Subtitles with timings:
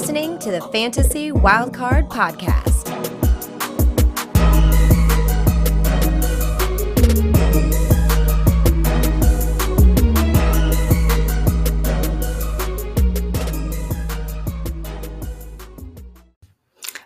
[0.00, 2.86] Listening to the Fantasy Wildcard Podcast.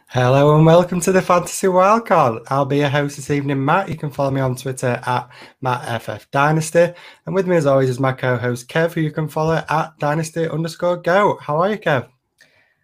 [0.09, 2.45] Hello and welcome to the Fantasy Wildcard.
[2.49, 3.89] I'll be your host this evening, Matt.
[3.89, 5.31] You can follow me on Twitter at
[5.65, 6.95] MattFFDynasty.
[7.25, 10.47] And with me, as always, is my co-host Kev, who you can follow at Dynasty
[10.47, 11.39] underscore Go.
[11.41, 12.11] How are you, Kev?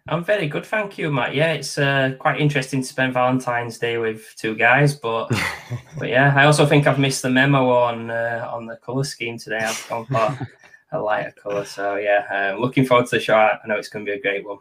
[0.09, 1.35] I'm very good, thank you, Matt.
[1.35, 5.31] Yeah, it's uh, quite interesting to spend Valentine's Day with two guys, but
[5.97, 9.37] but yeah, I also think I've missed the memo on uh, on the color scheme
[9.37, 9.59] today.
[9.59, 10.47] I've gone for
[10.91, 13.35] a lighter color, so yeah, uh, looking forward to the show.
[13.35, 14.57] I know it's going to be a great one.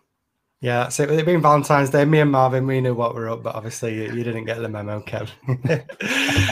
[0.60, 3.54] Yeah, so it being Valentine's Day, me and Marvin, we knew what we're up, but
[3.54, 5.30] obviously you, you didn't get the memo, Kev.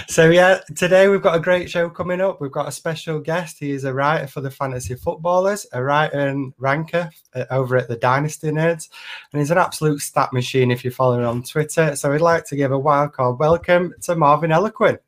[0.09, 2.41] so yeah, today we've got a great show coming up.
[2.41, 3.57] We've got a special guest.
[3.59, 7.89] He is a writer for the Fantasy Footballers, a writer and ranker uh, over at
[7.89, 8.89] the Dynasty Nerds,
[9.33, 11.97] and he's an absolute stat machine if you're following on Twitter.
[11.97, 14.99] So we'd like to give a wild card welcome to Marvin Elequin.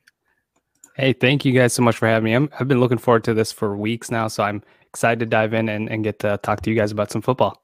[0.94, 2.48] Hey, thank you guys so much for having me.
[2.52, 5.54] i have been looking forward to this for weeks now, so I'm excited to dive
[5.54, 7.62] in and, and get to talk to you guys about some football.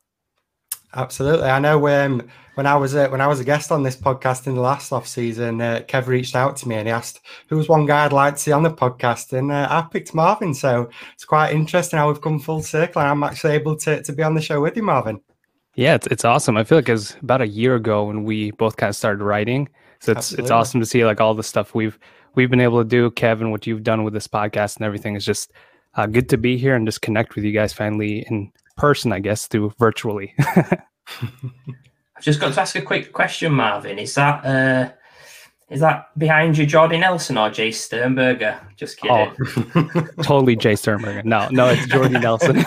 [0.94, 1.48] Absolutely.
[1.48, 2.22] I know um,
[2.54, 4.92] when I was a, when I was a guest on this podcast in the last
[4.92, 8.04] off season, uh, Kev reached out to me and he asked who was one guy
[8.04, 10.54] I'd like to see on the podcast, and uh, I picked Marvin.
[10.54, 14.12] So it's quite interesting how we've come full circle, and I'm actually able to to
[14.12, 15.20] be on the show with you, Marvin.
[15.74, 16.56] Yeah, it's it's awesome.
[16.56, 19.68] I feel like it's about a year ago when we both kind of started writing,
[19.98, 20.44] so it's Absolutely.
[20.44, 21.98] it's awesome to see like all the stuff we've
[22.36, 25.24] we've been able to do, Kevin, what you've done with this podcast and everything is
[25.24, 25.52] just
[25.94, 29.20] uh, good to be here and just connect with you guys finally in person, I
[29.20, 30.34] guess, through virtually.
[30.38, 33.98] I've just got to ask a quick question, Marvin.
[33.98, 34.92] Is that uh,
[35.70, 38.60] is that behind you, Jordy Nelson or Jace Sternberger?
[38.76, 39.34] Just kidding.
[39.74, 41.22] Oh, totally Jace Sternberger.
[41.22, 42.64] No, no, it's Jordy Nelson.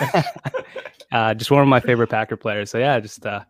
[1.12, 2.70] uh, just one of my favorite Packer players.
[2.70, 3.44] So yeah, just uh,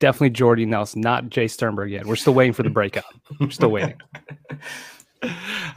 [0.00, 2.06] definitely Jordy Nelson, not Jace Sternberger yet.
[2.06, 3.04] We're still waiting for the breakup.
[3.40, 4.00] We're still waiting.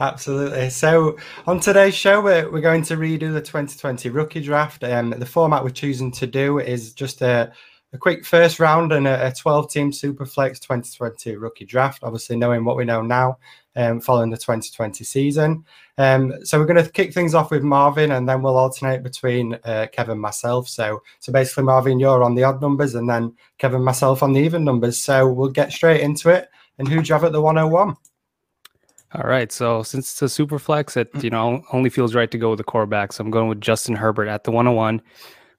[0.00, 0.70] Absolutely.
[0.70, 1.16] So
[1.46, 4.84] on today's show, we're, we're going to redo the 2020 rookie draft.
[4.84, 7.52] Um, the format we're choosing to do is just a
[7.92, 12.76] a quick first round and a, 12 team Superflex 2020 rookie draft, obviously knowing what
[12.76, 13.38] we know now
[13.76, 15.64] um, following the 2020 season.
[15.98, 19.58] Um, so we're going to kick things off with Marvin and then we'll alternate between
[19.64, 20.68] uh, Kevin myself.
[20.68, 24.40] So, so basically, Marvin, you're on the odd numbers and then Kevin myself on the
[24.40, 24.98] even numbers.
[24.98, 26.48] So we'll get straight into it.
[26.78, 27.94] And who do you have at the 101?
[29.14, 29.52] All right.
[29.52, 32.58] So since it's a super flex, it you know only feels right to go with
[32.58, 33.12] the quarterback.
[33.12, 35.02] So I'm going with Justin Herbert at the 101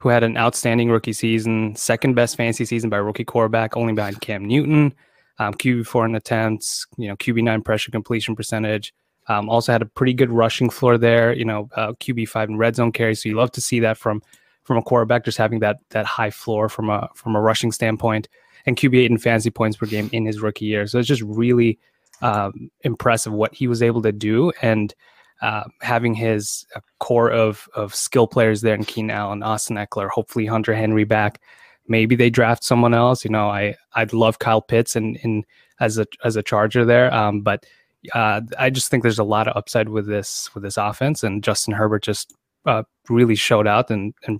[0.03, 4.19] who had an outstanding rookie season, second best fantasy season by rookie quarterback, only behind
[4.19, 4.93] Cam Newton,
[5.39, 8.93] um, QB four in attempts, you know, QB nine pressure completion percentage.
[9.29, 12.57] Um, also had a pretty good rushing floor there, you know, uh, QB five in
[12.57, 13.15] red zone carry.
[13.15, 14.21] So you love to see that from
[14.63, 18.27] from a quarterback, just having that that high floor from a from a rushing standpoint,
[18.65, 20.85] and QB eight in fantasy points per game in his rookie year.
[20.85, 21.79] So it's just really
[22.21, 24.93] um, impressive what he was able to do, and
[25.41, 30.09] uh, having his uh, core of of skill players there in Keenan Allen, Austin Ekeler,
[30.09, 31.41] hopefully Hunter Henry back.
[31.87, 33.25] Maybe they draft someone else.
[33.25, 35.43] You know, I I'd love Kyle Pitts and in, in
[35.79, 37.65] as a as a Charger there, um, but
[38.13, 41.43] uh, I just think there's a lot of upside with this with this offense, and
[41.43, 42.33] Justin Herbert just
[42.65, 44.39] uh, really showed out and and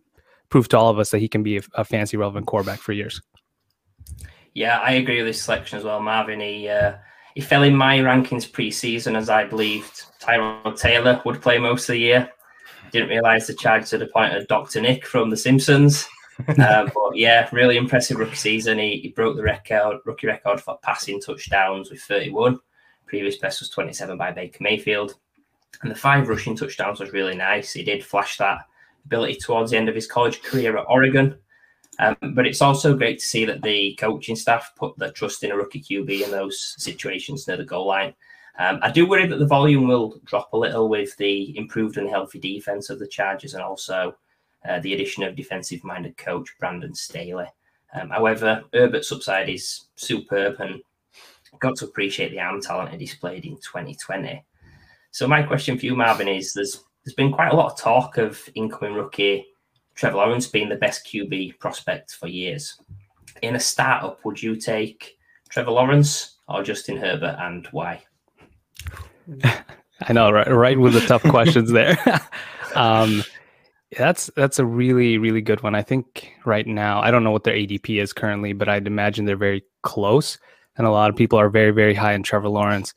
[0.50, 2.94] proved to all of us that he can be a, a fancy relevant quarterback for
[2.94, 3.22] years.
[4.54, 6.40] Yeah, I agree with this selection as well, Marvin.
[6.40, 6.94] He uh,
[7.36, 11.94] he fell in my rankings pre-season as I believed Tyrod Taylor would play most of
[11.94, 12.32] the year.
[12.92, 14.82] Didn't realise the Chargers had appointed Dr.
[14.82, 16.08] Nick from The Simpsons.
[16.48, 18.78] uh, but yeah, really impressive rookie season.
[18.78, 22.60] He, he, broke the record, rookie record for passing touchdowns with 31.
[23.08, 25.16] Previous best was 27 by Baker Mayfield.
[25.82, 27.74] And the five rushing touchdowns was really nice.
[27.74, 28.60] He did flash that
[29.06, 31.36] ability towards the end of his college career at Oregon.
[32.04, 35.52] Um, but it's also great to see that the coaching staff put their trust in
[35.52, 38.14] a rookie QB in those situations near the goal line.
[38.60, 42.10] Um, I do worry that the volume will drop a little with the improved and
[42.10, 44.16] healthy defense of the Chargers and also
[44.68, 47.48] uh, the addition of defensive minded coach Brandon Staley.
[47.94, 50.82] Um, however, Herbert's upside is superb and
[51.60, 54.44] got to appreciate the arm talent he displayed in 2020.
[55.12, 58.18] So, my question for you, Marvin, is there's there's been quite a lot of talk
[58.18, 59.46] of incoming rookie
[59.96, 62.80] Trevor Lawrence being the best QB prospect for years.
[63.42, 65.18] In a startup, would you take
[65.50, 68.04] Trevor Lawrence or Justin Herbert and why?
[69.44, 70.48] I know, right?
[70.48, 71.98] Right with the tough questions there.
[72.76, 73.24] um,
[73.98, 75.76] that's that's a really really good one.
[75.76, 79.26] I think right now I don't know what their ADP is currently, but I'd imagine
[79.26, 80.38] they're very close,
[80.78, 82.94] and a lot of people are very very high in Trevor Lawrence.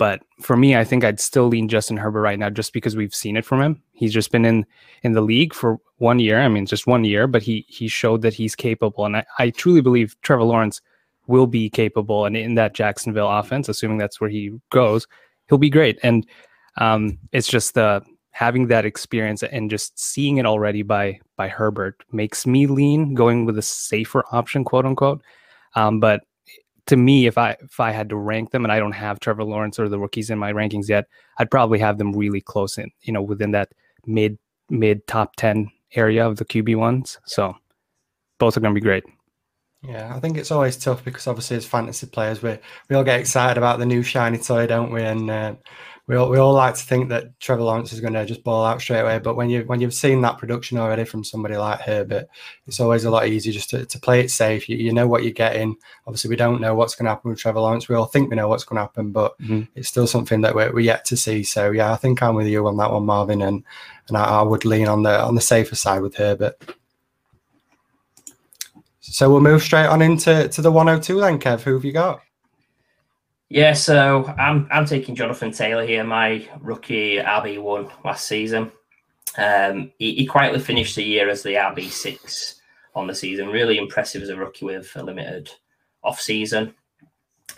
[0.00, 3.14] But for me, I think I'd still lean Justin Herbert right now, just because we've
[3.14, 3.82] seen it from him.
[3.92, 4.64] He's just been in
[5.02, 6.40] in the league for one year.
[6.40, 9.50] I mean, just one year, but he he showed that he's capable, and I, I
[9.50, 10.80] truly believe Trevor Lawrence
[11.26, 15.06] will be capable, and in that Jacksonville offense, assuming that's where he goes,
[15.50, 15.98] he'll be great.
[16.02, 16.26] And
[16.78, 22.02] um, it's just the having that experience and just seeing it already by by Herbert
[22.10, 25.20] makes me lean going with a safer option, quote unquote.
[25.74, 26.22] Um, but
[26.86, 29.44] to me, if I if I had to rank them, and I don't have Trevor
[29.44, 31.06] Lawrence or the rookies in my rankings yet,
[31.38, 33.70] I'd probably have them really close in, you know, within that
[34.06, 34.38] mid
[34.68, 37.18] mid top ten area of the QB ones.
[37.26, 37.54] So
[38.38, 39.04] both are going to be great.
[39.82, 43.20] Yeah, I think it's always tough because obviously as fantasy players, we we all get
[43.20, 45.02] excited about the new shiny toy, don't we?
[45.02, 45.54] And uh,
[46.10, 48.64] we all, we all like to think that Trevor Lawrence is going to just ball
[48.64, 49.20] out straight away.
[49.20, 52.26] But when you when you've seen that production already from somebody like Herbert,
[52.66, 54.68] it's always a lot easier just to, to play it safe.
[54.68, 55.76] You, you know what you're getting.
[56.08, 57.88] Obviously, we don't know what's going to happen with Trevor Lawrence.
[57.88, 59.62] We all think we know what's going to happen, but mm-hmm.
[59.76, 61.44] it's still something that we're, we're yet to see.
[61.44, 63.62] So yeah, I think I'm with you on that one, Marvin, and
[64.08, 66.74] and I, I would lean on the on the safer side with Herbert.
[68.98, 71.60] So we'll move straight on into to the 102 then, Kev.
[71.60, 72.20] Who have you got?
[73.52, 78.70] Yeah, so I'm I'm taking Jonathan Taylor here, my rookie RB one last season.
[79.36, 82.60] Um, he, he, quietly finished the year as the RB six
[82.94, 83.48] on the season.
[83.48, 85.50] Really impressive as a rookie with a limited
[86.04, 86.74] off season.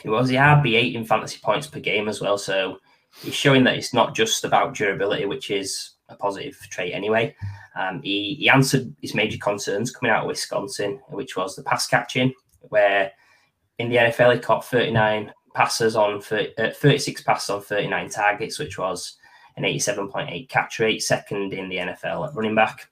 [0.00, 2.38] He was the RB eight in fantasy points per game as well.
[2.38, 2.79] So
[3.21, 7.37] he's showing that it's not just about durability, which is a positive trait anyway.
[7.77, 11.87] Um, he, he answered his major concerns coming out of Wisconsin, which was the pass
[11.87, 13.12] catching, where
[13.79, 18.58] in the NFL he caught 39 passes on for uh, 36 passes on 39 targets,
[18.58, 19.16] which was
[19.56, 22.88] an 87.8 catch rate, second in the NFL at running back.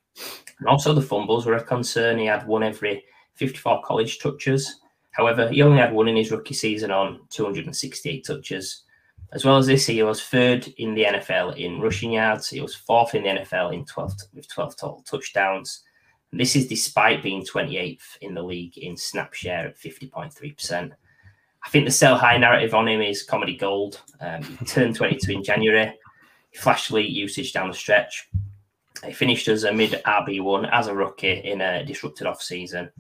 [0.59, 2.19] And also the fumbles were a concern.
[2.19, 3.05] He had one every
[3.35, 4.81] 54 college touches.
[5.13, 8.85] However, he only had one in his rookie season on 268 touches.
[9.33, 12.49] As well as this, he was third in the NFL in rushing yards.
[12.49, 15.83] He was fourth in the NFL in 12 with 12 total touchdowns.
[16.31, 20.93] And this is despite being 28th in the league in snap share at 50.3%.
[21.65, 24.01] I think the sell high narrative on him is comedy gold.
[24.21, 25.95] Um, he turned 22 in January.
[26.91, 28.29] Elite usage down the stretch.
[29.05, 32.91] He finished as a mid RB1 as a rookie in a disrupted off season.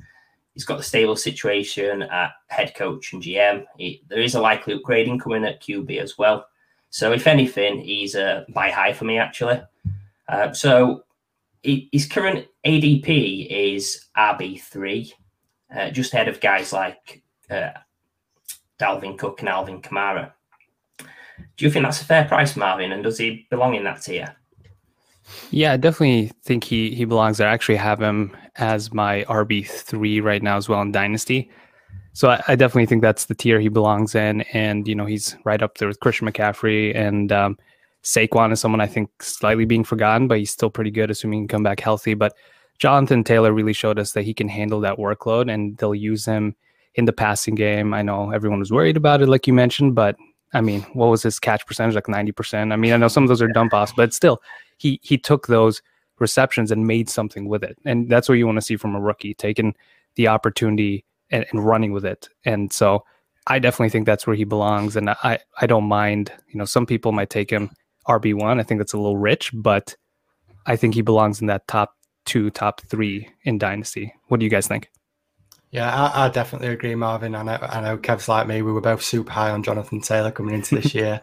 [0.54, 3.64] He's got the stable situation at head coach and GM.
[3.76, 6.46] He, there is a likely upgrading coming at QB as well.
[6.90, 9.62] So, if anything, he's a buy high for me, actually.
[10.28, 11.04] Uh, so,
[11.62, 15.12] he, his current ADP is RB3,
[15.76, 17.70] uh, just ahead of guys like uh,
[18.81, 20.32] Dalvin Cook and Alvin Kamara.
[21.56, 22.93] Do you think that's a fair price, Marvin?
[22.93, 24.35] And does he belong in that tier?
[25.50, 27.49] Yeah, I definitely think he he belongs there.
[27.49, 31.50] I actually have him as my RB three right now as well in Dynasty.
[32.12, 35.37] So I, I, definitely think that's the tier he belongs in, and you know he's
[35.44, 37.56] right up there with Christian McCaffrey and um,
[38.03, 41.43] Saquon is someone I think slightly being forgotten, but he's still pretty good, assuming he
[41.43, 42.15] can come back healthy.
[42.15, 42.35] But
[42.79, 46.56] Jonathan Taylor really showed us that he can handle that workload, and they'll use him
[46.94, 47.94] in the passing game.
[47.94, 50.16] I know everyone was worried about it, like you mentioned, but
[50.52, 51.94] I mean, what was his catch percentage?
[51.94, 52.72] Like 90%.
[52.72, 54.42] I mean, I know some of those are dump offs, but still,
[54.78, 55.82] he he took those
[56.19, 57.78] receptions and made something with it.
[57.84, 59.74] And that's what you want to see from a rookie, taking
[60.17, 62.29] the opportunity and, and running with it.
[62.44, 63.05] And so
[63.46, 64.96] I definitely think that's where he belongs.
[64.96, 67.70] And I, I don't mind, you know, some people might take him
[68.06, 68.60] RB1.
[68.60, 69.96] I think that's a little rich, but
[70.67, 71.94] I think he belongs in that top
[72.26, 74.12] two, top three in Dynasty.
[74.29, 74.91] What do you guys think?
[75.72, 77.36] Yeah, I, I, definitely agree, Marvin.
[77.36, 78.60] I know, I know Kev's like me.
[78.60, 81.20] We were both super high on Jonathan Taylor coming into this year.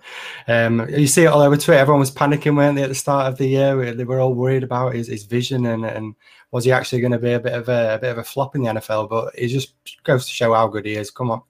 [0.48, 1.80] Um, you see it all over Twitter.
[1.80, 3.94] Everyone was panicking, weren't they, at the start of the year?
[3.94, 6.16] They were all worried about his, his vision and, and
[6.52, 8.56] was he actually going to be a bit of a, a, bit of a flop
[8.56, 9.10] in the NFL?
[9.10, 9.74] But it just
[10.04, 11.12] goes to show how good he is.
[11.12, 11.42] Come on,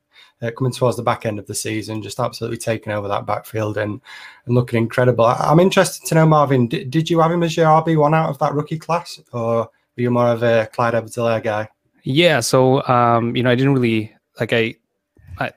[0.42, 3.77] uh, coming towards the back end of the season, just absolutely taking over that backfield
[3.77, 4.01] and,
[4.48, 5.25] and looking incredible.
[5.25, 8.16] I, am interested to know, Marvin, did, did you have him as your RB one
[8.16, 11.70] out of that rookie class, or were you more of a Clyde Edwards-Helaire guy?
[12.10, 12.40] Yeah.
[12.40, 14.76] So, um, you know, I didn't really like I,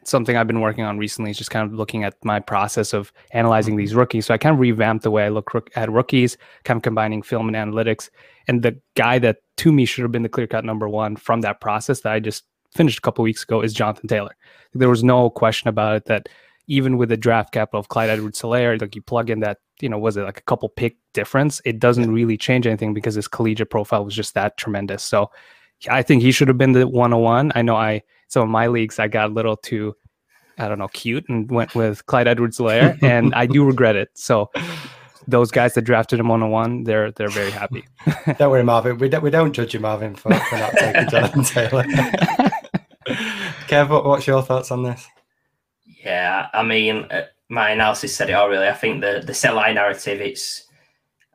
[0.02, 3.12] something I've been working on recently is just kind of looking at my process of
[3.30, 4.26] analyzing these rookies.
[4.26, 7.22] So I kind of revamped the way I look rook- at rookies, kind of combining
[7.22, 8.10] film and analytics.
[8.48, 11.42] And the guy that to me should have been the clear cut number one from
[11.42, 12.42] that process that I just
[12.74, 14.34] finished a couple weeks ago is Jonathan Taylor.
[14.74, 16.28] There was no question about it that
[16.66, 19.98] even with the draft capital of Clyde Edwards-Helaire, like you plug in that, you know,
[19.98, 21.62] was it like a couple pick difference?
[21.64, 25.04] It doesn't really change anything because his collegiate profile was just that tremendous.
[25.04, 25.30] So
[25.88, 27.52] I think he should have been the 101.
[27.54, 29.94] I know I some of my leagues I got a little too
[30.58, 34.10] I don't know cute and went with Clyde Edwards-Helaire and I do regret it.
[34.14, 34.50] So
[35.26, 37.84] those guys that drafted him 101, they're they're very happy.
[38.38, 38.98] don't worry, Marvin.
[38.98, 41.84] We don't we don't judge you, Marvin, for, for not taking Jonathan Taylor.
[43.68, 45.06] Kev, what's your thoughts on this?
[46.04, 48.48] Yeah, I mean, uh, my analysis said it all.
[48.48, 50.20] Really, I think the the sell line narrative.
[50.20, 50.64] It's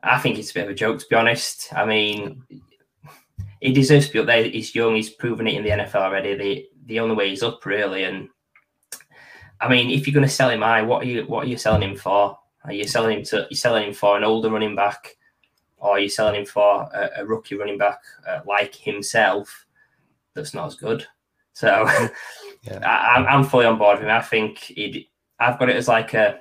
[0.02, 1.72] I think it's a bit of a joke to be honest.
[1.74, 2.42] I mean,
[3.60, 4.44] he deserves to be up there.
[4.44, 4.94] He's young.
[4.94, 6.34] He's proven it in the NFL already.
[6.34, 8.04] The the only way he's up really.
[8.04, 8.28] And
[9.60, 11.56] I mean, if you're going to sell him high, what are you what are you
[11.56, 12.38] selling him for?
[12.64, 15.16] Are you selling him to you selling him for an older running back,
[15.78, 19.66] or are you selling him for a, a rookie running back uh, like himself
[20.34, 21.06] that's not as good?
[21.52, 21.68] So
[22.62, 22.78] yeah.
[22.84, 24.10] I, am fully on board with him.
[24.10, 25.06] I think he'd,
[25.38, 26.40] I've got it as like a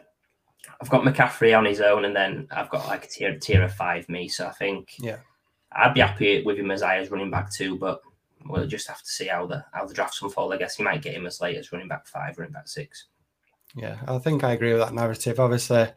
[0.81, 3.73] I've got McCaffrey on his own, and then I've got like a tier tier of
[3.73, 4.27] five me.
[4.27, 5.17] So I think yeah,
[5.75, 8.01] I'd be happy with him as I as running back too, but
[8.45, 10.53] we'll just have to see how the how the drafts unfold.
[10.53, 13.05] I guess you might get him as late as running back five, running back six.
[13.75, 15.39] Yeah, I think I agree with that narrative.
[15.39, 15.87] Obviously,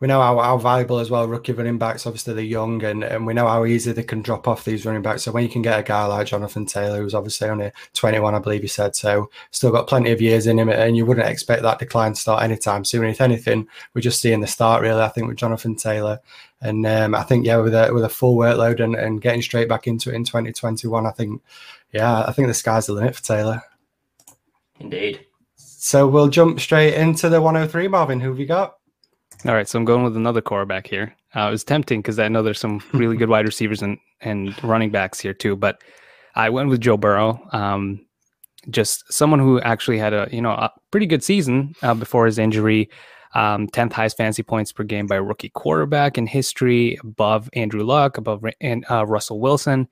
[0.00, 2.06] we know how, how valuable as well rookie running backs.
[2.06, 5.02] Obviously, they're young, and, and we know how easy they can drop off these running
[5.02, 5.22] backs.
[5.22, 8.38] So when you can get a guy like Jonathan Taylor, who's obviously only 21, I
[8.38, 11.62] believe he said, so still got plenty of years in him, and you wouldn't expect
[11.62, 13.04] that decline to start anytime soon.
[13.04, 15.00] If anything, we're just seeing the start really.
[15.00, 16.20] I think with Jonathan Taylor,
[16.60, 19.68] and um, I think yeah, with a with a full workload and, and getting straight
[19.68, 21.42] back into it in 2021, I think
[21.92, 23.62] yeah, I think the sky's the limit for Taylor.
[24.78, 25.26] Indeed.
[25.56, 28.20] So we'll jump straight into the 103, Marvin.
[28.20, 28.75] Who have you got?
[29.46, 31.14] All right, so I'm going with another quarterback here.
[31.36, 34.60] Uh, it was tempting because I know there's some really good wide receivers and, and
[34.64, 35.82] running backs here too, but
[36.34, 37.40] I went with Joe Burrow.
[37.52, 38.04] Um,
[38.70, 42.38] just someone who actually had a you know a pretty good season uh, before his
[42.38, 42.90] injury.
[43.34, 47.84] Um, 10th highest fantasy points per game by a rookie quarterback in history, above Andrew
[47.84, 49.86] Luck, above uh, Russell Wilson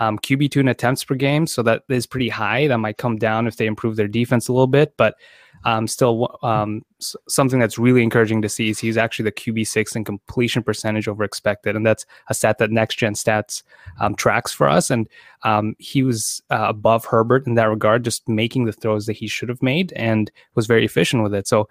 [0.00, 1.46] um, QB2 in attempts per game.
[1.46, 2.66] So that is pretty high.
[2.66, 5.16] That might come down if they improve their defense a little bit, but
[5.64, 6.84] um, still um,
[7.28, 11.24] something that's really encouraging to see is he's actually the QB6 in completion percentage over
[11.24, 11.74] expected.
[11.74, 13.62] And that's a stat that next gen stats
[13.98, 14.90] um, tracks for us.
[14.90, 15.08] And
[15.42, 19.26] um, he was uh, above Herbert in that regard, just making the throws that he
[19.26, 21.48] should have made and was very efficient with it.
[21.48, 21.68] So,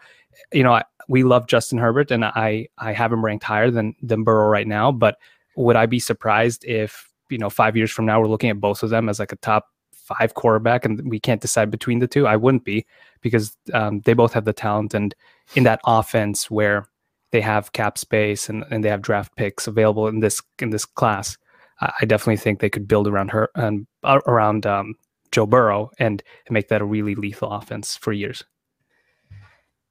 [0.52, 3.96] you know, I, we love Justin Herbert and I, I have him ranked higher than,
[4.02, 5.18] than Burrow right now, but
[5.56, 8.84] would I be surprised if you know five years from now we're looking at both
[8.84, 9.68] of them as like a top
[10.08, 12.26] five quarterback and we can't decide between the two.
[12.26, 12.86] I wouldn't be
[13.22, 15.14] because um, they both have the talent and
[15.56, 16.88] in that offense where
[17.32, 20.86] they have cap space and, and they have draft picks available in this in this
[20.86, 21.38] class
[21.82, 24.96] i definitely think they could build around her and uh, around um,
[25.32, 28.44] joe burrow and, and make that a really lethal offense for years.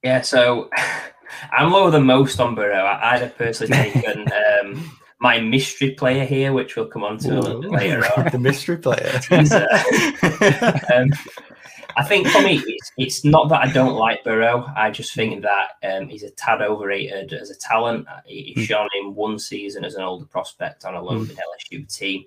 [0.02, 0.71] Yeah so
[1.52, 2.85] i'm lower than most on burrow.
[2.85, 7.38] I'd have personally taken um, my mystery player here, which we'll come on to Ooh,
[7.38, 8.28] a little bit later on.
[8.32, 9.20] the mystery player.
[9.30, 11.11] uh, um,
[11.96, 14.70] I think for me, it's, it's, not that I don't like Burrow.
[14.76, 18.06] I just think that um, he's a tad overrated as a talent.
[18.26, 18.66] He's mm.
[18.66, 21.38] shown in one season as an older prospect on a low mm.
[21.73, 22.25] LSU team.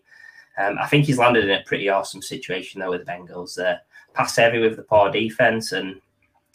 [0.58, 3.56] Um, I think he's landed in a pretty awesome situation though with the Bengals.
[3.56, 3.80] There,
[4.14, 6.02] pass heavy with the poor defense, and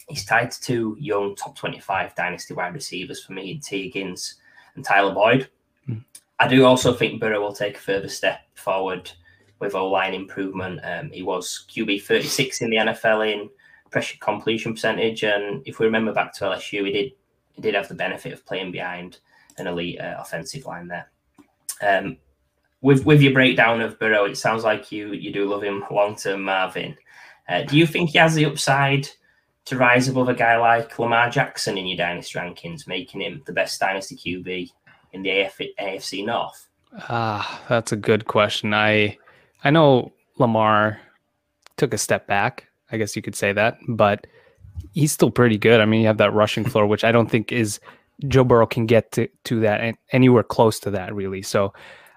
[0.09, 4.35] he's tied to two young top twenty-five dynasty wide receivers for me, Tee Higgins
[4.75, 5.49] and Tyler Boyd.
[6.39, 9.09] I do also think Burrow will take a further step forward
[9.59, 10.81] with O line improvement.
[10.83, 13.49] Um, he was QB 36 in the NFL in
[13.89, 17.11] pressure completion percentage, and if we remember back to LSU, he did
[17.53, 19.19] he did have the benefit of playing behind
[19.57, 21.09] an elite uh, offensive line there.
[21.81, 22.17] Um,
[22.81, 26.15] with with your breakdown of Burrow, it sounds like you you do love him long
[26.15, 26.97] term, Marvin.
[27.47, 29.07] Uh, do you think he has the upside
[29.65, 33.53] to rise above a guy like Lamar Jackson in your dynasty rankings, making him the
[33.53, 34.71] best dynasty QB
[35.15, 36.67] in the AF, AFC North?
[37.09, 38.73] Ah, that's a good question.
[38.73, 39.17] I
[39.63, 40.99] I know Lamar
[41.77, 42.67] took a step back.
[42.91, 44.27] I guess you could say that, but
[44.93, 45.81] he's still pretty good.
[45.81, 47.79] I mean, you have that rushing floor, which I don't think is
[48.27, 51.41] Joe Burrow can get to, to that anywhere close to that, really.
[51.41, 51.73] So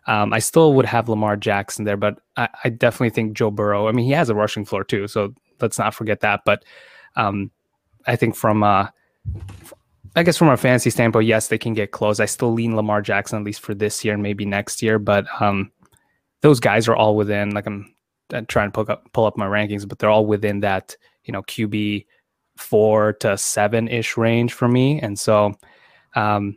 [0.06, 3.88] um, I still would have Lamar Jackson there, but I, I, definitely think Joe Burrow.
[3.88, 6.42] I mean, he has a rushing floor too, so let's not forget that.
[6.44, 6.64] But
[7.16, 7.50] um,
[8.06, 8.88] I think from uh,
[10.16, 12.20] I guess from a fantasy standpoint, yes, they can get close.
[12.20, 15.26] I still lean Lamar Jackson at least for this year and maybe next year, but
[15.40, 15.70] um,
[16.42, 17.50] those guys are all within.
[17.50, 17.94] Like I'm,
[18.32, 21.32] I'm trying to pull up pull up my rankings, but they're all within that you
[21.32, 22.06] know QB
[22.56, 25.54] four to seven ish range for me, and so
[26.16, 26.56] um,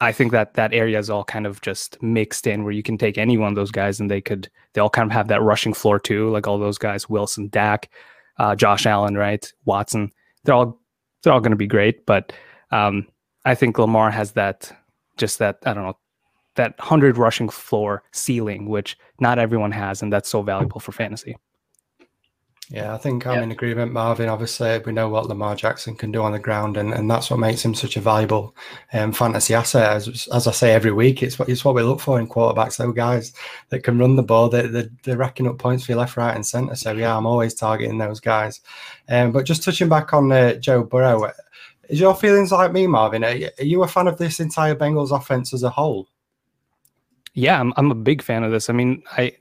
[0.00, 2.98] I think that that area is all kind of just mixed in where you can
[2.98, 5.42] take any one of those guys and they could they all kind of have that
[5.42, 7.90] rushing floor too, like all those guys, Wilson, Dak,
[8.38, 10.10] uh, Josh Allen, right, Watson.
[10.44, 10.80] They're all
[11.22, 12.32] they're all going to be great, but
[12.74, 13.06] um,
[13.44, 14.76] I think Lamar has that,
[15.16, 15.98] just that, I don't know,
[16.56, 20.02] that 100 rushing floor ceiling, which not everyone has.
[20.02, 21.36] And that's so valuable for fantasy.
[22.70, 23.42] Yeah, I think I'm yeah.
[23.42, 24.30] in agreement, Marvin.
[24.30, 27.38] Obviously, we know what Lamar Jackson can do on the ground, and, and that's what
[27.38, 28.56] makes him such a valuable
[28.94, 29.94] um, fantasy asset.
[29.94, 32.78] As, as I say every week, it's what it's what we look for in quarterbacks.
[32.78, 33.34] Those guys
[33.68, 36.34] that can run the ball, they, they, they're racking up points for you left, right,
[36.34, 36.74] and centre.
[36.74, 38.62] So yeah, I'm always targeting those guys.
[39.10, 41.30] Um, but just touching back on uh, Joe Burrow,
[41.88, 43.24] Is your feelings like me, Marvin?
[43.24, 46.08] Are you a fan of this entire Bengals offense as a whole?
[47.34, 47.72] Yeah, I'm.
[47.76, 48.70] I'm a big fan of this.
[48.70, 49.32] I mean, I,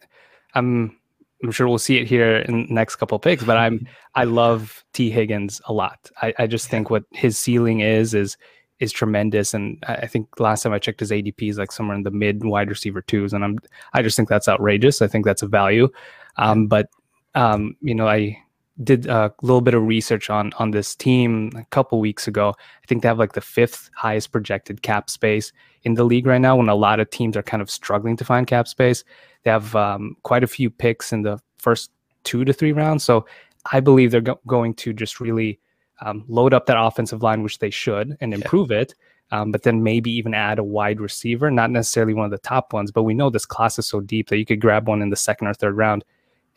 [0.55, 0.97] I'm.
[1.43, 3.87] I'm sure we'll see it here in the next couple picks, but I'm.
[4.15, 6.09] I love Tee Higgins a lot.
[6.21, 8.37] I, I just think what his ceiling is is
[8.79, 12.03] is tremendous, and I think last time I checked his ADP is like somewhere in
[12.03, 13.59] the mid wide receiver twos, and I'm.
[13.93, 15.01] I just think that's outrageous.
[15.01, 15.89] I think that's a value,
[16.37, 16.89] um, but
[17.35, 18.37] um, you know, I
[18.83, 22.55] did a little bit of research on on this team a couple weeks ago.
[22.57, 25.51] I think they have like the fifth highest projected cap space
[25.83, 26.55] in the league right now.
[26.55, 29.03] When a lot of teams are kind of struggling to find cap space,
[29.43, 31.91] they have um, quite a few picks in the first
[32.23, 33.03] two to three rounds.
[33.03, 33.25] So
[33.71, 35.59] I believe they're go- going to just really
[36.01, 38.79] um, load up that offensive line, which they should, and improve yeah.
[38.79, 38.95] it.
[39.31, 42.73] Um, but then maybe even add a wide receiver, not necessarily one of the top
[42.73, 45.09] ones, but we know this class is so deep that you could grab one in
[45.09, 46.03] the second or third round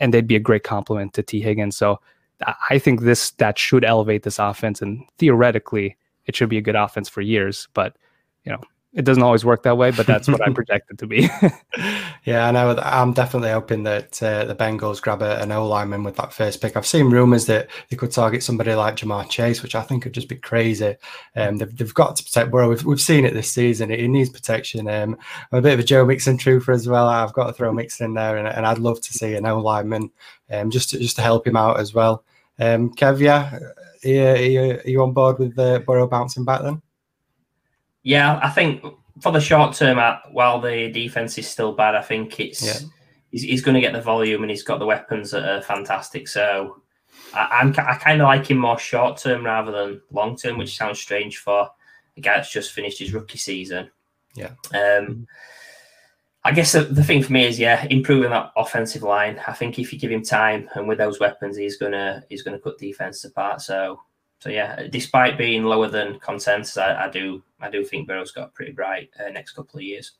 [0.00, 1.76] and they'd be a great complement to Tee Higgins.
[1.76, 2.00] So
[2.70, 6.76] I think this that should elevate this offense, and theoretically, it should be a good
[6.76, 7.68] offense for years.
[7.74, 7.96] But
[8.44, 8.60] you know,
[8.96, 11.28] it doesn't always work that way, but that's what I project it to be.
[12.24, 12.74] yeah, I know.
[12.82, 16.62] I'm definitely hoping that uh, the Bengals grab a, an O lineman with that first
[16.62, 16.76] pick.
[16.76, 20.14] I've seen rumors that they could target somebody like Ja'Marr Chase, which I think could
[20.14, 20.96] just be crazy.
[21.36, 22.70] Um, they've, they've got to protect Burrow.
[22.70, 23.90] We've, we've seen it this season.
[23.90, 24.88] He needs protection.
[24.88, 25.18] Um,
[25.52, 27.06] I'm a bit of a Joe Mixon trooper as well.
[27.06, 29.60] I've got to throw Mixon in there, and, and I'd love to see an O
[29.60, 30.10] lineman
[30.50, 32.24] um, just to, just to help him out as well.
[32.58, 33.58] Um, Kev, yeah,
[34.02, 36.80] are you, are you on board with the Burrow bouncing back then?
[38.06, 38.84] Yeah, I think
[39.20, 39.98] for the short term,
[40.30, 42.88] while the defense is still bad, I think it's yeah.
[43.32, 46.28] he's, he's going to get the volume and he's got the weapons that are fantastic.
[46.28, 46.82] So
[47.34, 50.76] I, am I kind of like him more short term rather than long term, which
[50.76, 51.68] sounds strange for
[52.16, 53.90] a guy that's just finished his rookie season.
[54.36, 54.52] Yeah.
[54.72, 55.26] Um,
[56.44, 59.40] I guess the, the thing for me is yeah, improving that offensive line.
[59.48, 62.60] I think if you give him time and with those weapons, he's gonna he's gonna
[62.60, 63.62] cut defense apart.
[63.62, 64.00] So
[64.38, 68.54] so yeah, despite being lower than consensus, I, I do I do think Burrow's got
[68.54, 70.12] pretty bright uh, next couple of years.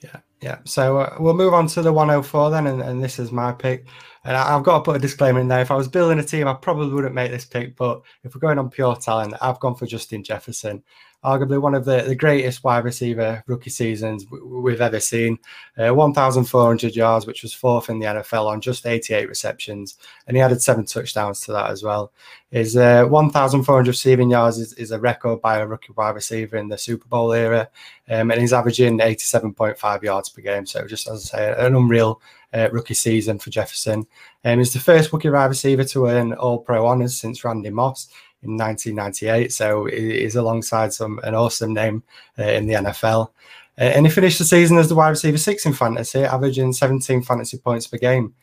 [0.00, 0.58] Yeah, yeah.
[0.64, 3.86] So uh, we'll move on to the 104 then, and, and this is my pick.
[4.24, 5.60] And I, have got to put a disclaimer in there.
[5.60, 7.76] If I was building a team, I probably wouldn't make this pick.
[7.76, 10.82] But if we're going on pure talent, I've gone for Justin Jefferson
[11.24, 15.38] arguably one of the, the greatest wide receiver rookie seasons we've ever seen.
[15.78, 20.42] Uh, 1,400 yards, which was fourth in the NFL on just 88 receptions, and he
[20.42, 22.12] added seven touchdowns to that as well.
[22.50, 26.68] His uh, 1,400 receiving yards is, is, a record by a rookie wide receiver in
[26.68, 27.68] the Super Bowl era,
[28.08, 30.66] um, and he's averaging 87.5 yards per game.
[30.66, 32.20] So, just as I say, an unreal
[32.52, 34.06] uh, rookie season for Jefferson.
[34.44, 38.08] Um, he's the first rookie wide receiver to earn All Pro honors since Randy Moss
[38.44, 39.52] in 1998.
[39.52, 42.02] So he's alongside some an awesome name
[42.38, 43.30] uh, in the NFL.
[43.76, 47.22] Uh, and he finished the season as the wide receiver six in fantasy, averaging 17
[47.22, 48.34] fantasy points per game.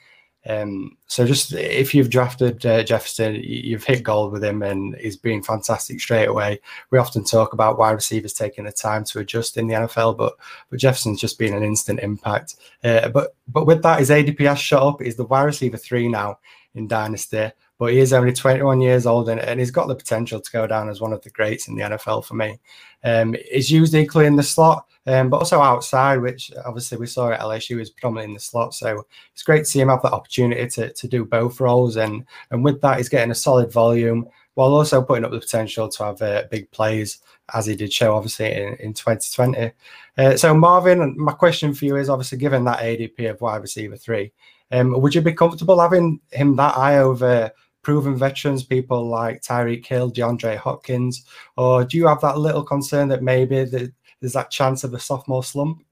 [0.47, 5.15] Um, so just if you've drafted uh, Jefferson, you've hit gold with him, and he's
[5.15, 6.59] been fantastic straight away.
[6.89, 10.33] We often talk about wide receivers taking the time to adjust in the NFL, but
[10.69, 12.55] but Jefferson's just been an instant impact.
[12.83, 15.01] Uh, but but with that, his ADP has shot up.
[15.01, 16.39] He's the wide receiver three now
[16.73, 20.39] in Dynasty, but he is only 21 years old and, and he's got the potential
[20.39, 22.59] to go down as one of the greats in the NFL for me.
[23.03, 27.31] Um, he's used equally in the slot, um, but also outside, which obviously we saw
[27.31, 28.75] at LSU is predominantly in the slot.
[28.75, 31.97] So it's great to see him have that opportunity to, to do both roles.
[31.97, 35.89] And, and with that, he's getting a solid volume while also putting up the potential
[35.89, 37.17] to have uh, big plays,
[37.55, 39.71] as he did show obviously in, in 2020.
[40.19, 43.97] Uh, so, Marvin, my question for you is obviously given that ADP of wide receiver
[43.97, 44.31] three,
[44.71, 49.85] um, would you be comfortable having him that high over proven veterans, people like Tyreek
[49.85, 51.25] Hill, DeAndre Hopkins,
[51.57, 55.43] or do you have that little concern that maybe there's that chance of a sophomore
[55.43, 55.83] slump?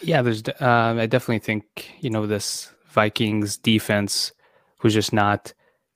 [0.00, 0.42] Yeah, there's.
[0.60, 4.32] Um, I definitely think you know this Vikings defense
[4.82, 5.52] was just not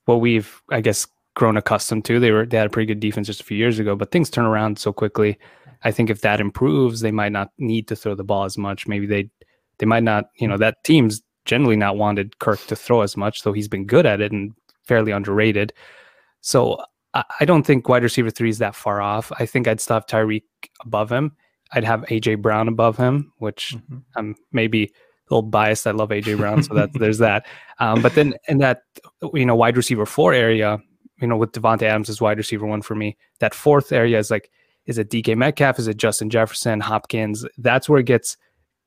[0.06, 2.18] what we've, I guess, grown accustomed to.
[2.18, 4.30] They were they had a pretty good defense just a few years ago, but things
[4.30, 5.38] turn around so quickly.
[5.84, 8.86] I think if that improves, they might not need to throw the ball as much.
[8.86, 9.30] Maybe they
[9.78, 10.26] they might not.
[10.36, 13.86] You know, that team's generally not wanted Kirk to throw as much, though he's been
[13.86, 14.54] good at it and
[14.84, 15.72] fairly underrated.
[16.40, 16.78] So
[17.14, 19.30] I don't think wide receiver three is that far off.
[19.38, 20.44] I think I'd still have Tyreek
[20.80, 21.36] above him.
[21.72, 23.98] I'd have AJ Brown above him, which mm-hmm.
[24.16, 24.88] I'm maybe a
[25.34, 25.86] little biased.
[25.86, 27.46] I love AJ Brown, so that there's that.
[27.78, 28.82] Um, but then in that
[29.34, 30.78] you know wide receiver four area,
[31.20, 34.30] you know with Davante Adams as wide receiver one for me, that fourth area is
[34.30, 34.50] like,
[34.86, 35.78] is it DK Metcalf?
[35.78, 36.80] Is it Justin Jefferson?
[36.80, 37.44] Hopkins?
[37.58, 38.36] That's where it gets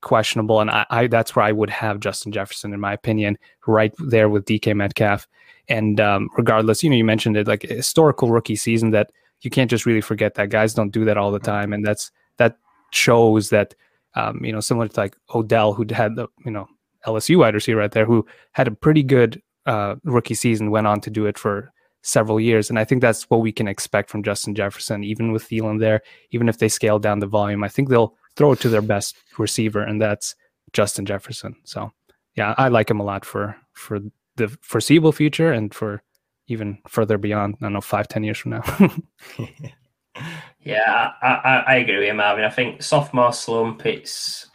[0.06, 3.38] questionable, and I, I that's where I would have Justin Jefferson in my opinion,
[3.68, 5.28] right there with DK Metcalf.
[5.68, 9.70] And um, regardless, you know, you mentioned it like historical rookie season that you can't
[9.70, 12.58] just really forget that guys don't do that all the time, and that's that
[12.92, 13.76] shows that
[14.16, 16.68] um, you know similar to like Odell who had the you know
[17.06, 21.02] LSU wide receiver right there who had a pretty good uh, rookie season, went on
[21.02, 21.72] to do it for
[22.06, 22.70] several years.
[22.70, 26.02] And I think that's what we can expect from Justin Jefferson, even with Thielen there,
[26.30, 27.64] even if they scale down the volume.
[27.64, 30.36] I think they'll throw it to their best receiver, and that's
[30.74, 31.56] Justin Jefferson.
[31.64, 31.92] So
[32.36, 34.00] yeah, I like him a lot for for
[34.36, 36.04] the foreseeable future and for
[36.48, 37.56] even further beyond.
[37.60, 38.64] I don't know, five, ten years from now.
[40.60, 42.44] yeah, I, I, I agree with you, Marvin.
[42.44, 43.86] I think sophomore slump.
[43.86, 44.48] It's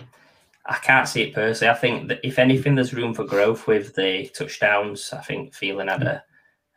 [0.66, 1.70] I can't see it personally.
[1.70, 5.12] I think that if anything, there's room for growth with the touchdowns.
[5.12, 6.22] I think Thielen had a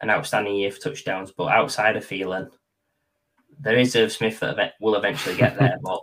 [0.01, 2.49] an outstanding year for touchdowns, but outside of Thielen,
[3.59, 6.01] there is Irv Smith that will eventually get there, but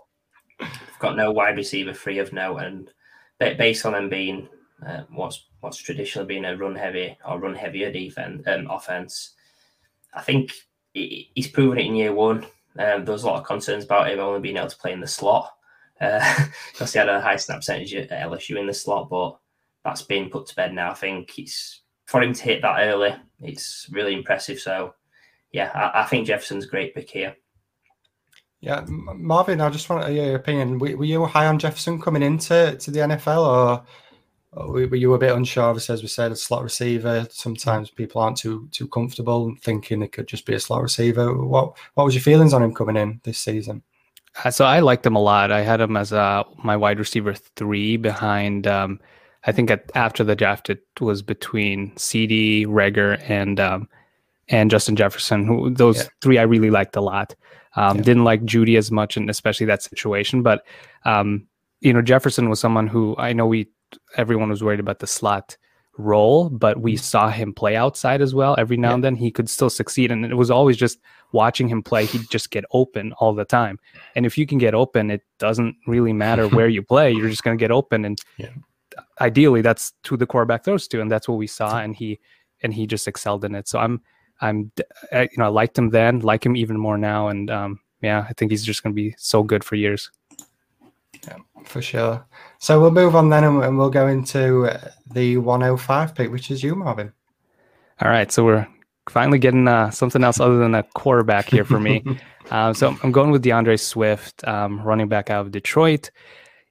[0.61, 2.91] they've got no wide receiver free of note, and
[3.39, 4.49] based on them being
[4.87, 9.35] uh, what's what's traditionally been a run heavy or run heavier defense um, offense,
[10.15, 10.53] I think
[10.95, 12.45] he's proven it in year one.
[12.79, 15.01] Um, there was a lot of concerns about him only being able to play in
[15.01, 15.53] the slot
[15.99, 19.39] because uh, he had a high snap percentage at LSU in the slot, but
[19.85, 20.91] that's been put to bed now.
[20.91, 24.59] I think it's for him to hit that early, it's really impressive.
[24.59, 24.95] So,
[25.53, 27.37] yeah, I, I think Jefferson's great pick here.
[28.61, 30.79] Yeah, Marvin, I just want your opinion.
[30.79, 33.83] Were, you high on Jefferson coming into to the NFL,
[34.53, 35.65] or, were you a bit unsure?
[35.65, 37.27] Obviously, as we said, a slot receiver.
[37.31, 41.35] Sometimes people aren't too too comfortable thinking it could just be a slot receiver.
[41.35, 43.83] What what was your feelings on him coming in this season?
[44.45, 45.51] Uh, so I liked him a lot.
[45.51, 48.67] I had him as my wide receiver three behind.
[48.67, 49.01] Um,
[49.45, 53.89] I think at, after the draft, it was between CeeDee, Reagor, and um,
[54.51, 55.47] and Justin Jefferson.
[55.47, 56.09] Who those yeah.
[56.21, 57.35] three I really liked a lot.
[57.77, 58.03] Um, yeah.
[58.03, 60.43] Didn't like Jeudy as much, and especially that situation.
[60.43, 60.67] But
[61.05, 61.47] um,
[61.81, 63.69] you know, Jefferson was someone who I know we
[64.17, 65.57] everyone was worried about the slot
[65.99, 67.03] role, but we mm-hmm.
[67.03, 68.55] saw him play outside as well.
[68.59, 68.95] Every now yeah.
[68.95, 70.99] and then, he could still succeed, and it was always just
[71.33, 72.07] watching him play.
[72.07, 73.79] He'd just get open all the time,
[74.15, 77.13] and if you can get open, it doesn't really matter where you play.
[77.13, 78.51] You're just going to get open, and yeah
[79.21, 82.19] ideally that's who the quarterback throws to, and that's what we saw, and he
[82.63, 83.69] and he just excelled in it.
[83.69, 84.01] So I'm
[84.41, 84.71] I'm
[85.13, 88.33] you know I liked him then, like him even more now, and um, yeah, I
[88.33, 90.11] think he's just going to be so good for years.
[91.27, 92.25] Yeah, for sure.
[92.59, 94.71] So we'll move on then, and we'll go into
[95.13, 97.13] the 105 pick, which is you, Marvin.
[98.01, 98.67] All right, so we're
[99.09, 102.03] finally getting uh, something else other than a quarterback here for me.
[102.51, 106.11] um, so I'm going with D'Andre Swift, um, running back out of Detroit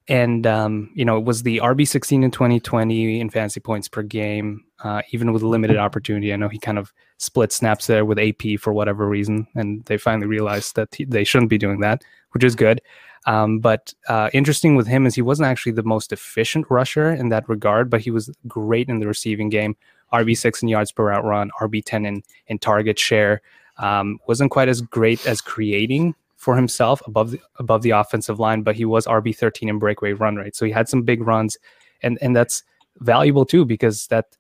[0.10, 3.88] and um, you know it was the RB sixteen in twenty twenty in fantasy points
[3.88, 6.34] per game, uh, even with limited opportunity.
[6.34, 9.98] I know he kind of split snaps there with AP for whatever reason, and they
[9.98, 12.02] finally realized that he, they shouldn't be doing that,
[12.32, 12.82] which is good.
[13.26, 17.30] Um, but uh, interesting with him is he wasn't actually the most efficient rusher in
[17.30, 19.76] that regard, but he was great in the receiving game.
[20.14, 23.42] RB six in yards per route run, RB ten in in target share.
[23.78, 28.64] Um, wasn't quite as great as creating for himself above the, above the offensive line,
[28.64, 31.58] but he was RB thirteen in breakaway run rate, so he had some big runs,
[32.02, 32.64] and and that's
[33.02, 34.38] valuable too because that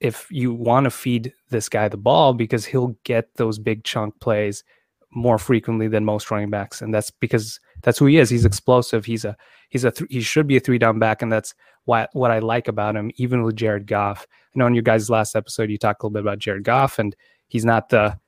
[0.00, 4.18] if you want to feed this guy the ball because he'll get those big chunk
[4.20, 4.64] plays
[5.10, 6.82] more frequently than most running backs.
[6.82, 8.30] And that's because that's who he is.
[8.30, 9.04] He's explosive.
[9.04, 9.36] He's a
[9.68, 11.22] he's a th- he should be a three down back.
[11.22, 14.26] And that's what what I like about him even with Jared Goff.
[14.30, 16.98] I know in your guys last episode you talked a little bit about Jared Goff
[16.98, 17.16] and
[17.48, 18.18] he's not the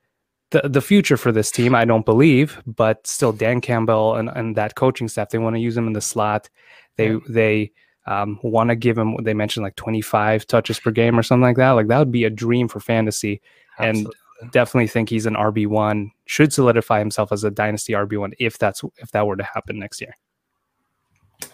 [0.50, 4.56] the, the future for this team, I don't believe, but still Dan Campbell and, and
[4.56, 6.50] that coaching staff, they want to use him in the slot.
[6.96, 7.18] They, yeah.
[7.28, 7.72] they,
[8.10, 11.44] um, want to give him, what they mentioned like 25 touches per game or something
[11.44, 11.70] like that.
[11.70, 13.40] Like that would be a dream for fantasy.
[13.78, 14.12] Absolutely.
[14.42, 18.82] And definitely think he's an RB1, should solidify himself as a dynasty RB1 if that's,
[18.98, 20.16] if that were to happen next year.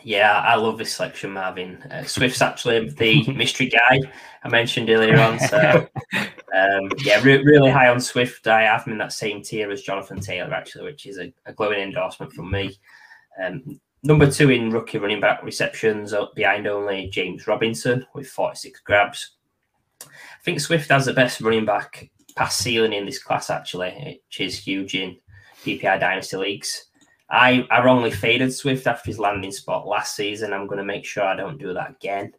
[0.03, 1.77] Yeah, I love this selection, Marvin.
[1.91, 4.01] Uh, Swift's actually the mystery guy
[4.43, 5.39] I mentioned earlier on.
[5.39, 8.47] So, um, yeah, re- really high on Swift.
[8.47, 11.53] I have him in that same tier as Jonathan Taylor, actually, which is a, a
[11.53, 12.79] glowing endorsement from me.
[13.43, 19.37] Um, number two in rookie running back receptions, behind only James Robinson with 46 grabs.
[20.03, 20.07] I
[20.45, 24.59] think Swift has the best running back pass ceiling in this class, actually, which is
[24.59, 25.17] huge in
[25.65, 26.87] PPR Dynasty leagues.
[27.29, 30.53] I, I wrongly faded Swift after his landing spot last season.
[30.53, 32.33] I'm going to make sure I don't do that again.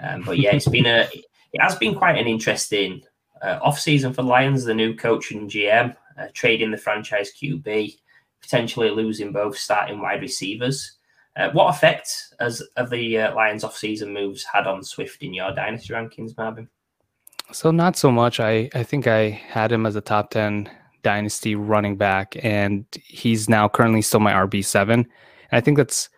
[0.00, 1.08] Um, but yeah, it's been a
[1.52, 3.02] it has been quite an interesting
[3.42, 4.64] uh, off season for Lions.
[4.64, 7.96] The new coach and GM uh, trading the franchise QB,
[8.40, 10.97] potentially losing both starting wide receivers.
[11.38, 15.32] Uh, what effect has of the uh, Lions off season moves had on Swift in
[15.32, 16.68] your dynasty rankings, Marvin?
[17.52, 18.40] So not so much.
[18.40, 20.68] I I think I had him as a top ten
[21.02, 25.06] dynasty running back, and he's now currently still my RB seven.
[25.52, 26.08] I think that's,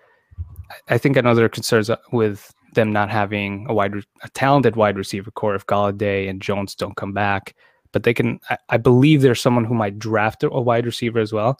[0.88, 5.54] I think another concerns with them not having a wide, a talented wide receiver core
[5.54, 7.54] if Golladay and Jones don't come back.
[7.92, 11.32] But they can, I, I believe there's someone who might draft a wide receiver as
[11.32, 11.58] well.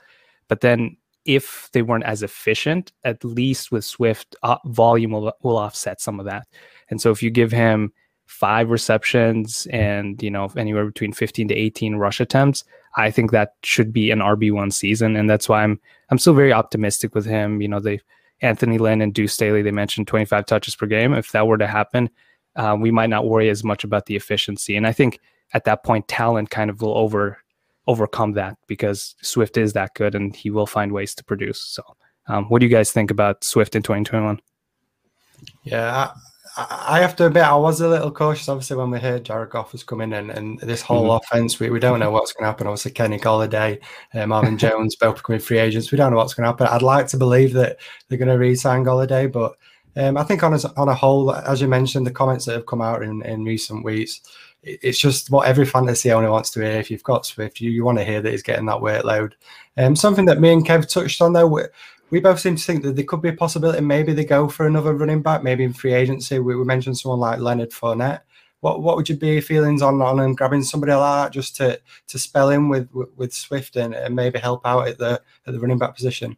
[0.48, 5.58] But then if they weren't as efficient, at least with Swift, uh, volume will, will
[5.58, 6.46] offset some of that.
[6.90, 7.92] And so if you give him
[8.30, 12.62] five receptions and you know anywhere between 15 to 18 rush attempts
[12.94, 15.16] i think that should be an rb1 season.
[15.16, 15.80] And that's why i'm
[16.10, 17.60] i'm still very optimistic with him.
[17.60, 18.00] You know they
[18.40, 21.12] anthony lynn and deuce staley they mentioned 25 touches per game.
[21.12, 22.08] If that were to happen
[22.54, 24.76] uh, we might not worry as much about the efficiency.
[24.76, 25.18] And i think
[25.52, 27.38] at that point talent kind of will over
[27.90, 31.82] overcome that because swift is that good and he will find ways to produce so
[32.28, 34.40] um, what do you guys think about swift in 2021
[35.64, 36.10] yeah
[36.56, 39.72] I have to admit, I was a little cautious, obviously, when we heard Jared Goff
[39.72, 41.34] was coming in and this whole mm-hmm.
[41.34, 41.60] offense.
[41.60, 42.66] We, we don't know what's going to happen.
[42.66, 43.80] Obviously, Kenny Golladay,
[44.14, 45.92] uh, Marvin Jones, both becoming free agents.
[45.92, 46.66] We don't know what's going to happen.
[46.66, 49.56] I'd like to believe that they're going to re sign Golladay, but
[49.96, 52.66] um, I think on a, on a whole, as you mentioned, the comments that have
[52.66, 54.20] come out in, in recent weeks,
[54.62, 56.72] it's just what every fantasy owner wants to hear.
[56.72, 59.32] If you've got Swift, you, you want to hear that he's getting that workload.
[59.76, 61.68] Um, something that me and Kev touched on, though,
[62.10, 63.80] we both seem to think that there could be a possibility.
[63.80, 66.38] Maybe they go for another running back, maybe in free agency.
[66.38, 68.20] We, we mentioned someone like Leonard Fournette.
[68.60, 72.18] What what would your be feelings on on grabbing somebody like that just to to
[72.18, 75.78] spell in with with Swift and, and maybe help out at the at the running
[75.78, 76.36] back position?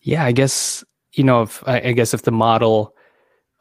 [0.00, 0.82] Yeah, I guess
[1.16, 2.94] you know if I, guess if the model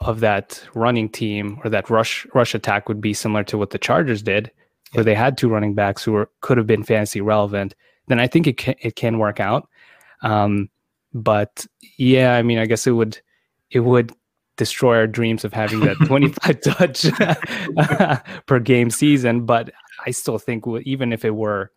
[0.02, 3.80] of that running team or that rush rush attack would be similar to what the
[3.80, 4.52] Chargers did,
[4.91, 4.98] yeah.
[4.98, 7.74] where they had two running backs who were could have been fantasy relevant,
[8.08, 9.68] then I think it can, it can work out.
[10.22, 10.70] Um,
[11.13, 11.65] but
[11.98, 13.20] yeah, I mean, I guess it would
[13.72, 14.12] it would
[14.58, 17.06] destroy our dreams of having that 25 touch
[18.46, 19.46] per game season.
[19.46, 19.72] But
[20.06, 21.72] I still think even if it were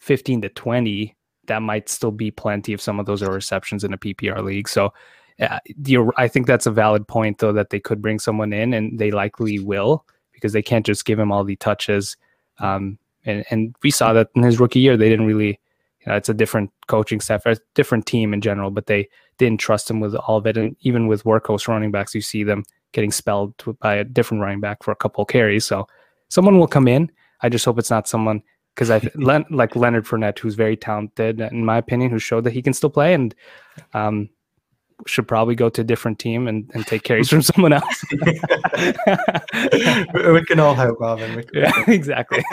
[0.00, 1.16] 15 to 20,
[1.50, 4.68] that might still be plenty if some of those are receptions in a PPR league.
[4.68, 4.92] So
[5.40, 5.58] uh,
[6.16, 9.10] I think that's a valid point, though, that they could bring someone in, and they
[9.10, 12.16] likely will because they can't just give him all the touches.
[12.60, 15.58] Um, and, and we saw that in his rookie year, they didn't really
[16.00, 19.08] you know, it's a different coaching staff, a different team in general, but they
[19.38, 20.56] didn't trust him with all of it.
[20.56, 24.60] And even with workhorse running backs, you see them getting spelled by a different running
[24.60, 25.66] back for a couple carries.
[25.66, 25.86] So
[26.28, 27.10] someone will come in.
[27.42, 28.42] I just hope it's not someone
[28.74, 32.62] because I like Leonard Fournette, who's very talented, in my opinion, who showed that he
[32.62, 33.14] can still play.
[33.14, 33.34] And
[33.92, 34.30] um,
[35.06, 38.04] should probably go to a different team and, and take carries from someone else.
[38.12, 38.38] we
[40.44, 41.44] can all hope, Marvin.
[41.52, 42.44] yeah, exactly.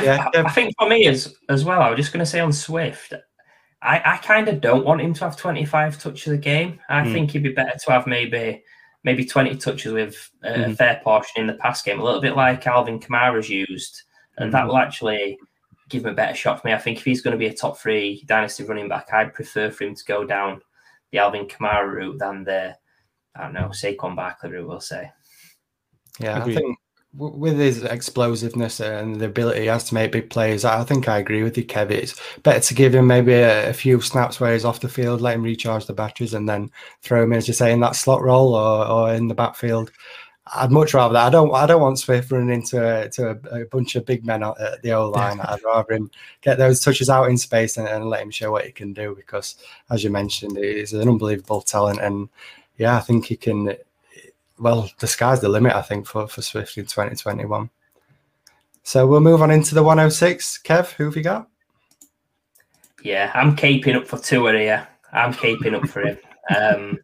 [0.00, 2.40] yeah, I, I, think for me as as well, I was just going to say
[2.40, 3.14] on Swift,
[3.82, 6.80] I, I kind of don't want him to have 25 touches a game.
[6.88, 7.12] I mm.
[7.12, 8.62] think he'd be better to have maybe
[9.04, 10.76] maybe 20 touches with a mm.
[10.76, 14.02] fair portion in the pass game, a little bit like Alvin Kamara's used,
[14.38, 14.52] and mm.
[14.52, 15.38] that will actually
[15.88, 16.74] give him a better shot for me.
[16.74, 19.70] I think if he's going to be a top three dynasty running back, I'd prefer
[19.70, 20.60] for him to go down
[21.12, 22.76] the Alvin Kamara route than the
[23.34, 24.68] I don't know Saquon Barkley route.
[24.68, 25.10] We'll say.
[26.18, 26.56] Yeah, Agreed.
[26.56, 26.78] I think
[27.18, 31.18] with his explosiveness and the ability he has to make big plays, I think I
[31.18, 31.90] agree with you, Kev.
[31.90, 35.20] It's better to give him maybe a, a, few snaps where he's off the field,
[35.20, 36.70] let him recharge the batteries, and then
[37.02, 39.92] throw him, as you say, in that slot role or, or in the backfield.
[40.54, 41.26] I'd much rather that.
[41.26, 41.52] I don't.
[41.52, 44.80] I don't want Swift running into a, to a, a bunch of big men at
[44.82, 45.40] the O line.
[45.40, 48.64] I'd rather him get those touches out in space and, and, let him show what
[48.64, 49.14] he can do.
[49.16, 49.56] Because,
[49.90, 52.28] as you mentioned, he's an unbelievable talent, and
[52.78, 53.74] yeah, I think he can.
[54.58, 55.74] Well, the sky's the limit.
[55.74, 57.68] I think for for Swift in 2021.
[58.84, 60.60] So we'll move on into the 106.
[60.62, 61.48] Kev, who have you got?
[63.02, 64.86] Yeah, I'm keeping up for Tua here.
[65.12, 66.18] I'm keeping up for him.
[66.48, 67.00] Um,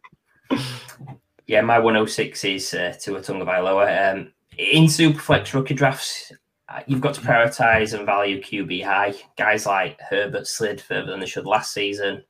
[1.47, 4.13] yeah, my 106 is uh, Tua Tagovailoa.
[4.13, 6.31] Um, in Superflex rookie drafts,
[6.69, 9.13] uh, you've got to prioritize and value QB high.
[9.37, 12.23] Guys like Herbert slid further than they should last season.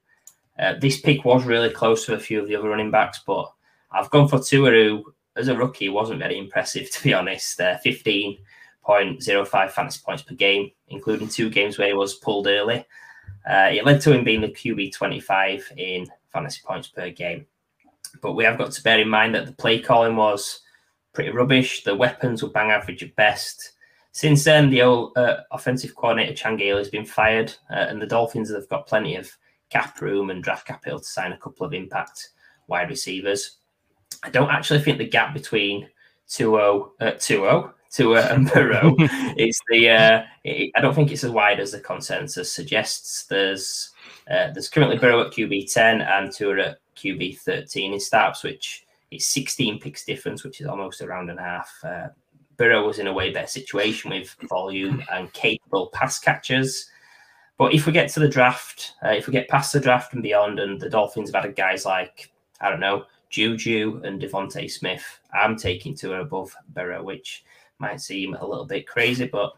[0.58, 3.52] Uh, this pick was really close to a few of the other running backs, but
[3.92, 7.60] I've gone for Tua, who, as a rookie, wasn't very impressive, to be honest.
[7.60, 12.86] Uh, 15.05 fantasy points per game, including two games where he was pulled early.
[13.48, 17.46] Uh, it led to him being the QB 25 in fantasy points per game.
[18.22, 20.62] But we have got to bear in mind that the play calling was
[21.14, 21.84] pretty rubbish.
[21.84, 23.74] The weapons were bang average at best.
[24.12, 28.08] Since then, the old uh, offensive coordinator Chan Gailey has been fired, uh, and the
[28.08, 29.32] Dolphins have got plenty of
[29.70, 32.30] cap room and draft capital to sign a couple of impact
[32.68, 33.58] wide receivers.
[34.22, 35.90] I don't actually think the gap between
[36.30, 38.96] 2-0, uh, 2-0, Tua and Burrow
[39.38, 39.90] is the.
[39.90, 43.26] Uh, I don't think it's as wide as the consensus suggests.
[43.26, 43.92] There's
[44.30, 48.86] uh, there's currently Burrow at QB 10 and Tua at QB 13 in starts, which
[49.12, 51.72] is 16 picks difference, which is almost a round and a half.
[51.84, 52.08] Uh,
[52.58, 56.90] Burrow was in a way better situation with volume and capable pass catchers.
[57.58, 60.24] But if we get to the draft, uh, if we get past the draft and
[60.24, 65.04] beyond, and the Dolphins have added guys like, I don't know, Juju and DeVonta Smith,
[65.34, 67.44] I'm taking Tua above Burrow, which
[67.80, 69.54] might seem a little bit crazy, but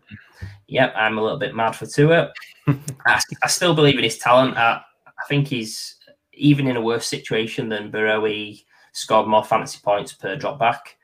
[0.68, 2.32] yep, I'm a little bit mad for Tua.
[2.68, 4.58] I, I, still believe in his talent.
[4.58, 5.96] I, I think he's
[6.36, 10.98] even in a worse situation than Burrow, he scored more fantasy points per drop back.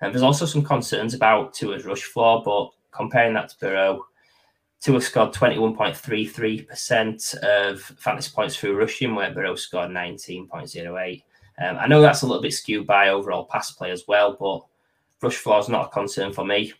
[0.00, 4.06] And there's also some concerns about Tua's rush floor, but comparing that to Burrow,
[4.80, 11.22] Tua scored 21.33% of fantasy points through rushing, where Burrow scored 19.08.
[11.60, 14.64] Um, I know that's a little bit skewed by overall pass play as well, but
[15.20, 16.72] rush floor is not a concern for me.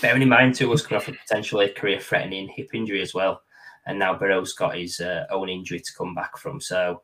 [0.00, 3.42] Bearing in mind, Tua's coming off a potentially career threatening hip injury as well.
[3.84, 6.58] And now Burrow's got his uh, own injury to come back from.
[6.60, 7.02] So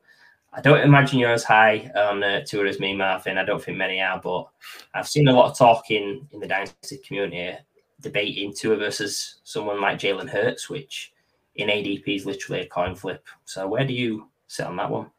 [0.54, 3.38] I don't imagine you're as high on uh, Tua as me, Marvin.
[3.38, 4.48] I don't think many are, but
[4.92, 7.56] I've seen a lot of talk in, in the Dynasty community uh,
[8.00, 11.12] debating Tua versus someone like Jalen Hurts, which
[11.56, 13.26] in ADP is literally a coin flip.
[13.46, 15.10] So where do you sit on that one?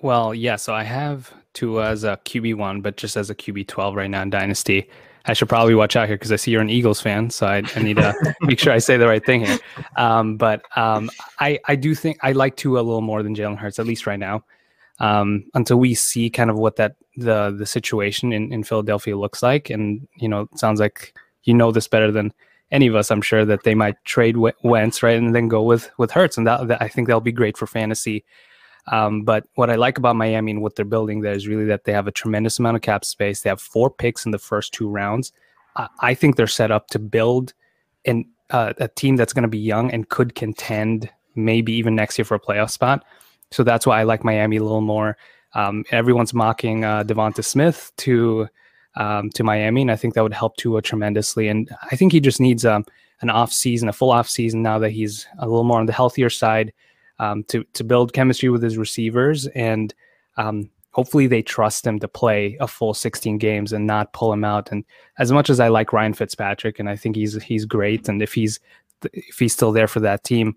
[0.00, 0.56] Well, yeah.
[0.56, 3.94] So I have Tua as a uh, QB one, but just as a QB twelve
[3.94, 4.88] right now in Dynasty.
[5.26, 7.62] I should probably watch out here because I see you're an Eagles fan, so I,
[7.74, 9.58] I need to make sure I say the right thing here.
[9.96, 11.10] Um, but um,
[11.40, 14.06] I I do think I like Tua a little more than Jalen Hurts, at least
[14.06, 14.44] right now,
[14.98, 19.42] um, until we see kind of what that the the situation in, in Philadelphia looks
[19.42, 19.70] like.
[19.70, 22.32] And you know, it sounds like you know this better than
[22.70, 23.10] any of us.
[23.10, 26.46] I'm sure that they might trade Wentz right and then go with with Hurts, and
[26.46, 28.24] that, that I think that'll be great for fantasy.
[28.88, 31.84] Um, but what I like about Miami and what they're building there is really that
[31.84, 33.40] they have a tremendous amount of cap space.
[33.40, 35.32] They have four picks in the first two rounds.
[35.76, 37.54] I, I think they're set up to build
[38.04, 42.18] an, uh, a team that's going to be young and could contend maybe even next
[42.18, 43.04] year for a playoff spot.
[43.50, 45.16] So that's why I like Miami a little more.
[45.54, 48.48] Um, everyone's mocking uh, DeVonta Smith to
[48.96, 51.48] um, to Miami, and I think that would help Tua tremendously.
[51.48, 52.84] And I think he just needs um,
[53.22, 55.92] an off season, a full off season now that he's a little more on the
[55.92, 56.72] healthier side
[57.18, 59.94] um, to to build chemistry with his receivers, and
[60.36, 64.44] um, hopefully they trust him to play a full 16 games and not pull him
[64.44, 64.70] out.
[64.70, 64.84] And
[65.18, 68.34] as much as I like Ryan Fitzpatrick, and I think he's he's great, and if
[68.34, 68.60] he's
[69.12, 70.56] if he's still there for that team,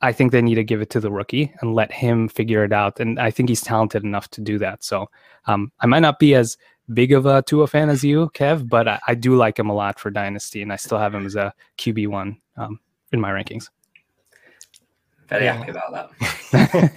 [0.00, 2.72] I think they need to give it to the rookie and let him figure it
[2.72, 3.00] out.
[3.00, 4.84] And I think he's talented enough to do that.
[4.84, 5.08] So
[5.46, 6.56] um, I might not be as
[6.92, 9.74] big of a Tua fan as you, Kev, but I, I, do like him a
[9.74, 12.78] lot for Dynasty, and I still have him as a QB one um,
[13.12, 13.68] in my rankings.
[15.28, 15.54] Very yeah.
[15.54, 16.92] happy about that.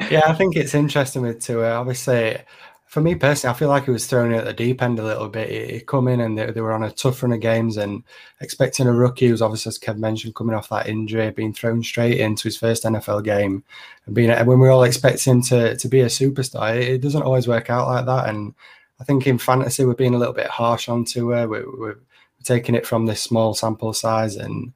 [0.10, 1.72] yeah, I think it's interesting with Tua.
[1.72, 2.38] Obviously,
[2.86, 5.28] for me personally, I feel like he was thrown at the deep end a little
[5.28, 5.50] bit.
[5.50, 8.04] He, he come in and they, they, were on a tough run of games and
[8.40, 12.20] expecting a rookie who's obviously, as Kev mentioned, coming off that injury, being thrown straight
[12.20, 13.64] into his first NFL game,
[14.06, 17.22] and being when we all expect him to to be a superstar, it, it doesn't
[17.22, 18.28] always work out like that.
[18.28, 18.54] And
[19.00, 21.48] I think in fantasy, we're being a little bit harsh on Tua.
[21.48, 21.98] We're, we're
[22.44, 24.72] taking it from this small sample size and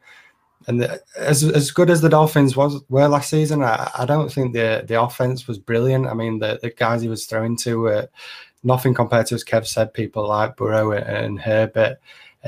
[0.66, 4.30] and the, as as good as the Dolphins was were last season, I, I don't
[4.30, 6.06] think the the offense was brilliant.
[6.06, 8.08] I mean, the, the guys he was throwing to were
[8.62, 11.98] nothing compared to as Kev said, people like Burrow and Herbert.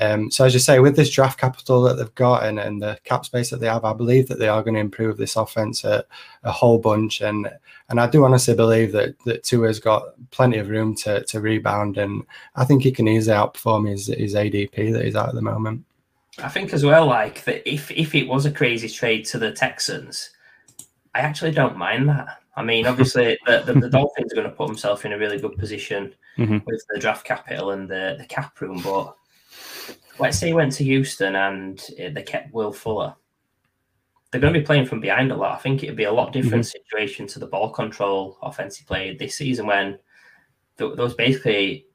[0.01, 2.99] Um, so as you say, with this draft capital that they've got and, and the
[3.05, 5.85] cap space that they have, I believe that they are going to improve this offense
[5.85, 6.05] a,
[6.45, 7.21] a whole bunch.
[7.21, 7.51] And
[7.89, 11.99] and I do honestly believe that that Tua's got plenty of room to to rebound,
[11.99, 12.25] and
[12.57, 15.85] I think he can easily outperform his his ADP that he's at at the moment.
[16.39, 19.53] I think as well, like that if if it was a crazy trade to the
[19.53, 20.31] Texans,
[21.15, 22.39] I actually don't mind that.
[22.57, 25.39] I mean, obviously the, the, the, Dolphins are going to put themselves in a really
[25.39, 26.59] good position mm-hmm.
[26.67, 28.81] with the draft capital and the, the cap room.
[28.83, 29.15] But
[30.19, 33.15] let's say he went to Houston and they kept Will Fuller.
[34.31, 35.55] They're going to be playing from behind a lot.
[35.59, 36.83] I think it'd be a lot different mm-hmm.
[36.83, 39.99] situation to the ball control offensive play this season when
[40.77, 41.87] there was basically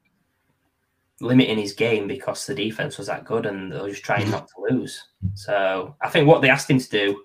[1.20, 4.46] limiting his game because the defense was that good and they were just trying not
[4.48, 5.02] to lose.
[5.34, 7.22] So I think what they asked him to do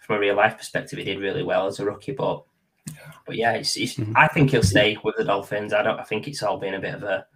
[0.00, 2.12] from a real life perspective, he did really well as a rookie.
[2.12, 2.42] But
[2.86, 3.12] yeah.
[3.26, 4.16] but yeah, it's, it's, mm-hmm.
[4.16, 5.72] I think he'll stay with the Dolphins.
[5.72, 6.00] I don't.
[6.00, 7.26] I think it's all been a bit of a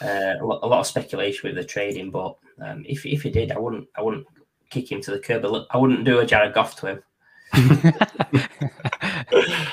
[0.00, 2.10] uh, a lot of speculation with the trading.
[2.10, 4.26] But um, if if he did, I wouldn't I wouldn't
[4.70, 5.44] kick him to the curb.
[5.70, 7.02] I wouldn't do a Jared Goff to him.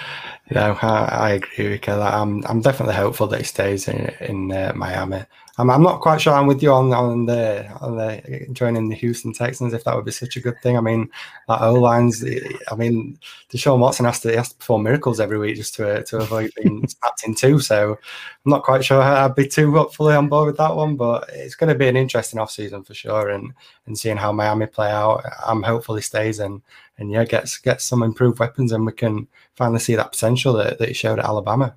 [0.52, 1.80] No, I, I agree you.
[2.04, 5.26] I'm I'm definitely hopeful that he stays in in uh, Miami.
[5.60, 8.96] I'm, I'm not quite sure I'm with you on on the on the joining the
[8.96, 10.78] Houston Texans if that would be such a good thing.
[10.78, 11.10] I mean,
[11.50, 12.24] that O lines.
[12.24, 12.40] Eh,
[12.72, 13.20] I mean,
[13.50, 16.88] Deshaun Watson has to has to perform miracles every week just to to avoid being
[16.88, 17.60] snapped in two.
[17.60, 21.30] So I'm not quite sure I'd be too fully on board with that one, but
[21.34, 23.28] it's going to be an interesting off season for sure.
[23.28, 23.54] And
[23.86, 26.62] and seeing how Miami play out, I'm hopeful he stays and
[27.00, 30.80] and yeah, gets gets some improved weapons, and we can finally see that potential that,
[30.80, 31.76] that he showed at Alabama.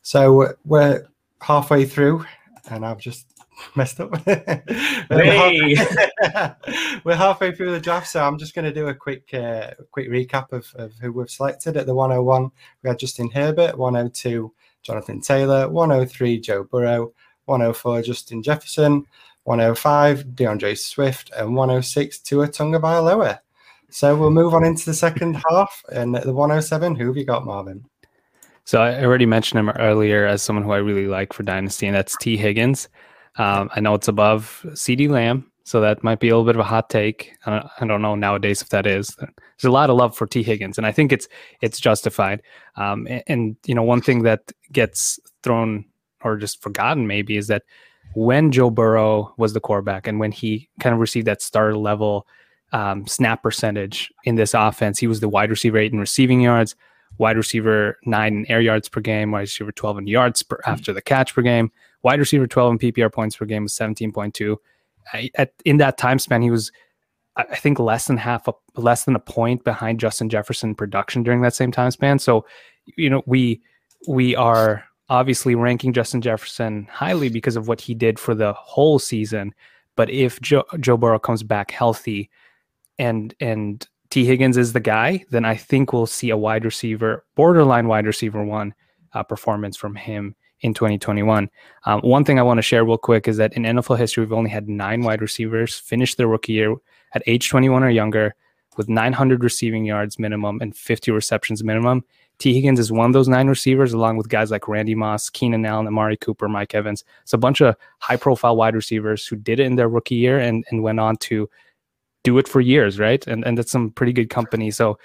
[0.00, 1.06] So we're
[1.42, 2.24] halfway through,
[2.70, 3.26] and I've just
[3.76, 4.10] messed up.
[4.26, 4.44] we're,
[5.10, 5.76] halfway,
[7.04, 10.08] we're, halfway through the draft, so I'm just going to do a quick uh, quick
[10.08, 12.50] recap of, of who we've selected at the 101.
[12.82, 14.52] We had Justin Herbert, 102
[14.82, 17.12] Jonathan Taylor, 103 Joe Burrow,
[17.46, 19.04] 104 Justin Jefferson,
[19.44, 23.38] 105 D'Andre Swift, and 106 Tua Tagovailoa.
[23.90, 25.82] So we'll move on into the second half.
[25.92, 27.84] And the 107, who have you got, Marvin?
[28.68, 31.96] So I already mentioned him earlier as someone who I really like for Dynasty, and
[31.96, 32.90] that's Tee Higgins.
[33.36, 36.60] Um, I know it's above CeeDee Lamb, so that might be a little bit of
[36.60, 37.32] a hot take.
[37.46, 39.16] I don't, I don't know nowadays if that is.
[39.16, 41.28] There's a lot of love for Tee Higgins, and I think it's
[41.62, 42.42] it's justified.
[42.76, 45.86] Um, and, and you know, one thing that gets thrown
[46.22, 47.62] or just forgotten maybe is that
[48.12, 52.26] when Joe Burrow was the quarterback and when he kind of received that starter level
[52.72, 56.76] um, snap percentage in this offense, he was the wide receiver eight in receiving yards,
[57.16, 60.70] wide receiver nine in air yards per game, wide receiver 12 in yards per, hmm.
[60.70, 61.70] after the catch per game,
[62.02, 64.56] wide receiver 12 in PPR points per game was 17.2.
[65.36, 66.70] at, in that time span, he was,
[67.36, 71.40] I think, less than half a less than a point behind Justin Jefferson production during
[71.42, 72.18] that same time span.
[72.18, 72.44] So,
[72.96, 73.62] you know, we
[74.08, 78.98] we are obviously ranking Justin Jefferson highly because of what he did for the whole
[78.98, 79.54] season.
[79.96, 82.30] But if Joe, Joe Burrow comes back healthy
[82.98, 87.24] and and Tee Higgins is the guy, then I think we'll see a wide receiver,
[87.34, 88.74] borderline wide receiver one
[89.12, 91.50] uh, performance from him in 2021.
[91.84, 94.32] Um, one thing I want to share real quick is that in NFL history, we've
[94.32, 96.74] only had nine wide receivers finish their rookie year
[97.12, 98.34] at age 21 or younger
[98.76, 102.04] with 900 receiving yards minimum and 50 receptions minimum.
[102.38, 105.66] Tee Higgins is one of those nine receivers, along with guys like Randy Moss, Keenan
[105.66, 107.04] Allen, Amari Cooper, Mike Evans.
[107.22, 110.38] It's a bunch of high profile wide receivers who did it in their rookie year
[110.38, 111.50] and, and went on to
[112.28, 113.26] do it for years, right?
[113.26, 114.70] And and that's some pretty good company.
[114.70, 114.98] So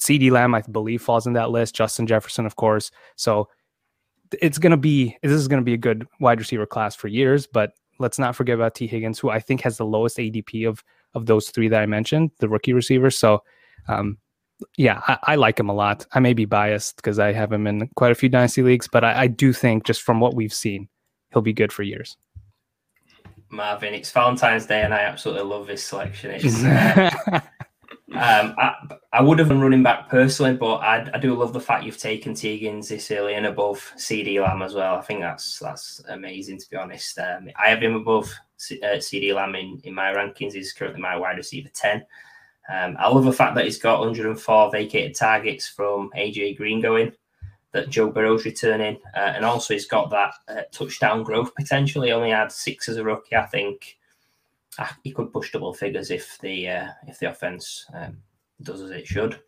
[0.00, 1.74] CeeDee Lamb, I believe, falls in that list.
[1.74, 2.90] Justin Jefferson, of course.
[3.16, 3.48] So
[4.40, 7.72] it's gonna be this is gonna be a good wide receiver class for years, but
[7.98, 10.82] let's not forget about Tee Higgins, who I think has the lowest ADP of
[11.14, 13.18] of those three that I mentioned, the rookie receivers.
[13.18, 13.42] So
[13.88, 14.18] um,
[14.76, 16.06] yeah, I, I, like him a lot.
[16.12, 19.04] I may be biased because I have him in quite a few dynasty leagues, but
[19.04, 20.86] I, I, do think just from what we've seen,
[21.32, 22.16] he'll be good for years.
[23.50, 26.30] Marvin, it's Valentine's Day, and I absolutely love this selection.
[26.30, 27.10] It's, uh,
[28.12, 28.74] um, I,
[29.12, 31.98] I, would have been running back personally, but I, I, do love the fact you've
[31.98, 34.96] taken Higgins this early and above CeeDee Lamb as well.
[34.96, 37.18] I think that's that's amazing to be honest.
[37.18, 38.32] Um, I have him above
[38.70, 40.52] uh, CeeDee Lamb in, in my rankings.
[40.52, 42.04] He's currently my wide receiver ten.
[42.72, 47.12] Um, I love the fact that he's got 104 vacated targets from AJ Green going,
[47.72, 52.02] that Joe Burrow's returning, uh, and also he's got that uh, touchdown growth potential.
[52.02, 53.36] He only had six as a rookie.
[53.36, 53.98] I think
[54.78, 58.18] uh, he could push double figures if the uh, if the offense um,
[58.62, 59.40] does as it should.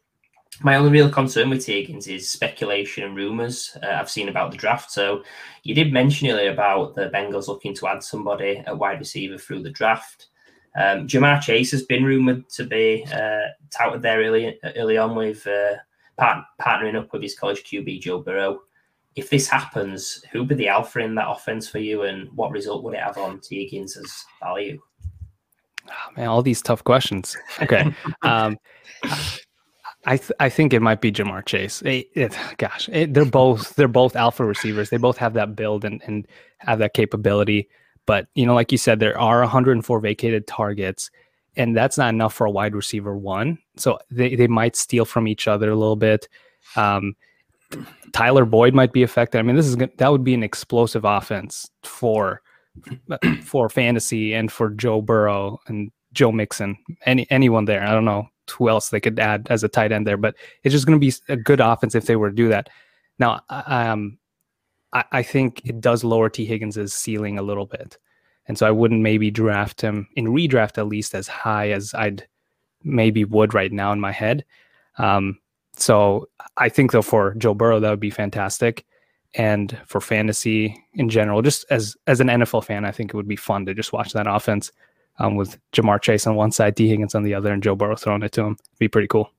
[0.61, 4.57] My only real concern with Higgins is speculation and rumors uh, I've seen about the
[4.57, 4.91] draft.
[4.91, 5.25] So
[5.63, 9.63] you did mention earlier about the Bengals looking to add somebody at wide receiver through
[9.63, 10.29] the draft.
[10.77, 15.47] Um, Ja'Marr Chase has been rumored to be uh, touted there early early on with
[15.47, 15.77] uh,
[16.19, 18.61] part, partnering up with his college QB Joe Burrow.
[19.15, 22.51] If this happens, who would be the alpha in that offense for you, and what
[22.51, 24.81] result would it have on Tee Higgins' value?
[25.89, 27.37] Oh, man, all these tough questions.
[27.61, 27.93] Okay.
[28.23, 28.57] um,
[30.05, 31.83] I th- I think it might be Ja'Marr Chase.
[31.83, 34.91] It, it, gosh, it, they're both they're both alpha receivers.
[34.91, 36.27] They both have that build and, and
[36.59, 37.69] have that capability.
[38.07, 41.11] But you know, like you said, there are 104 vacated targets,
[41.57, 43.59] and that's not enough for a wide receiver one.
[43.77, 46.29] So they, they might steal from each other a little bit.
[46.77, 47.15] Um,
[48.13, 49.39] Tyler Boyd might be affected.
[49.39, 52.43] I mean, this is that would be an explosive offense for
[53.43, 56.77] for fantasy and for Joe Burrow and Joe Mixon.
[57.07, 57.83] Any anyone there?
[57.83, 60.73] I don't know who else they could add as a tight end there, but it's
[60.73, 62.69] just going to be a good offense if they were to do that.
[63.19, 64.19] Now, um,
[64.93, 67.99] I, I think it does lower Tee Higgins' ceiling a little bit.
[68.49, 72.27] And so I wouldn't maybe draft him in redraft at least as high as I'd
[72.83, 74.45] maybe would right now in my head.
[74.99, 75.39] Um,
[75.77, 78.85] so I think though for Joe Burrow that would be fantastic,
[79.35, 83.29] and for fantasy in general, just as as an NFL fan, I think it would
[83.29, 84.71] be fun to just watch that offense
[85.19, 87.97] um, with Ja'Marr Chase on one side, Tee Higgins on the other, and Joe Burrow
[87.97, 88.53] throwing it to him.
[88.53, 89.31] It'd be pretty cool.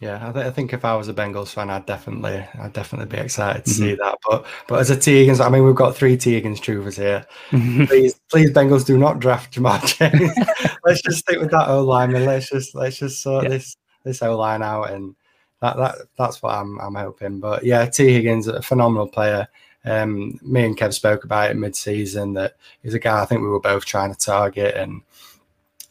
[0.00, 3.14] Yeah, I, th- I, think if I was a Bengals fan, I'd definitely, I'd definitely
[3.14, 3.82] be excited to mm-hmm.
[3.82, 4.16] see that.
[4.26, 7.26] But, but as a Tee Higgins, I mean, we've got three Tee Higgins truthers here.
[7.86, 10.78] please, please, Bengals, do not draft Ja'Marr Chase.
[10.86, 13.50] let's just stick with that O line, and let's just, let's just sort yeah.
[13.50, 15.14] this, this O line out, and
[15.60, 17.38] that, that, that's what I'm, I'm hoping.
[17.38, 19.48] But yeah, Tee Higgins, a phenomenal player.
[19.84, 23.48] Um, me and Kev spoke about it mid-season that he's a guy I think we
[23.48, 25.02] were both trying to target, and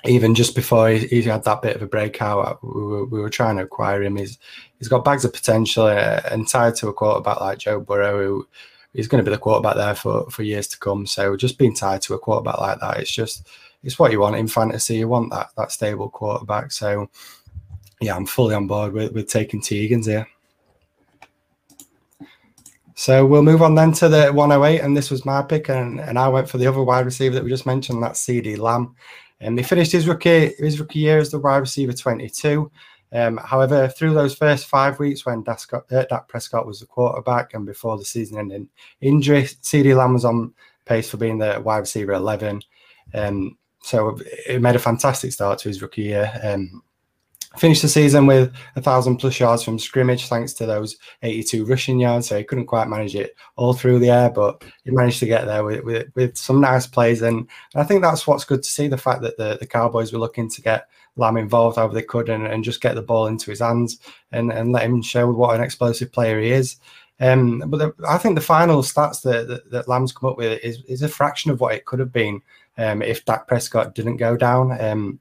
[0.05, 3.19] even just before he, he, had that bit of a breakout, uh, we were, we
[3.19, 4.15] were trying to acquire him.
[4.15, 4.37] He's
[4.77, 8.47] he's got bags of potential uh, and tied to a quarterback like Joe Burrow, who
[8.93, 11.05] he's going to be the quarterback there for, for years to come.
[11.05, 13.47] So just being tied to a quarterback like that, it's just
[13.83, 14.95] it's what you want in fantasy.
[14.95, 16.71] You want that that stable quarterback.
[16.71, 17.09] So
[17.99, 20.27] yeah, I'm fully on board with, with taking Tee Higgins here.
[22.95, 26.19] So we'll move on then to the 108, and this was my pick, and, and
[26.19, 28.93] I went for the other wide receiver that we just mentioned, that's CeeDee Lamb.
[29.41, 32.71] And he finished his rookie his rookie year as the wide receiver 22.
[33.11, 37.53] Um, however, through those first five weeks when Dascott, uh, Dak Prescott was the quarterback
[37.53, 38.69] and before the season ending
[39.01, 40.53] injury, CeeDee Lamb was on
[40.85, 42.61] pace for being the wide receiver 11.
[43.13, 46.31] Um, so it made a fantastic start to his rookie year.
[46.43, 46.83] Um,
[47.57, 51.99] finished the season with a thousand plus yards from scrimmage, thanks to those 82 rushing
[51.99, 52.27] yards.
[52.27, 55.45] So he couldn't quite manage it all through the air, but he managed to get
[55.45, 57.21] there with, with, with some nice plays.
[57.21, 60.19] And I think that's what's good to see the fact that the, the Cowboys were
[60.19, 63.49] looking to get Lamb involved however they could and, and just get the ball into
[63.49, 63.99] his hands
[64.31, 66.77] and, and let him show what an explosive player he is.
[67.19, 70.63] Um, but the, I think the final stats that, that, that, Lamb's come up with
[70.63, 72.41] is, is a fraction of what it could have been
[72.77, 74.79] um, if Dak Prescott didn't go down.
[74.79, 75.19] Um,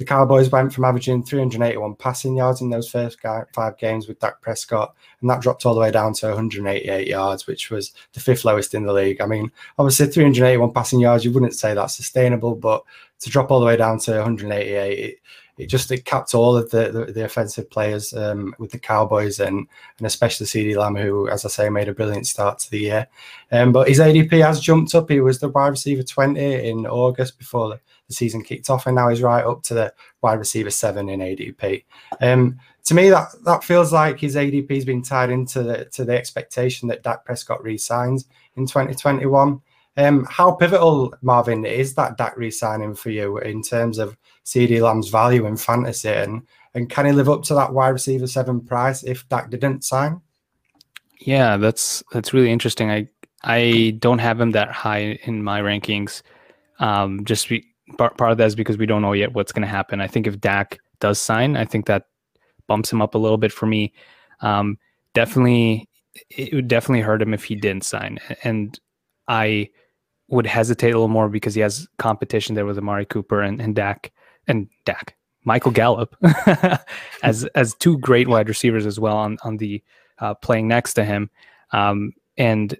[0.00, 4.40] the Cowboys went from averaging 381 passing yards in those first five games with Dak
[4.40, 8.46] Prescott, and that dropped all the way down to 188 yards, which was the fifth
[8.46, 9.20] lowest in the league.
[9.20, 12.82] I mean, obviously, 381 passing yards, you wouldn't say that's sustainable, but
[13.18, 15.18] to drop all the way down to 188, it,
[15.58, 19.38] it just it capped all of the the, the offensive players um, with the Cowboys
[19.38, 22.78] and and especially CeeDee Lamb, who, as I say, made a brilliant start to the
[22.78, 23.06] year.
[23.52, 25.10] Um, but his ADP has jumped up.
[25.10, 27.78] He was the wide receiver 20 in August before
[28.10, 31.20] the season kicked off, and now he's right up to the wide receiver seven in
[31.20, 31.84] ADP.
[32.20, 36.04] Um, to me, that that feels like his ADP has been tied into the to
[36.04, 39.60] the expectation that Dak Prescott resigns in 2021.
[39.96, 45.08] Um, how pivotal, Marvin, is that Dak re-signing for you in terms of CeeDee Lamb's
[45.08, 46.42] value in fantasy, and
[46.74, 50.20] and can he live up to that wide receiver seven price if Dak didn't sign?
[51.20, 52.90] Yeah, that's that's really interesting.
[52.90, 53.08] I
[53.42, 56.22] I don't have him that high in my rankings,
[56.78, 57.66] um, just be,
[57.98, 60.00] part, of that is because we don't know yet what's going to happen.
[60.00, 62.04] I think if Dak does sign, I think that
[62.66, 63.92] bumps him up a little bit for me.
[64.40, 64.78] Um,
[65.14, 65.88] definitely,
[66.30, 68.18] it would definitely hurt him if he didn't sign.
[68.44, 68.78] And
[69.28, 69.70] I
[70.28, 73.74] would hesitate a little more because he has competition there with Amari Cooper and, and
[73.74, 74.12] Dak
[74.46, 76.16] and Dak, Michael Gallup
[77.22, 79.82] as as two great wide receivers as well on on the
[80.18, 81.30] uh, playing next to him.
[81.72, 82.76] Um, and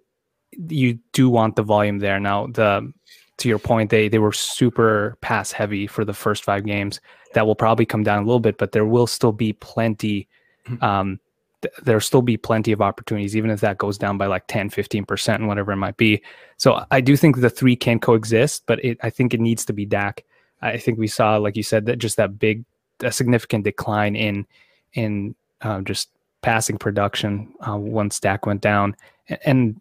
[0.52, 2.20] you do want the volume there.
[2.20, 2.92] Now the
[3.40, 7.00] to your point, they they were super pass heavy for the first five games.
[7.34, 10.28] That will probably come down a little bit, but there will still be plenty.
[10.66, 10.84] Mm-hmm.
[10.84, 11.20] Um,
[11.62, 14.70] th- there'll still be plenty of opportunities, even if that goes down by like 10,
[14.70, 16.22] 15% and whatever it might be.
[16.56, 19.72] So I do think the three can coexist, but it, I think it needs to
[19.72, 20.24] be Dak.
[20.62, 22.64] I think we saw, like you said, that just that big,
[23.00, 24.46] a significant decline in,
[24.92, 26.10] in uh, just
[26.42, 28.96] passing production uh, once Dak went down.
[29.28, 29.80] And, and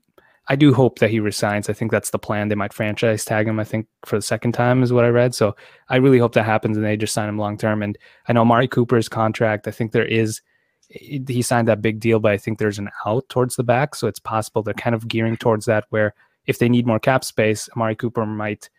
[0.51, 1.69] I do hope that he resigns.
[1.69, 2.47] I think that's the plan.
[2.47, 5.35] They might franchise tag him, I think, for the second time, is what I read.
[5.35, 5.55] So
[5.89, 7.83] I really hope that happens and they just sign him long term.
[7.83, 7.95] And
[8.27, 10.41] I know Mari Cooper's contract, I think there is,
[10.89, 13.93] he signed that big deal, but I think there's an out towards the back.
[13.93, 16.15] So it's possible they're kind of gearing towards that, where
[16.47, 18.71] if they need more cap space, Amari Cooper might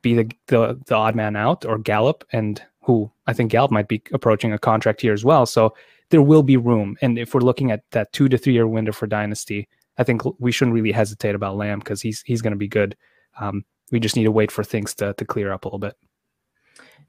[0.00, 3.88] be the, the, the odd man out or Gallup, and who I think Gallup might
[3.88, 5.44] be approaching a contract here as well.
[5.44, 5.74] So
[6.08, 6.96] there will be room.
[7.02, 9.68] And if we're looking at that two to three year window for Dynasty,
[9.98, 12.96] I think we shouldn't really hesitate about Lamb because he's he's going to be good.
[13.40, 15.96] Um, we just need to wait for things to to clear up a little bit.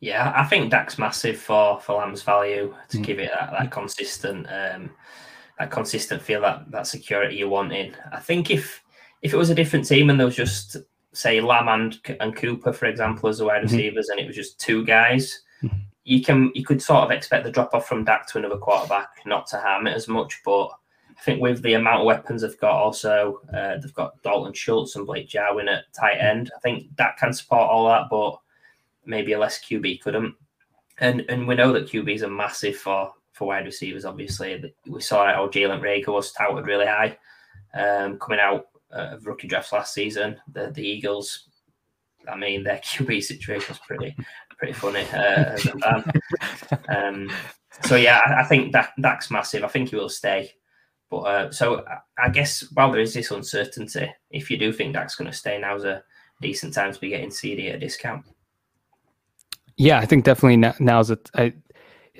[0.01, 3.03] Yeah, I think Dak's massive for for Lamb's value to mm.
[3.03, 4.91] give it that, that consistent um,
[5.59, 7.95] that consistent feel that that security you want in.
[8.11, 8.81] I think if
[9.21, 10.77] if it was a different team and there was just
[11.13, 13.75] say Lamb and and Cooper, for example, as the wide mm-hmm.
[13.75, 14.19] receivers, mm-hmm.
[14.19, 15.77] and it was just two guys, mm-hmm.
[16.05, 19.09] you can you could sort of expect the drop off from Dak to another quarterback
[19.25, 20.71] not to harm it as much, but
[21.19, 24.95] I think with the amount of weapons they've got, also uh, they've got Dalton Schultz
[24.95, 26.49] and Blake Jarwin at tight end.
[26.55, 28.39] I think that can support all that, but
[29.05, 30.33] maybe a less QB couldn't.
[30.99, 34.05] And and we know that QBs are massive for for wide receivers.
[34.05, 37.17] Obviously, we saw how Jalen Reagor was touted really high
[37.73, 40.37] um, coming out of rookie drafts last season.
[40.53, 41.49] The the Eagles,
[42.31, 44.15] I mean, their QB situation is pretty
[44.57, 46.11] pretty funny uh, as a fan.
[46.89, 47.31] Um,
[47.83, 49.63] so yeah, I, I think that Dak's massive.
[49.63, 50.51] I think he will stay.
[51.09, 51.83] But uh, so
[52.17, 55.57] I guess while there is this uncertainty, if you do think Dak's going to stay,
[55.59, 56.03] now's a
[56.41, 58.25] decent time to be getting CeeDee at a discount.
[59.77, 61.29] Yeah, I think definitely now's it.
[61.35, 61.53] I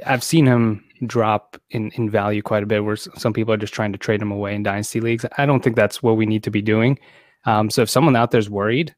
[0.06, 2.84] I've seen him drop in in value quite a bit.
[2.84, 5.26] Where some people are just trying to trade him away in dynasty leagues.
[5.38, 6.98] I don't think that's what we need to be doing.
[7.46, 8.96] Um, so if someone out there's worried,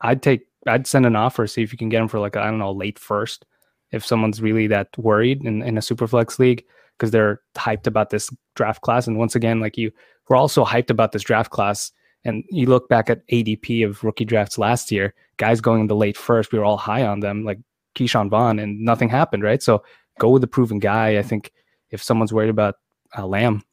[0.00, 2.46] I'd take I'd send an offer, see if you can get him for like I
[2.46, 3.44] don't know late first.
[3.92, 6.64] If someone's really that worried in, in a super flex league,
[7.02, 9.08] because they're hyped about this draft class.
[9.08, 9.90] And once again, like you,
[10.28, 11.90] we're also hyped about this draft class.
[12.24, 15.96] And you look back at ADP of rookie drafts last year, guys going in the
[15.96, 17.58] late first, we were all high on them, like
[17.96, 19.60] Ke'Shawn Vaughn, and nothing happened, right?
[19.60, 19.82] So
[20.20, 21.18] go with the proven guy.
[21.18, 21.50] I think
[21.90, 22.76] if someone's worried about
[23.18, 23.64] uh, Lamb,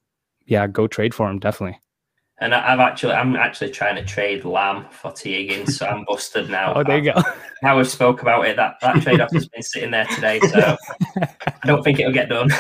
[0.48, 1.80] yeah, go trade for him, definitely.
[2.42, 6.06] And I- I've actually, I'm actually trying to trade Lamb for Tee Higgins, so I'm
[6.06, 6.74] busted now.
[6.78, 7.22] Oh, there you go.
[7.62, 10.78] Now we've spoke about it, that that trade off has been sitting there today, so
[11.22, 12.50] I don't think it'll get done.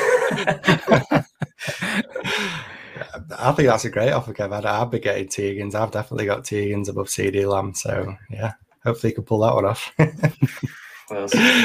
[3.38, 4.51] I think that's a great offer, Kev.
[4.53, 5.75] I'd, I'd be getting Tee Higgins.
[5.75, 7.73] I've definitely got Tee Higgins above CeeDee Lamb.
[7.73, 8.53] So, yeah,
[8.84, 9.91] hopefully you can pull that one off.
[11.09, 11.63] We'll see.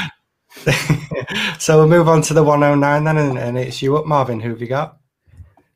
[1.59, 4.41] so we'll move on to the 109 then, and, and it's you up, Marvin.
[4.41, 4.99] Who have you got?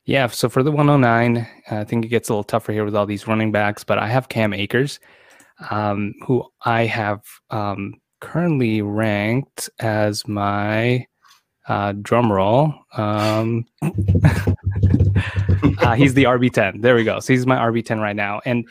[0.08, 3.04] Yeah, so for the 109, I think it gets a little tougher here with all
[3.04, 5.00] these running backs, but I have Cam Akers,
[5.68, 11.06] um, who I have um, currently ranked as my
[11.68, 12.72] uh, drum roll.
[12.96, 13.90] Um, uh,
[15.94, 16.80] he's the RB10.
[16.80, 17.20] There we go.
[17.20, 18.66] So he's my RB10 right now, and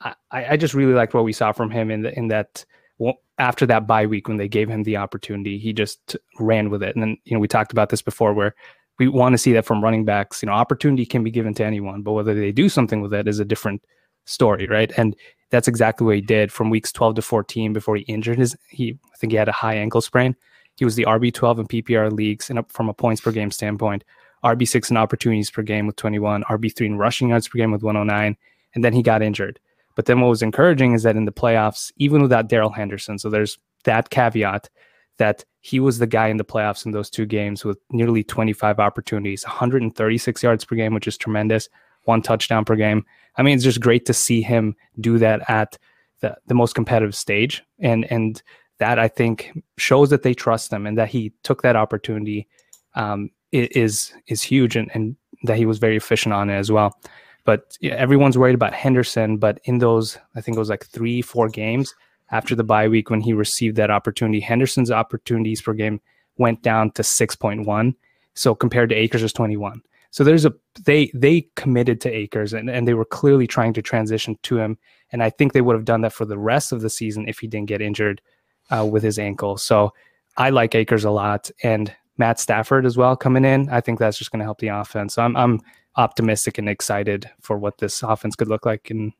[0.00, 2.64] I, I just really liked what we saw from him in the, in that
[2.96, 6.82] well, after that bye week when they gave him the opportunity, he just ran with
[6.82, 6.96] it.
[6.96, 8.54] And then you know we talked about this before where
[8.98, 10.42] we want to see that from running backs.
[10.42, 13.28] You know, opportunity can be given to anyone, but whether they do something with it
[13.28, 13.84] is a different
[14.24, 14.92] story, right?
[14.96, 15.16] And
[15.50, 18.56] that's exactly what he did from weeks 12 to 14 before he injured his.
[18.68, 20.36] He, I think he had a high ankle sprain.
[20.76, 24.04] He was the RB 12 in PPR leagues, and from a points per game standpoint,
[24.44, 27.72] RB six in opportunities per game with 21, RB three in rushing yards per game
[27.72, 28.36] with 109,
[28.74, 29.58] and then he got injured.
[29.96, 33.28] But then what was encouraging is that in the playoffs, even without Darrell Henderson, so
[33.28, 34.70] there's that caveat
[35.16, 38.80] that he was the guy in the playoffs in those two games with nearly 25
[38.80, 41.68] opportunities, 136 yards per game, which is tremendous,
[42.04, 43.04] one touchdown per game.
[43.36, 45.76] I mean, it's just great to see him do that at
[46.20, 47.62] the, the most competitive stage.
[47.78, 48.42] And and
[48.78, 52.48] that I think shows that they trust him and that he took that opportunity
[52.94, 56.98] um, is is huge and, and that he was very efficient on it as well.
[57.44, 59.36] But yeah, everyone's worried about Henderson.
[59.36, 61.94] But in those, I think it was like three, four games,
[62.30, 64.40] after the bye week when he received that opportunity.
[64.40, 66.00] Henderson's opportunities per game
[66.36, 67.94] went down to 6.1.
[68.34, 69.82] So compared to Akers was 21.
[70.10, 70.54] So there's a
[70.84, 74.78] they they committed to Akers and, and they were clearly trying to transition to him.
[75.12, 77.40] And I think they would have done that for the rest of the season if
[77.40, 78.22] he didn't get injured
[78.70, 79.58] uh, with his ankle.
[79.58, 79.92] So
[80.36, 81.50] I like Akers a lot.
[81.62, 83.68] And Matt Stafford as well coming in.
[83.70, 85.14] I think that's just going to help the offense.
[85.14, 85.60] So I'm I'm
[85.96, 89.12] optimistic and excited for what this offense could look like in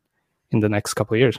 [0.50, 1.38] in the next couple years.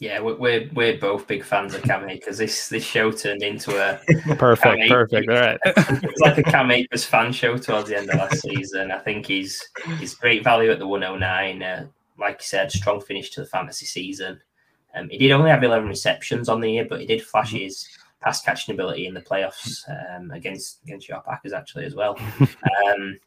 [0.00, 2.38] Yeah, we're, we're we're both big fans of Cam Akers.
[2.38, 4.00] This this show turned into a
[4.36, 5.28] perfect, perfect.
[5.28, 8.90] All right, it's like a Cam Akers fan show towards the end of last season.
[8.90, 9.62] I think he's
[9.98, 11.62] he's great value at the 109.
[11.62, 11.86] Uh,
[12.18, 14.40] like you said, strong finish to the fantasy season.
[14.94, 17.86] Um, he did only have 11 receptions on the year, but he did flash his
[18.22, 22.18] pass catching ability in the playoffs um, against against your Packers actually as well.
[22.86, 23.18] Um,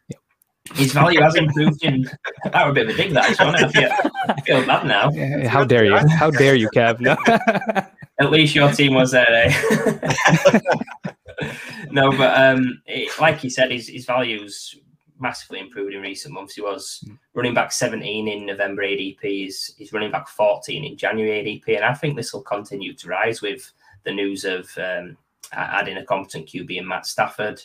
[0.74, 2.10] his value has improved in.
[2.46, 3.64] That was a bit of a dig, that actually.
[3.64, 5.12] I feel, I feel bad now.
[5.12, 5.98] Yeah, How dare you?
[6.10, 7.00] How dare you, Kev?
[7.00, 7.18] No.
[8.20, 10.60] At least your team was there, eh?
[11.92, 14.76] no, but um, it, like you said, his, his values
[15.20, 16.54] massively improved in recent months.
[16.54, 17.04] He was
[17.34, 19.20] running back 17 in November ADP.
[19.22, 21.76] He's, he's running back 14 in January ADP.
[21.76, 23.72] And I think this will continue to rise with
[24.04, 25.18] the news of um,
[25.52, 27.62] adding a competent QB in Matt Stafford.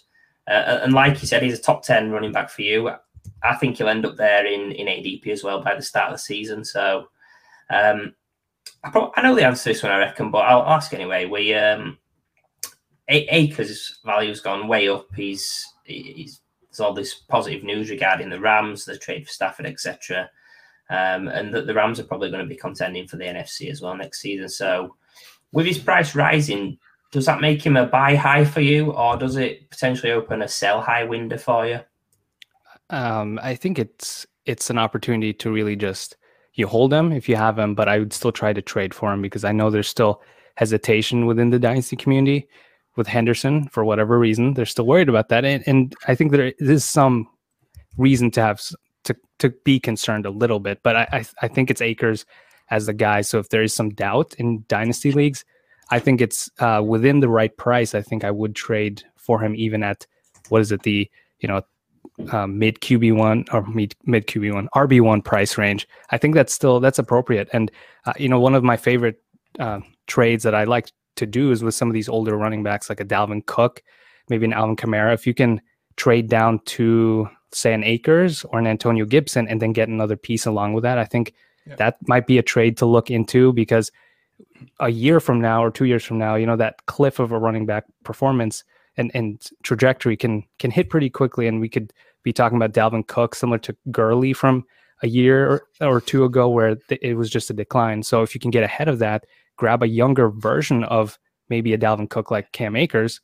[0.49, 2.91] Uh, and like you said, he's a top 10 running back for you.
[3.43, 6.15] I think he'll end up there in, in ADP as well by the start of
[6.15, 6.65] the season.
[6.65, 7.09] So
[7.71, 8.15] um,
[8.83, 11.27] I, I know the answer to this one, I reckon, but I'll ask anyway.
[11.27, 11.99] We um,
[13.09, 15.07] Akers' value's gone way up.
[15.15, 16.41] He's, he's
[16.71, 20.31] there's all this positive news regarding the Rams, the trade for Stafford, etc.
[20.91, 23.81] Um, and that the Rams are probably going to be contending for the NFC as
[23.81, 24.49] well next season.
[24.49, 24.97] So
[25.53, 26.79] with his price rising,
[27.11, 30.49] does that make him a buy high for you, or does it potentially open a
[30.49, 31.81] sell high window for you?
[32.91, 36.17] Um, I think it's it's an opportunity to really just
[36.55, 39.13] you hold him if you have him, but I would still try to trade for
[39.13, 40.23] him because I know there's still
[40.57, 42.49] hesitation within the dynasty community
[42.97, 44.55] with Henderson for whatever reason.
[44.55, 47.29] They're still worried about that, and, and I think there is some
[47.97, 48.61] reason to have
[49.05, 50.81] to to be concerned a little bit.
[50.83, 52.27] But I I, I think it's Akers
[52.71, 53.23] as the guy.
[53.23, 55.45] So if there is some doubt in dynasty leagues,
[55.91, 57.95] I think it's uh, within the right price.
[57.95, 60.07] I think I would trade for him even at
[60.49, 61.11] what is it the
[61.41, 61.63] you know
[62.33, 65.89] uh, mid QB one or mid mid QB one RB one price range.
[66.11, 67.49] I think that's still that's appropriate.
[67.53, 67.71] And
[68.07, 69.23] uh, you know one of my favorite
[69.59, 72.89] uh, trades that I like to do is with some of these older running backs
[72.89, 73.83] like a Dalvin Cook,
[74.29, 75.15] maybe an Alvin Kamara.
[75.15, 75.61] If you can
[75.97, 80.47] trade down to say an Akers or an Antonio Gibson and then get another piece
[80.47, 81.35] along with that, I think
[81.67, 81.77] yeah.
[81.77, 83.91] that might be a trade to look into because
[84.81, 87.39] a year from now or two years from now, you know, that cliff of a
[87.39, 88.65] running back performance
[88.97, 91.47] and, and trajectory can can hit pretty quickly.
[91.47, 94.65] And we could be talking about Dalvin Cook, similar to Gurley from
[95.03, 98.03] a year or two ago, where it was just a decline.
[98.03, 99.25] So if you can get ahead of that,
[99.57, 101.19] grab a younger version of
[101.49, 103.21] maybe a Dalvin Cook like Cam Akers,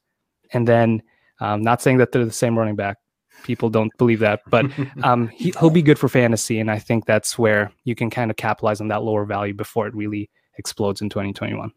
[0.53, 1.03] and then
[1.41, 2.99] um, not saying that they're the same running back
[3.43, 4.67] people don't believe that, but
[5.03, 8.31] um, he, will be good for fantasy, and I think that's where you can kind
[8.31, 11.73] of capitalize on that lower value before it really explodes in 2021.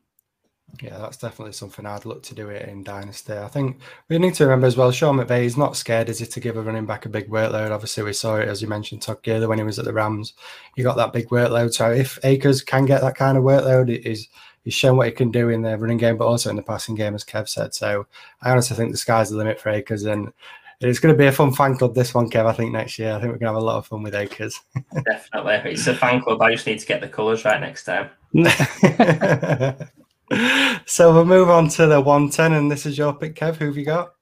[0.81, 3.33] Yeah, that's definitely something I'd look to do it in Dynasty.
[3.33, 6.25] I think we need to remember as well, Sean McVay is not scared, is he,
[6.25, 7.71] to give a running back a big workload?
[7.71, 10.33] Obviously, we saw it, as you mentioned, Todd Gurley when he was at the Rams.
[10.75, 11.73] He got that big workload.
[11.73, 14.27] So if Akers can get that kind of workload, it is
[14.63, 16.95] he's shown what he can do in the running game, but also in the passing
[16.95, 17.73] game, as Kev said.
[17.73, 18.05] So
[18.41, 20.03] I honestly think the sky's the limit for Akers.
[20.03, 20.33] And
[20.79, 23.13] it's going to be a fun fan club, this one, Kev, I think, next year.
[23.13, 24.59] I think we're going to have a lot of fun with Akers.
[25.05, 25.71] Definitely.
[25.71, 26.41] It's a fan club.
[26.41, 28.09] I just need to get the colours right next time.
[30.85, 33.55] so we'll move on to the 110, and this is your pick, Kev.
[33.55, 34.13] Who have you got?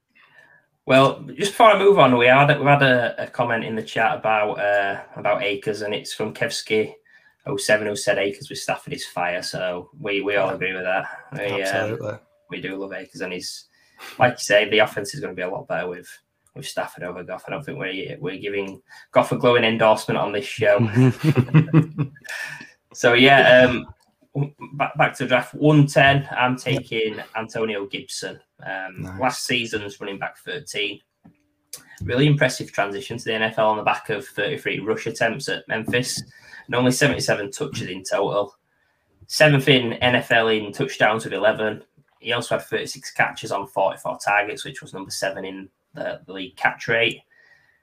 [0.86, 3.84] Well, just before I move on, we had we had a, a comment in the
[3.84, 6.94] chat about uh, about Akers, and it's from Kevsky
[7.58, 9.42] 07 who said Akers with Stafford is fire.
[9.42, 11.06] So we we all agree with that.
[11.34, 12.20] We, Absolutely, um,
[12.52, 13.66] we do love Akers, and he's
[14.20, 16.08] like you say, the offense is going to be a lot better with
[16.56, 17.44] with Stafford over Goff.
[17.48, 18.82] I don't think we're we're giving
[19.12, 20.80] Goff a glowing endorsement on this show.
[22.94, 23.86] so yeah, um,
[24.74, 26.28] back, back to draft 110.
[26.32, 28.40] I'm taking Antonio Gibson.
[28.66, 29.22] Um, nice.
[29.22, 31.00] Last season's running back 13.
[32.04, 36.22] Really impressive transition to the NFL on the back of 33 rush attempts at Memphis
[36.66, 38.56] and only 77 touches in total.
[39.28, 41.84] Seventh in NFL in touchdowns with 11.
[42.20, 46.52] He also had 36 catches on 44 targets, which was number seven in the, the
[46.56, 47.22] catch rate.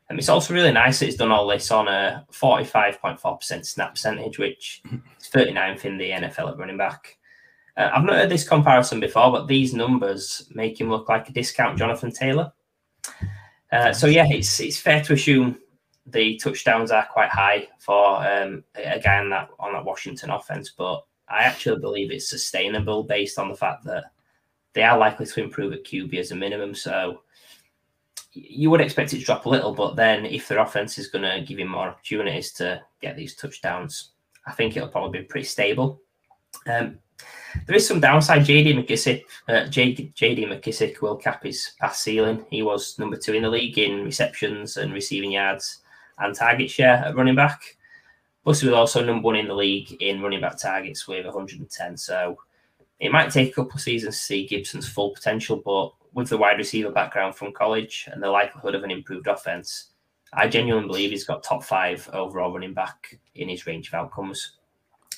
[0.08, 4.38] And it's also really nice that he's done all this on a 45.4% snap percentage,
[4.38, 7.16] which is 39th in the NFL at running back.
[7.76, 11.32] Uh, I've not heard this comparison before, but these numbers make him look like a
[11.32, 12.52] discount Jonathan Taylor.
[13.70, 15.58] Uh, so yeah, it's it's fair to assume
[16.06, 20.74] the touchdowns are quite high for um, a guy on that on that Washington offense,
[20.76, 24.04] but I actually believe it's sustainable based on the fact that
[24.74, 26.74] they are likely to improve at QB as a minimum.
[26.74, 27.22] So
[28.32, 31.22] you would expect it to drop a little, but then if their offense is going
[31.22, 34.12] to give him more opportunities to get these touchdowns,
[34.46, 36.00] I think it'll probably be pretty stable.
[36.66, 36.98] Um,
[37.66, 38.42] there is some downside.
[38.42, 42.44] JD McKissic, uh, JD, JD McKissic will cap his pass ceiling.
[42.50, 45.80] He was number two in the league in receptions and receiving yards
[46.18, 47.60] and target share at running back.
[48.44, 51.96] He was also number one in the league in running back targets with 110.
[51.96, 52.38] So
[52.98, 56.38] it might take a couple of seasons to see Gibson's full potential, but with the
[56.38, 59.90] wide receiver background from college and the likelihood of an improved offense,
[60.32, 64.56] I genuinely believe he's got top five overall running back in his range of outcomes.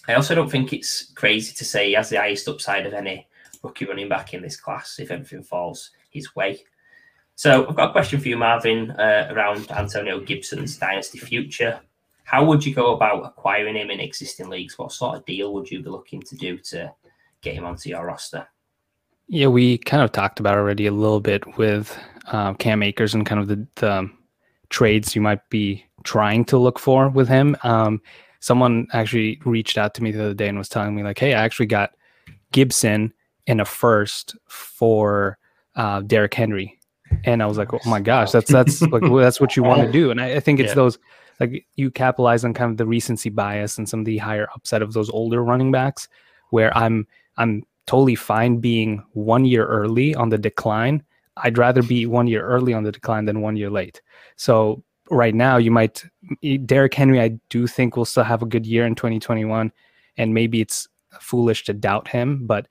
[0.08, 3.26] I also don't think it's crazy to say he has the highest upside of any
[3.62, 6.62] rookie running back in this class if everything falls his way.
[7.36, 11.80] So I've got a question for you, Marvin, uh, around Antonio Gibson's dynasty future.
[12.24, 14.78] How would you go about acquiring him in existing leagues?
[14.78, 16.92] What sort of deal would you be looking to do to
[17.42, 18.46] get him onto your roster?
[19.28, 21.98] Yeah, we kind of talked about already a little bit with
[22.28, 24.10] uh, Cam Akers and kind of the, the,
[24.70, 27.56] trades you might be trying to look for with him.
[27.62, 28.00] Um,
[28.40, 31.34] someone actually reached out to me the other day and was telling me like, "Hey,
[31.34, 31.92] I actually got
[32.52, 33.12] Gibson
[33.46, 35.38] in a first for
[35.76, 36.78] uh, Derrick Henry,"
[37.24, 39.92] and I was like, "Oh my gosh, that's that's like that's what you want to
[39.92, 40.74] do." And I, I think it's yeah.
[40.74, 40.98] those
[41.40, 44.82] like you capitalize on kind of the recency bias and some of the higher upside
[44.82, 46.08] of those older running backs,
[46.50, 47.06] where I'm
[47.36, 51.02] I'm totally fine being one year early on the decline.
[51.36, 54.00] I'd rather be one year early on the decline than one year late.
[54.36, 56.04] So right now, you might
[56.64, 57.20] Derrick Henry.
[57.20, 59.72] I do think will still have a good year in 2021,
[60.16, 60.88] and maybe it's
[61.20, 62.46] foolish to doubt him.
[62.46, 62.68] But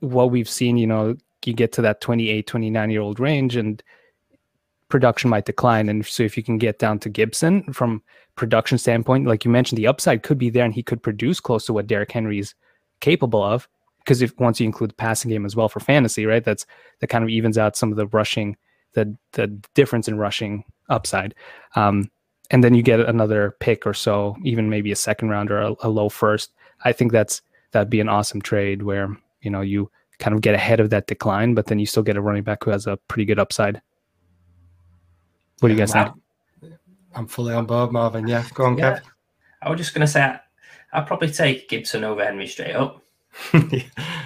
[0.00, 3.82] what we've seen, you know, you get to that 28, 29 year old range, and
[4.88, 5.88] production might decline.
[5.88, 8.02] And so if you can get down to Gibson from
[8.36, 11.66] production standpoint, like you mentioned, the upside could be there, and he could produce close
[11.66, 12.54] to what Derrick Henry is
[13.00, 13.68] capable of
[14.04, 16.66] because if once you include the passing game as well for fantasy, right, that's
[17.00, 18.56] that kind of evens out some of the rushing,
[18.94, 21.34] the the difference in rushing upside.
[21.76, 22.10] Um,
[22.50, 25.74] and then you get another pick or so, even maybe a second round or a,
[25.80, 26.52] a low first.
[26.84, 27.40] I think that's
[27.70, 31.06] that'd be an awesome trade where you know you kind of get ahead of that
[31.06, 33.80] decline, but then you still get a running back who has a pretty good upside.
[35.60, 36.08] What do you guys think?
[37.14, 38.26] I'm fully on board, Marvin.
[38.26, 38.98] Yeah, go on, yeah.
[38.98, 39.02] Kev.
[39.62, 40.34] I was just going to say,
[40.92, 43.01] I'd probably take Gibson over Henry straight up.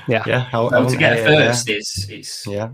[0.09, 0.48] Yeah, yeah.
[0.52, 1.76] I, I to get first yeah.
[1.76, 2.70] is is yeah,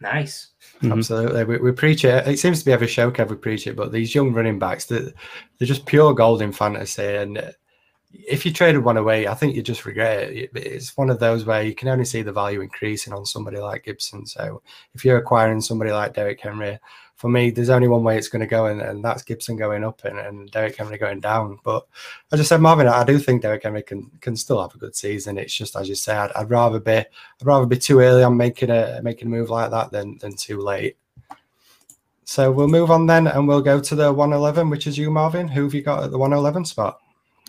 [0.00, 0.48] nice.
[0.76, 0.92] Mm-hmm.
[0.92, 2.26] Absolutely, we, we preach it.
[2.26, 3.76] It seems to be every show, Kev, we preach it.
[3.76, 5.14] But these young running backs, that
[5.58, 7.04] they're just pure gold in fantasy.
[7.04, 7.54] And
[8.12, 10.50] if you traded one away, I think you just regret it.
[10.54, 13.84] It's one of those where you can only see the value increasing on somebody like
[13.84, 14.26] Gibson.
[14.26, 14.62] So
[14.94, 16.78] if you're acquiring somebody like Derrick Henry,
[17.22, 19.84] for me, there's only one way it's going to go, and, and that's Gibson going
[19.84, 21.56] up and, and Derrick Henry going down.
[21.62, 21.86] But
[22.32, 24.96] as I said, Marvin, I do think Derrick Henry can can still have a good
[24.96, 25.38] season.
[25.38, 27.06] It's just as you say, I'd, I'd rather be I'd
[27.44, 30.60] rather be too early on making a making a move like that than than too
[30.62, 30.96] late.
[32.24, 35.46] So we'll move on then, and we'll go to the 111, which is you, Marvin.
[35.46, 36.98] Who have you got at the 111 spot?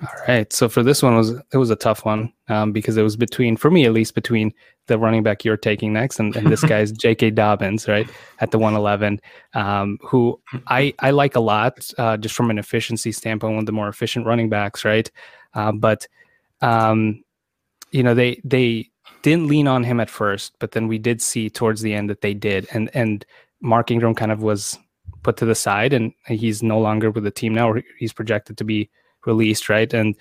[0.02, 0.52] All right.
[0.52, 3.56] So for this one was it was a tough one um, because it was between
[3.56, 4.52] for me at least between
[4.88, 7.32] the running back you're taking next and, and this guy's J.K.
[7.32, 9.22] Dobbins right at the 111,
[9.54, 13.66] um, who I I like a lot uh, just from an efficiency standpoint, one of
[13.68, 15.10] the more efficient running backs, right?
[15.54, 16.08] Uh, but
[16.62, 17.24] um,
[17.92, 18.90] you know they they
[19.22, 22.22] didn't lean on him at first, but then we did see towards the end that
[22.22, 23.26] they did, and and
[23.62, 24.78] Mark Ingram kind of was
[25.22, 27.76] put to the side, and he's no longer with the team now.
[28.00, 28.90] He's projected to be
[29.26, 29.92] released, right?
[29.94, 30.16] And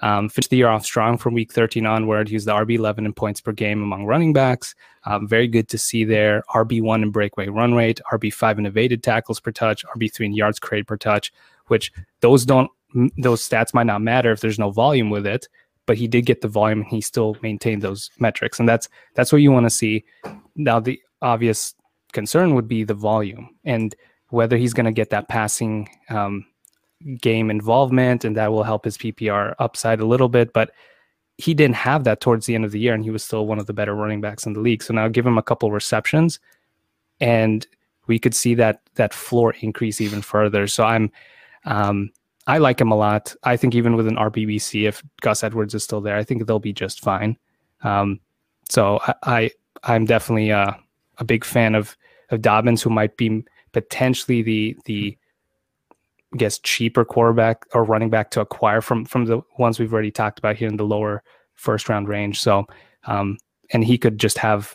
[0.00, 2.28] um, finished the year off strong from week 13 onward.
[2.28, 4.74] He was the RB11 in points per game among running backs.
[5.04, 6.44] Um, very good to see there.
[6.50, 10.86] RB1 in breakaway run rate, RB5 in evaded tackles per touch, RB3 in yards created
[10.86, 11.32] per touch,
[11.66, 12.70] which those don't
[13.18, 15.46] those stats might not matter if there's no volume with it,
[15.84, 18.58] but he did get the volume and he still maintained those metrics.
[18.58, 20.04] And that's that's what you want to see.
[20.56, 21.74] Now the obvious
[22.12, 23.94] concern would be the volume and
[24.30, 26.46] whether he's going to get that passing um,
[27.20, 30.52] game involvement, and that will help his PPR upside a little bit.
[30.52, 30.72] But
[31.36, 33.58] he didn't have that towards the end of the year, and he was still one
[33.58, 34.82] of the better running backs in the league.
[34.82, 36.40] So now give him a couple receptions,
[37.20, 37.66] and
[38.06, 40.66] we could see that that floor increase even further.
[40.66, 41.10] So I'm,
[41.64, 42.10] um,
[42.46, 43.34] I like him a lot.
[43.44, 46.58] I think even with an RBBC, if Gus Edwards is still there, I think they'll
[46.58, 47.36] be just fine.
[47.82, 48.20] Um,
[48.68, 49.50] so I,
[49.84, 50.76] I am definitely a,
[51.18, 51.96] a big fan of
[52.30, 55.16] of Dobbins, who might be potentially the the
[56.36, 60.38] guess cheaper quarterback or running back to acquire from from the ones we've already talked
[60.38, 61.22] about here in the lower
[61.54, 62.40] first round range.
[62.40, 62.66] So,
[63.06, 63.38] um,
[63.72, 64.74] and he could just have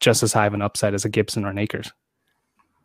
[0.00, 1.92] just as high of an upside as a Gibson or an Akers.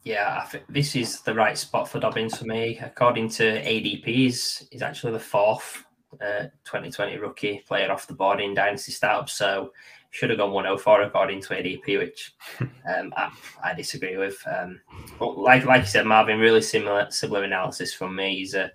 [0.03, 2.79] Yeah, I think this is the right spot for Dobbins for me.
[2.81, 5.83] According to ADPs, he's, actually the fourth
[6.21, 9.33] uh, 2020 rookie player off the board in Dynasty Startups.
[9.33, 9.73] So
[10.11, 13.31] should have gone 104 according to ADP, which um, I,
[13.63, 14.41] I, disagree with.
[14.47, 14.79] Um,
[15.19, 18.37] but like like you said, Marvin, really similar similar analysis from me.
[18.37, 18.71] He's a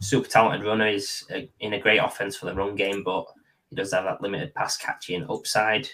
[0.00, 0.90] super talented runner.
[0.90, 3.26] He's a, in a great offense for the run game, but
[3.70, 5.88] he does have that limited pass catching upside.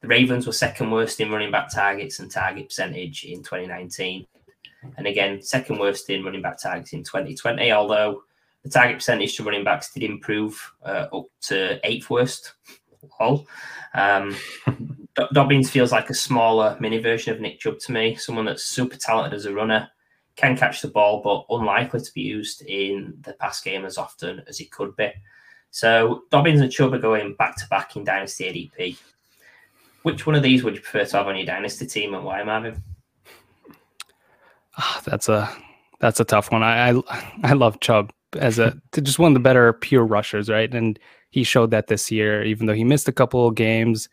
[0.00, 4.26] The Ravens were second worst in running back targets and target percentage in 2019,
[4.96, 7.72] and again second worst in running back targets in 2020.
[7.72, 8.22] Although
[8.64, 12.54] the target percentage to running backs did improve uh, up to eighth worst.
[13.18, 13.46] All.
[13.94, 14.36] Um,
[15.32, 18.96] Dobbins feels like a smaller mini version of Nick Chubb to me, someone that's super
[18.96, 19.88] talented as a runner,
[20.36, 24.42] can catch the ball, but unlikely to be used in the pass game as often
[24.48, 25.10] as he could be.
[25.70, 28.44] So Dobbins and Chubb are going back to back in Dynasty
[28.78, 28.96] ADP.
[30.02, 32.42] Which one of these would you prefer to have on your Dynasty team and why,
[32.42, 32.82] Marvin?
[34.78, 35.50] Oh, that's a
[36.00, 36.62] that's a tough one.
[36.62, 40.72] I I, I love Chubb as a just one of the better pure rushers, right?
[40.72, 40.98] And
[41.34, 44.08] he showed that this year, even though he missed a couple of games.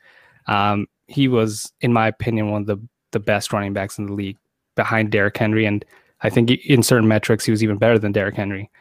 [0.48, 2.78] Um, he was, in my opinion, one of the,
[3.12, 4.40] the best running backs in the league
[4.76, 5.68] behind Derrick Henry.
[5.68, 5.86] And
[6.22, 8.72] I think in certain metrics, he was even better than Derrick Henry.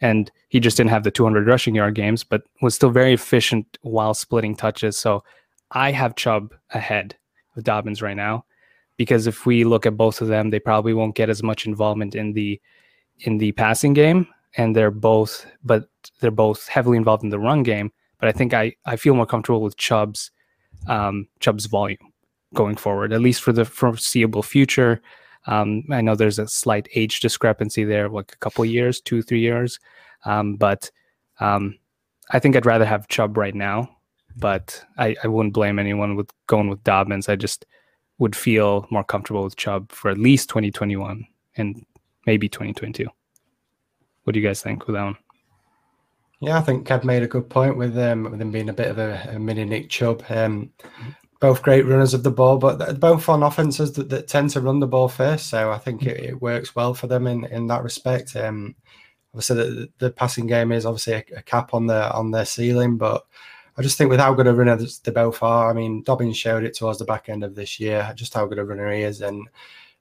[0.00, 3.76] And he just didn't have the 200 rushing yard games, but was still very efficient
[3.82, 4.96] while splitting touches.
[4.96, 5.22] So
[5.72, 7.16] I have Chubb ahead
[7.54, 8.46] of Dobbins right now
[8.96, 12.14] because if we look at both of them, they probably won't get as much involvement
[12.14, 12.58] in the
[13.18, 14.26] in the passing game
[14.56, 15.88] and they're both, but
[16.20, 17.92] they're both heavily involved in the run game.
[18.18, 20.30] But I think I, I feel more comfortable with Chubb's
[20.86, 21.98] um, Chubb's volume
[22.54, 25.00] going forward, at least for the foreseeable future.
[25.46, 29.40] Um, I know there's a slight age discrepancy there, like a couple years, two three
[29.40, 29.78] years,
[30.24, 30.90] um, but
[31.40, 31.78] um,
[32.30, 33.96] I think I'd rather have Chubb right now.
[34.36, 37.28] But I, I wouldn't blame anyone with going with Dobbins.
[37.28, 37.66] I just
[38.18, 41.26] would feel more comfortable with Chubb for at least 2021
[41.56, 41.84] and
[42.26, 43.08] maybe 2022.
[44.30, 45.16] What do you guys think with that one?
[46.38, 48.86] Yeah, I think Kev made a good point with um, with him being a bit
[48.86, 50.22] of a, a mini Nick Chubb.
[50.28, 50.70] Um,
[51.40, 54.78] both great runners of the ball, but both on offenses that, that tend to run
[54.78, 55.48] the ball first.
[55.48, 58.36] So I think it, it works well for them in, in that respect.
[58.36, 58.76] Um,
[59.34, 62.98] obviously, the, the passing game is obviously a, a, cap on the on their ceiling,
[62.98, 63.26] but
[63.76, 65.68] I just think with how good a runner they both are.
[65.68, 68.60] I mean, Dobbins showed it towards the back end of this year, just how good
[68.60, 69.48] a runner he is, and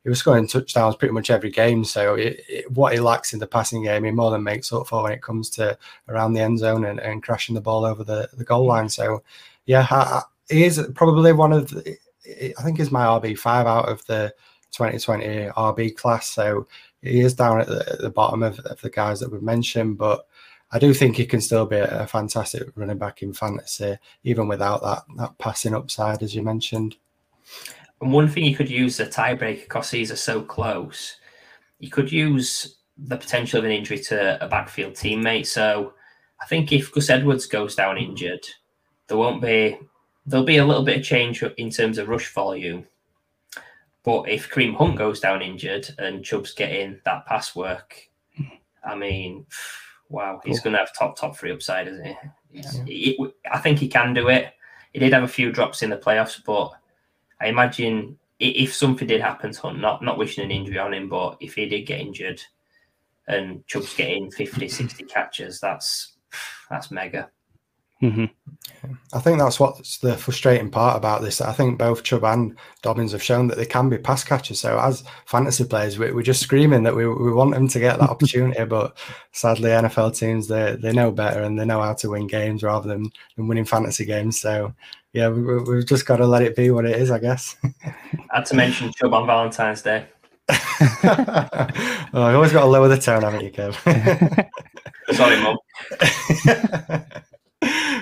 [0.04, 1.84] he was scoring touchdowns pretty much every game.
[1.84, 4.88] So it, it, what he lacks in the passing game, he more than makes up
[4.88, 5.78] for when it comes to
[6.08, 8.70] around the end zone and, and crashing the ball over the, the goal mm.
[8.70, 8.90] line.
[8.90, 9.24] So
[9.66, 11.98] yeah, I, he is probably one of the,
[12.58, 14.34] I think he's my RB five out of the
[14.72, 16.30] 2020 RB class.
[16.30, 16.68] So
[17.02, 19.98] he is down at the, at the bottom of, of, the guys that we've mentioned,
[19.98, 20.28] but
[20.72, 24.48] I do think he can still be a, a fantastic running back in fantasy, even
[24.48, 26.96] without that that passing upside, as you mentioned.
[28.02, 31.18] And one thing you could use a tiebreaker because these are so close,
[31.80, 35.48] you could use the potential of an injury to a backfield teammate.
[35.48, 35.94] So
[36.42, 38.12] I think if Gus Edwards goes down mm-hmm.
[38.12, 38.46] injured,
[39.08, 39.78] there won't be
[40.26, 42.86] there'll be a little bit of change in terms of rush volume.
[44.04, 48.10] But if Kareem Hunt goes down injured and Chubb's getting that pass work,
[48.84, 49.46] I mean,
[50.10, 50.72] wow, he's Cool.
[50.72, 52.16] going to have top top three upside, isn't he?
[52.86, 54.54] He- I think he can do it.
[54.94, 56.72] He did have a few drops in the playoffs, but
[57.42, 61.10] I imagine if something did happen to Hunt, not not wishing an injury on him,
[61.10, 62.42] but if he did get injured
[63.28, 66.18] and Chubb's getting 50, 60 catches, that's
[66.70, 67.30] that's mega.
[68.02, 68.26] hmm
[69.14, 71.42] I think that's what's the frustrating part about this.
[71.42, 74.60] I think both Chubb and Dobbins have shown that they can be pass catchers.
[74.60, 78.00] So as fantasy players, we, we're just screaming that we, we want them to get
[78.00, 78.64] that opportunity.
[78.66, 78.98] but
[79.34, 82.88] sadly, NFL teams they they know better and they know how to win games rather
[82.88, 84.40] than, than winning fantasy games.
[84.40, 84.74] So
[85.14, 87.56] yeah, we, we've just got to let it be what it is, I guess.
[87.64, 87.94] I
[88.32, 90.06] had to mention Chubb on Valentine's Day.
[90.50, 91.70] oh,
[92.14, 93.76] you always got to lower the tone, haven't you, Kev?
[95.14, 95.58] Sorry, mum.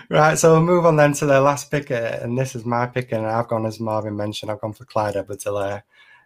[0.10, 2.86] right, so we'll move on then to the last pick, uh, and this is my
[2.86, 4.52] pick, and I've gone as Marvin mentioned.
[4.52, 5.84] I've gone for Clyde Edwards-Helaire.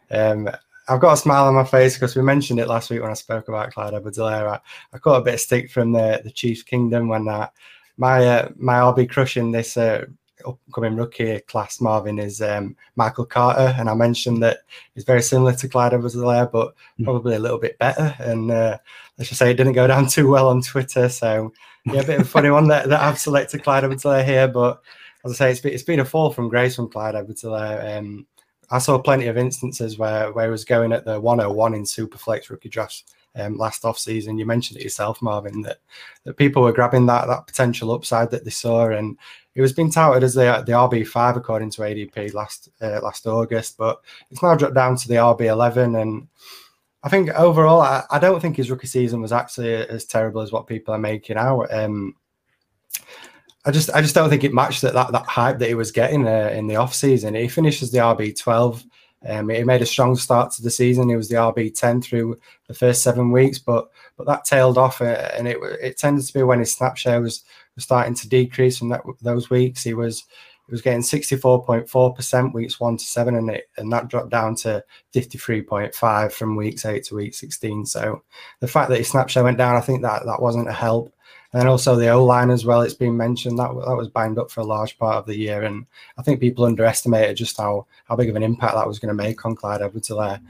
[0.10, 0.50] Um,
[0.88, 3.16] I've got a smile on my face because we mentioned it last week when I
[3.16, 4.54] spoke about Clyde Edwards-Helaire.
[4.54, 4.60] I,
[4.94, 7.50] I caught a bit of stick from the the Chiefs Kingdom when uh,
[7.98, 10.06] my uh, my RB crushing this uh,
[10.46, 14.60] upcoming rookie class, Marvin, is um, Michael Carter, and I mentioned that
[14.96, 17.06] he's very similar to Clyde Edwards-Helaire, but Mm.
[17.06, 18.16] probably a little bit better.
[18.20, 18.78] And uh,
[19.18, 21.52] let's just say it didn't go down too well on Twitter, so
[21.86, 24.54] yeah, a bit of a funny one that, that I've selected Clyde Edwards-Helaire.
[24.54, 24.82] But
[25.26, 28.26] as I say, it's been, it's been a fall from grace from Clyde edwards Um,
[28.70, 32.50] I saw plenty of instances where, where he was going at the 101 in Superflex
[32.50, 33.04] rookie drafts
[33.36, 34.38] um, last off season.
[34.38, 35.80] You mentioned it yourself, Marvin, that,
[36.24, 39.18] that people were grabbing that that potential upside that they saw, and
[39.56, 43.28] it was being touted as the the RB five according to ADP last uh, last
[43.28, 46.28] August, but it's now dropped down to the RB eleven and.
[47.04, 50.52] I think overall, I, I don't think his rookie season was actually as terrible as
[50.52, 51.74] what people are making out.
[51.74, 52.16] Um,
[53.66, 55.92] I just, I just don't think it matched that that, that hype that he was
[55.92, 57.36] getting uh, in the off season.
[57.36, 58.84] He finishes the RB twelve.
[59.24, 61.10] Um, he made a strong start to the season.
[61.10, 65.02] He was the RB ten through the first seven weeks, but but that tailed off,
[65.02, 67.44] uh, and it it tended to be when his snap share was,
[67.76, 69.84] was starting to decrease from that those weeks.
[69.84, 70.26] He was
[70.68, 74.84] he was getting 64.4% weeks one to seven, and it and that dropped down to
[75.14, 77.86] 53.5 from weeks eight to week 16.
[77.86, 78.24] So
[78.62, 81.14] the fact that his snap share went down, I think that that wasn't a help.
[81.52, 82.82] And then also the O line as well.
[82.82, 85.64] It's been mentioned that that was banged up for a large part of the year,
[85.64, 85.86] and
[86.18, 89.24] I think people underestimated just how how big of an impact that was going to
[89.24, 90.42] make on Clyde Edwards-Helaire.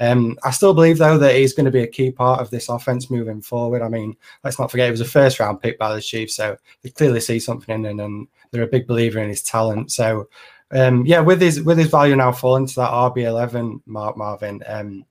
[0.00, 2.68] Um, I still believe though that he's going to be a key part of this
[2.68, 3.82] offense moving forward.
[3.82, 6.56] I mean, let's not forget he was a first round pick by the Chiefs, so
[6.82, 9.92] they clearly see something in him, and they're a big believer in his talent.
[9.92, 10.28] So
[10.72, 14.62] um, yeah, with his with his value now falling to that RB eleven, Mark Marvin,
[14.66, 15.04] um,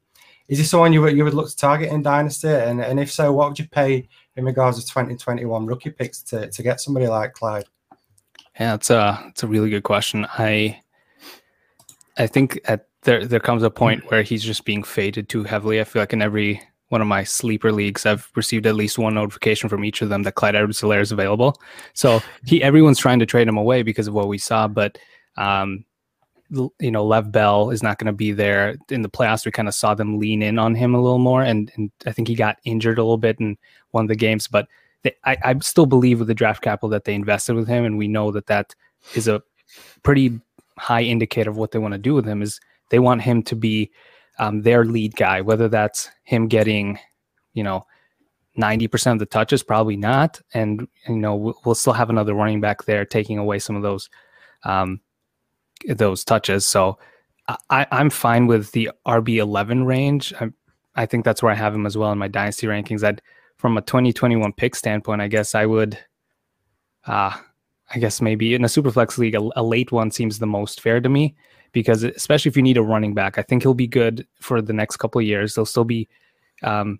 [0.48, 2.48] is this someone you would you would look to target in Dynasty?
[2.48, 5.92] And and if so, what would you pay in regards to twenty twenty one rookie
[5.92, 7.66] picks to to get somebody like Clyde?
[8.60, 10.26] Yeah, it's a it's a really good question.
[10.38, 10.82] I
[12.18, 15.80] I think at there there comes a point where he's just being faded too heavily.
[15.80, 19.14] I feel like in every one of my sleeper leagues, I've received at least one
[19.14, 21.60] notification from each of them that Clyde Edwards-Helaire is available.
[21.93, 24.97] So he everyone's trying to trade him away because of what we saw, but
[25.38, 25.86] um,
[26.52, 29.45] you know, Le'Veon Bell is not going to be there in the playoffs.
[29.45, 32.12] We kind of saw them lean in on him a little more, and and I
[32.12, 33.58] think he got injured a little bit in
[33.91, 34.68] one of the games, but
[35.04, 37.97] they, I, I still believe with the draft capital that they invested with him, and
[37.97, 38.76] we know that that
[39.14, 39.41] is a
[40.04, 40.39] pretty
[40.78, 42.41] high indicator of what they want to do with him.
[42.41, 42.60] Is
[42.90, 43.92] they want him to be
[44.38, 47.00] um, their lead guy, whether that's him getting,
[47.54, 47.86] you know,
[48.56, 52.62] ninety percent of the touches, probably not, and you know we'll, still have another running
[52.62, 54.10] back there taking away some of those
[54.64, 55.02] um,
[55.88, 56.66] those touches.
[56.66, 57.00] So
[57.70, 60.34] I, I'm fine with the RB eleven range.
[60.40, 60.50] I,
[60.96, 63.04] I think that's where I have him as well in my dynasty rankings.
[63.04, 63.22] I'd
[63.60, 66.00] from a 2021 pick standpoint, I guess I would,
[67.06, 67.36] uh,
[67.94, 71.02] I guess maybe in a superflex league, a, a late one seems the most fair
[71.02, 71.36] to me
[71.72, 74.74] because especially if you need a running back, I think he'll be good for the
[74.74, 75.53] next couple of years.
[75.53, 76.07] They'll still be
[76.63, 76.99] um,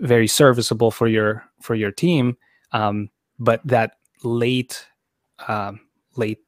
[0.00, 2.36] very serviceable for your for your team,
[2.72, 3.92] um, but that
[4.22, 4.86] late
[5.48, 5.80] um,
[6.16, 6.38] late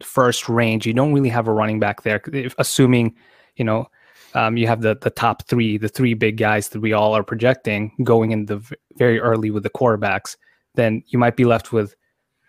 [0.00, 2.20] first range, you don't really have a running back there.
[2.32, 3.14] If, assuming
[3.56, 3.88] you know
[4.34, 7.24] um, you have the the top three, the three big guys that we all are
[7.24, 10.36] projecting going in the v- very early with the quarterbacks,
[10.74, 11.94] then you might be left with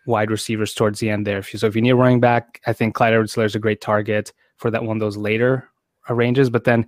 [0.05, 1.41] wide receivers towards the end there.
[1.43, 4.33] So if you need a running back, I think Clyde Edwards-Helaire is a great target
[4.57, 5.69] for that one of those later
[6.09, 6.49] ranges.
[6.49, 6.87] But then,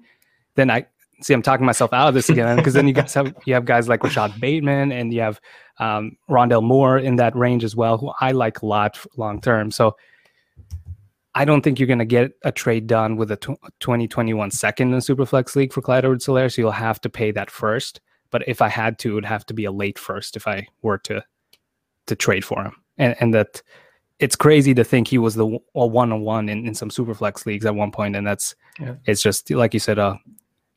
[0.56, 0.86] then I
[1.22, 3.66] see I'm talking myself out of this again because then you guys have you have
[3.66, 5.40] guys like Rashod Bateman and you have
[5.80, 9.72] um, Rondale Moore in that range as well, who I like a lot long term.
[9.72, 9.96] So
[11.34, 14.94] I don't think you're going to get a trade done with a tw- 2021 second
[14.94, 18.00] in Superflex League for Clyde Edwards-Helaire, so you'll have to pay that first.
[18.32, 20.68] But if I had to, it would have to be a late first if I
[20.82, 21.24] were to
[22.08, 23.62] to trade for him, and and that
[24.20, 27.76] it's crazy to think he was the one on one in some superflex leagues at
[27.76, 28.96] one point, and that's yeah.
[29.06, 30.20] it's just like you said, a,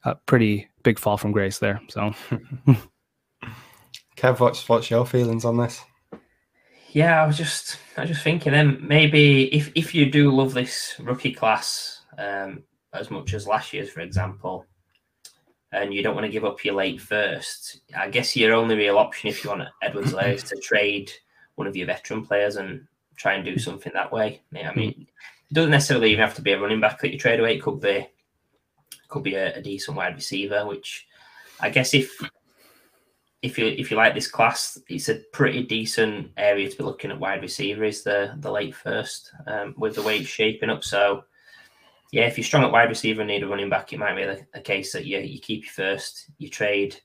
[0.05, 1.80] a pretty big fall from grace there.
[1.89, 2.12] So,
[4.16, 5.80] Kev, what's what's your feelings on this?
[6.91, 10.53] Yeah, I was just I was just thinking then maybe if if you do love
[10.53, 14.66] this rookie class um, as much as last year's, for example,
[15.70, 18.99] and you don't want to give up your late first, I guess your only real
[18.99, 21.12] option if you want Edwards-Helaire is to trade
[21.55, 22.88] one of your veteran players and
[23.19, 24.41] try and do something that way.
[24.55, 25.07] I mean,
[25.51, 27.57] it doesn't necessarily even have to be a running back that you trade away.
[27.57, 28.07] It could be
[29.09, 31.07] could be a, a decent wide receiver, which
[31.61, 32.21] I guess if
[33.43, 37.11] if you if you like this class, it's a pretty decent area to be looking
[37.11, 37.85] at wide receiver.
[37.85, 40.85] Is the the late first um, with the way it's shaping up.
[40.85, 41.25] So
[42.12, 44.23] yeah, if you're strong at wide receiver and need a running back, it might be
[44.23, 46.97] a, a case that you you keep your first, you trade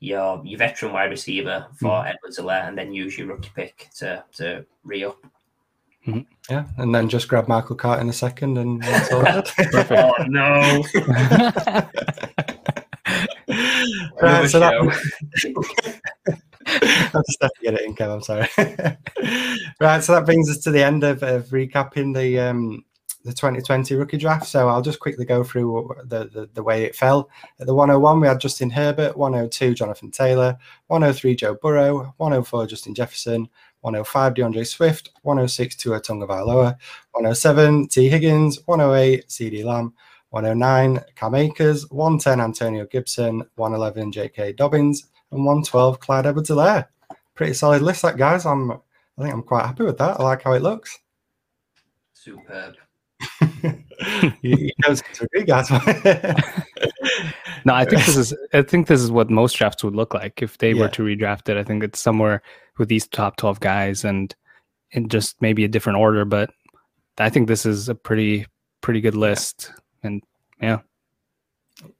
[0.00, 2.06] your your veteran wide receiver for mm.
[2.06, 5.18] Edwards Helaire, and then use your rookie pick to to re up.
[6.08, 6.52] Mm-hmm.
[6.52, 9.92] Yeah, and then just grab Michael Carter in a second, and that's all Perfect.
[9.92, 10.82] oh no!
[14.22, 14.72] right, so that,
[16.66, 18.14] I just have to get it in, Kev.
[18.14, 18.48] I'm sorry.
[19.80, 22.84] right, so that brings us to the end of, of recapping the um,
[23.24, 24.46] the 2020 rookie draft.
[24.46, 27.28] So I'll just quickly go through the, the, the, way it fell.
[27.60, 30.56] At the 101, we had Justin Herbert, 102, Jonathan Taylor,
[30.86, 33.48] 103, Joe Burrow, 104, Justin Jefferson,
[33.82, 36.76] 105, D'Andre Swift, 106, Tua Tagovailoa,
[37.12, 39.94] 107, Tee Higgins, 108, CeeDee Lamb,
[40.30, 44.52] 109, Cam Akers, 110, Antonio Gibson, 111, J.K.
[44.52, 46.86] Dobbins, and 112, Clyde Edwards-Helaire.
[47.34, 48.44] Pretty solid list, that guys.
[48.44, 48.76] I'm, I
[49.22, 50.20] think I'm quite happy with that.
[50.20, 50.98] I like how it looks.
[52.12, 52.74] Superb.
[54.42, 55.70] you, guys agree, guys.
[57.64, 58.34] no, I think this is.
[58.52, 60.82] I think this is what most drafts would look like if they yeah.
[60.82, 61.56] were to redraft it.
[61.56, 62.42] I think it's somewhere
[62.78, 64.34] with these top twelve guys and
[64.92, 66.24] in just maybe a different order.
[66.24, 66.50] But
[67.18, 68.46] I think this is a pretty
[68.80, 69.72] pretty good list.
[70.02, 70.22] And
[70.60, 70.80] yeah.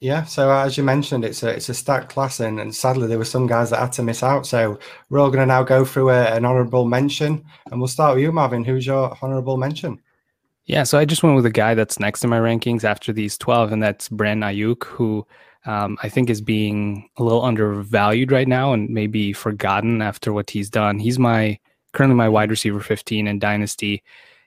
[0.00, 3.18] Yeah, so as you mentioned, it's a it's a stacked class, and, and sadly there
[3.18, 4.44] were some guys that had to miss out.
[4.44, 8.16] So we're all going to now go through a, an honourable mention, and we'll start
[8.16, 8.64] with you, Marvin.
[8.64, 10.00] Who's your honourable mention?
[10.68, 13.38] Yeah, so I just went with a guy that's next in my rankings after these
[13.38, 15.26] 12, and that's Brandon Aiyuk, who
[15.64, 20.50] um, I think is being a little undervalued right now and maybe forgotten after what
[20.50, 20.98] he's done.
[20.98, 21.58] He's my
[21.94, 24.02] currently my wide receiver 15 in Dynasty.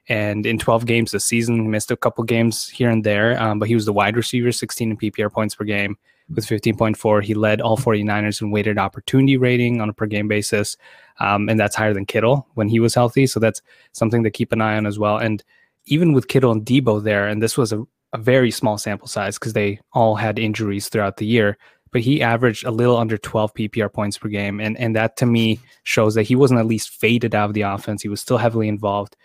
[0.09, 3.67] And in 12 games this season, missed a couple games here and there, um, but
[3.67, 5.97] he was the wide receiver, 16 in PPR points per game
[6.29, 7.23] with 15.4.
[7.23, 10.77] He led all 49ers in weighted opportunity rating on a per game basis.
[11.19, 13.25] Um, and that's higher than Kittle when he was healthy.
[13.25, 13.61] So that's
[13.91, 15.17] something to keep an eye on as well.
[15.17, 15.43] And
[15.85, 19.37] even with Kittle and Deebo there, and this was a, a very small sample size
[19.37, 21.57] because they all had injuries throughout the year,
[21.91, 24.59] but he averaged a little under 12 PPR points per game.
[24.59, 27.61] And, and that to me shows that he wasn't at least faded out of the
[27.61, 28.01] offense.
[28.01, 29.17] He was still heavily involved.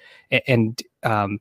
[0.47, 1.41] And, um,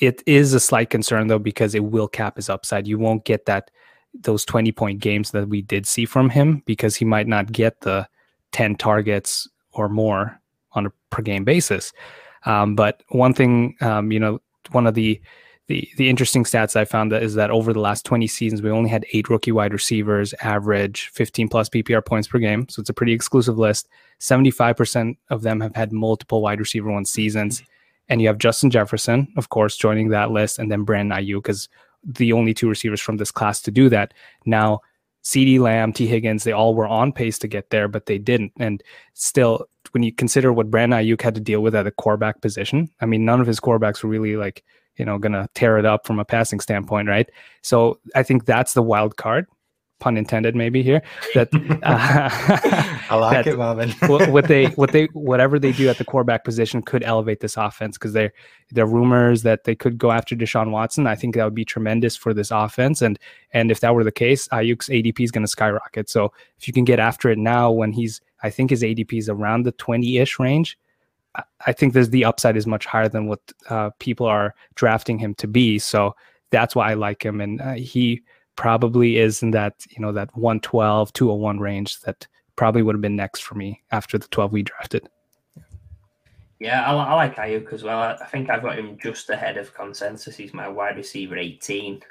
[0.00, 2.86] it is a slight concern though, because it will cap his upside.
[2.86, 3.70] You won't get that
[4.14, 7.80] those 20 point games that we did see from him because he might not get
[7.80, 8.08] the
[8.52, 10.40] 10 targets or more
[10.72, 11.92] on a per game basis.
[12.48, 14.40] Um, but one thing, um, you know,
[14.72, 15.20] one of the
[15.68, 18.70] the the interesting stats I found that is that over the last 20 seasons, we
[18.70, 22.66] only had eight rookie wide receivers average 15 plus PPR points per game.
[22.70, 23.86] So it's a pretty exclusive list.
[24.18, 27.62] 75% of them have had multiple wide receiver one seasons.
[28.08, 31.68] And you have Justin Jefferson, of course, joining that list, and then Brandon Aiyuk is
[32.02, 34.14] the only two receivers from this class to do that.
[34.46, 34.80] Now,
[35.28, 38.50] CeeDee Lamb, Tee Higgins, they all were on pace to get there, but they didn't.
[38.58, 42.40] And still, when you consider what Brandon Aiyuk had to deal with at the quarterback
[42.40, 44.64] position, I mean, none of his quarterbacks were really like,
[44.96, 47.28] you know, going to tear it up from a passing standpoint, right?
[47.60, 49.46] So I think that's the wild card
[49.98, 51.02] pun intended maybe here
[51.34, 51.48] that
[51.82, 52.28] uh,
[53.10, 53.90] I like that it, Marvin.
[54.32, 57.98] what they what they whatever they do at the quarterback position could elevate this offense
[57.98, 58.30] because they
[58.70, 61.06] there are rumors that they could go after Deshaun Watson.
[61.06, 63.18] I think that would be tremendous for this offense, and
[63.52, 66.08] and if that were the case, Aiyuk's ADP is going to skyrocket.
[66.08, 69.28] So if you can get after it now, when he's I think his ADP is
[69.28, 70.78] around the twenty ish range.
[71.66, 75.34] I think there's the upside is much higher than what uh, people are drafting him
[75.36, 75.78] to be.
[75.78, 76.16] So
[76.50, 78.22] that's why I like him, and uh, he
[78.58, 82.26] probably is in that you know that 112 201 range that
[82.56, 85.08] probably would have been next for me after the 12 we drafted.
[86.58, 88.00] Yeah i, I like Aiyuk as well.
[88.00, 90.36] I, think i've got him just ahead of consensus.
[90.36, 92.02] He's my wide receiver 18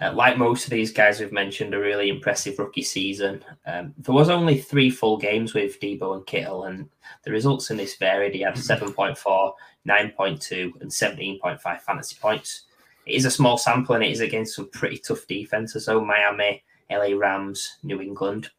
[0.00, 3.44] uh, like most of these guys we've mentioned a really impressive rookie season.
[3.66, 6.88] Um, there was only three full games with Deebo and kittle and
[7.24, 8.34] the results in this varied.
[8.34, 9.52] He had 7.4
[9.86, 12.66] 9.2 and 17.5 fantasy points
[13.06, 15.86] it is a small sample and it is against some pretty tough defenses.
[15.86, 18.50] So Miami, LA Rams, New England.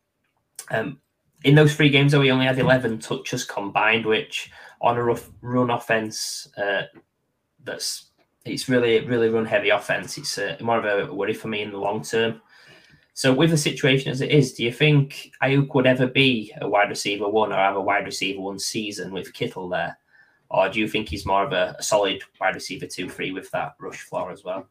[0.71, 0.99] Um,
[1.43, 4.51] in those three games, though, he only had 11 touches combined, which
[4.81, 6.83] on a rough run offense, uh,
[7.63, 8.09] that's
[8.45, 10.17] it's really really run heavy offense.
[10.17, 12.41] It's uh, more of a worry for me in the long term.
[13.13, 16.67] So, with the situation as it is, do you think Aiyuk would ever be a
[16.67, 19.97] wide receiver one or have a wide receiver one season with Kittle there?
[20.53, 23.49] Or do you think he's more of a, a solid wide receiver two, three with
[23.51, 24.67] that rush floor as well?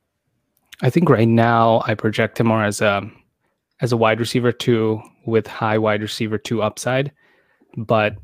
[0.80, 3.10] I think right now I project him more as a
[3.80, 7.10] as a wide receiver two with high wide receiver two upside,
[7.76, 8.16] but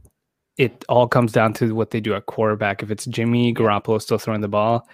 [0.57, 2.83] it all comes down to what they do at quarterback.
[2.83, 4.89] If it's Jimmy Garoppolo still throwing the ball,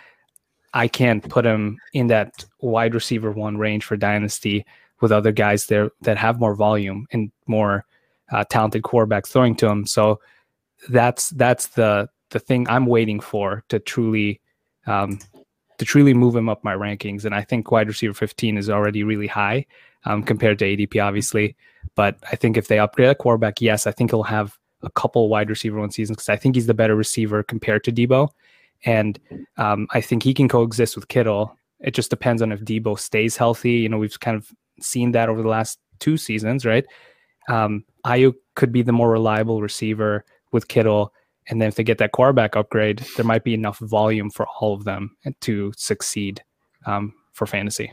[0.73, 4.65] I can't put him in that wide receiver one range for dynasty
[5.01, 7.85] with other guys there that have more volume and more
[8.33, 9.87] uh, talented quarterbacks throwing to him.
[9.87, 10.19] So
[10.89, 14.41] that's that's the the thing I'm waiting for to truly
[14.87, 15.21] um,
[15.79, 17.25] to truly move him up my rankings.
[17.25, 19.65] And I think wide receiver 15 is already really high
[20.05, 21.57] um, compared to ADP, obviously.
[21.95, 25.29] But I think if they upgrade a quarterback, yes, I think he'll have a couple
[25.29, 28.29] wide receiver one seasons because I think he's the better receiver compared to Deebo.
[28.85, 29.19] And
[29.57, 31.57] um, I think he can coexist with Kittle.
[31.81, 33.73] It just depends on if Deebo stays healthy.
[33.73, 34.51] You know, we've kind of
[34.81, 36.85] seen that over the last two seasons, right?
[37.49, 41.13] Um, Aiyuk could be the more reliable receiver with Kittle.
[41.49, 44.75] And then if they get that quarterback upgrade, there might be enough volume for all
[44.75, 46.43] of them to succeed
[46.87, 47.93] um, for fantasy.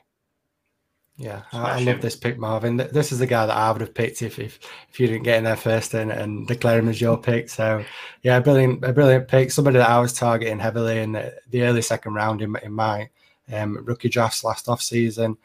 [1.17, 2.77] Yeah, I, I, love this pick, Marvin.
[2.77, 4.57] This is the guy that I would have picked if if,
[4.89, 7.49] if you didn't get in there first and, and declare him as your pick.
[7.49, 7.83] So,
[8.23, 9.51] yeah, brilliant, a brilliant pick.
[9.51, 13.09] Somebody that I was targeting heavily in the, the early second round in, in my
[13.53, 15.37] um, rookie drafts last off season.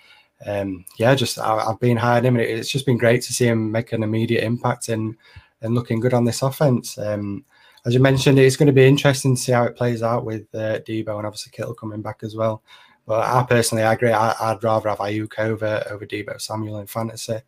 [0.47, 3.35] Um, yeah, just I, have been high on him, and it's just been great to
[3.35, 5.17] see him make an immediate impact and
[5.61, 6.97] and looking good on this offense.
[6.97, 7.45] Um,
[7.87, 10.53] as you mentioned, it's going to be interesting to see how it plays out with
[10.55, 12.63] uh, Deebo and obviously Kittle coming back as well.
[13.07, 14.11] But I personally, I agree.
[14.11, 17.39] I, would rather have Aiyuk over over Deebo Samuel in fantasy.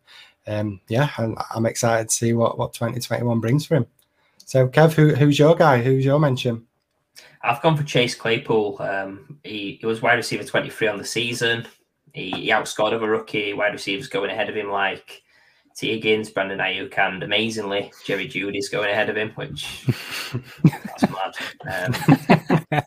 [0.47, 3.85] Um, yeah, I'm, I'm, excited to see what what 2021 brings for him.
[4.45, 5.81] So, Kev, who, who's your guy?
[5.81, 6.65] Who's your mention?
[7.41, 8.77] I've gone for Chase Claypool.
[8.79, 11.67] Um, he, he, was wide receiver 23 on the season.
[12.13, 15.21] He, he outscored other rookie wide receivers going ahead of him, like
[15.79, 19.85] Tee Higgins, Brandon Aiyuk, and amazingly, Jerry Jeudy's going ahead of him, which
[20.65, 21.93] that's mad.
[22.71, 22.81] Um,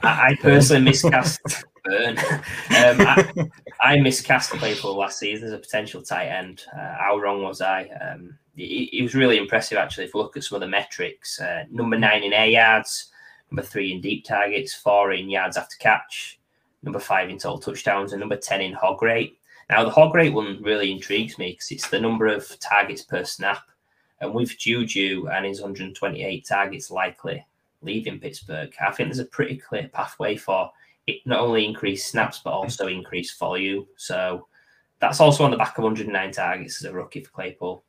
[0.00, 1.40] I, I personally miscast
[1.84, 2.16] burn.
[2.18, 2.24] um,
[2.70, 3.32] I,
[3.80, 6.62] I, miscast Claypool last season as a potential tight end.
[6.72, 7.88] Uh, how wrong was I?
[8.00, 11.40] Um, was really impressive, actually, if you look at some of the metrics.
[11.40, 13.10] Uh, number nine in air yards,
[13.50, 16.38] number three in deep targets, four in yards after catch,
[16.84, 19.40] number five in total touchdowns, and number 10 in hog rate.
[19.68, 23.24] Now, the hog rate one really intrigues me because it's the number of targets per
[23.24, 23.62] snap.
[24.20, 27.44] And with Juju and his 128 targets likely
[27.82, 30.70] leaving Pittsburgh, I think there's a pretty clear pathway for
[31.06, 33.86] it not only increase snaps but also increase volume.
[33.96, 34.48] So
[34.98, 37.84] that's also on the back of 109 targets as a rookie for Claypool.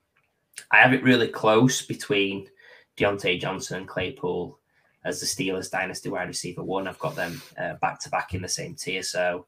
[0.72, 2.50] I have it really close between
[2.98, 4.60] Diontae Johnson and Claypool
[5.06, 6.88] as the Steelers dynasty wide receiver one.
[6.88, 7.42] I've got them
[7.82, 9.04] back to back in the same tier.
[9.04, 9.46] So,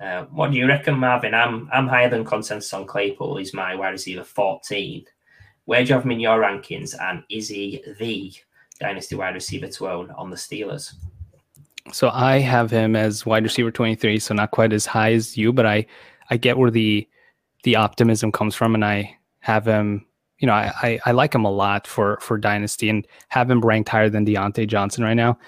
[0.00, 1.34] uh, what do you reckon, Marvin?
[1.34, 3.36] I'm I'm higher than consensus on Claypool.
[3.36, 5.04] He's my wide receiver 14.
[5.66, 6.94] Where do you have him in your rankings?
[7.00, 8.32] And is he the
[8.80, 10.94] dynasty wide receiver to own on the Steelers?
[11.92, 15.52] So I have him as wide receiver 23, so not quite as high as you,
[15.52, 15.86] but I
[16.30, 17.06] I get where the
[17.64, 20.06] the optimism comes from and I have him,
[20.38, 23.60] you know, I, I, I like him a lot for for dynasty and have him
[23.60, 25.38] ranked higher than Diontae Johnson right now.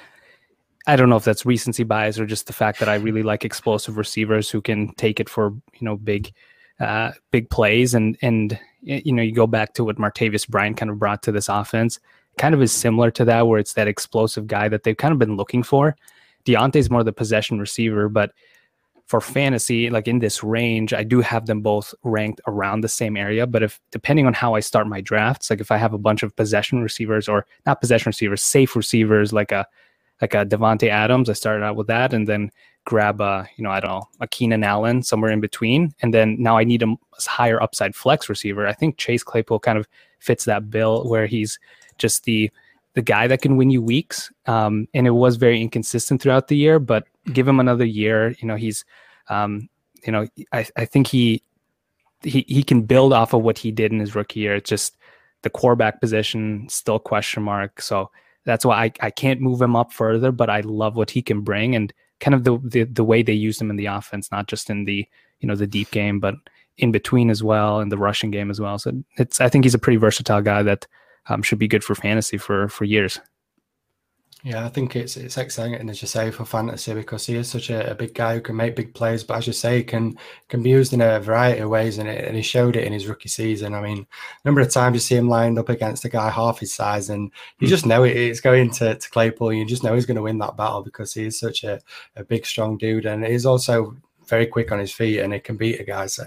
[0.86, 3.44] I don't know if that's recency bias or just the fact that I really like
[3.44, 6.32] explosive receivers who can take it for, you know, big
[6.80, 10.90] uh, big plays and and you know, you go back to what Martavis Bryant kind
[10.90, 12.00] of brought to this offense,
[12.36, 15.18] kind of is similar to that where it's that explosive guy that they've kind of
[15.18, 15.94] been looking for
[16.44, 18.32] Diontae's more the possession receiver, but
[19.06, 23.16] for fantasy, like in this range, I do have them both ranked around the same
[23.16, 23.46] area.
[23.46, 26.22] But if depending on how I start my drafts, like if I have a bunch
[26.22, 29.66] of possession receivers or not possession receivers, safe receivers like a
[30.22, 32.50] like a Davante Adams, I started out with that, and then
[32.84, 36.36] grab a you know I don't know a Keenan Allen somewhere in between, and then
[36.38, 38.66] now I need a higher upside flex receiver.
[38.66, 39.86] I think Chase Claypool kind of
[40.20, 41.58] fits that bill where he's
[41.98, 42.50] just the
[42.94, 44.30] the guy that can win you weeks.
[44.46, 48.34] Um, and it was very inconsistent throughout the year, but give him another year.
[48.38, 48.84] You know, he's,
[49.28, 49.68] um,
[50.04, 51.42] you know, I, I think he,
[52.22, 54.56] he, he can build off of what he did in his rookie year.
[54.56, 54.96] It's just
[55.42, 57.80] the quarterback position still question mark.
[57.80, 58.10] So
[58.44, 61.43] that's why I, I can't move him up further, but I love what he can
[61.43, 64.47] bring and kind of the, the, the way they use him in the offense, not
[64.48, 65.06] just in the,
[65.40, 66.35] you know, the deep game, but
[66.78, 68.78] in between as well, and the rushing game as well.
[68.78, 70.86] So it's, I think he's a pretty versatile guy that,
[71.28, 73.20] um, should be good for fantasy for for years.
[74.44, 77.48] Yeah, I think it's it's exciting and as you say for fantasy because he is
[77.48, 80.19] such a, a, big guy who can make big plays, but as you say, can
[80.48, 82.93] can be used in a variety of ways, and, it, and he showed it in
[82.93, 83.73] his rookie season.
[83.73, 86.59] I mean, a number of times you see him lined up against a guy half
[86.59, 87.70] his size, and you hmm.
[87.70, 89.52] just know it, it's going to, to Claypool.
[89.52, 91.81] You just know he's going to win that battle because he is such a,
[92.16, 93.97] a big, strong dude, and he's also
[94.27, 96.06] very quick on his feet and he can beat a guy.
[96.06, 96.24] So,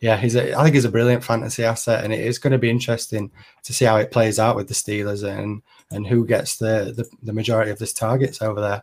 [0.00, 2.58] yeah, he's a, I think he's a brilliant fantasy asset, and it is going to
[2.58, 3.30] be interesting
[3.64, 7.08] to see how it plays out with the Steelers and and who gets the, the,
[7.22, 8.82] the majority of this targets over there.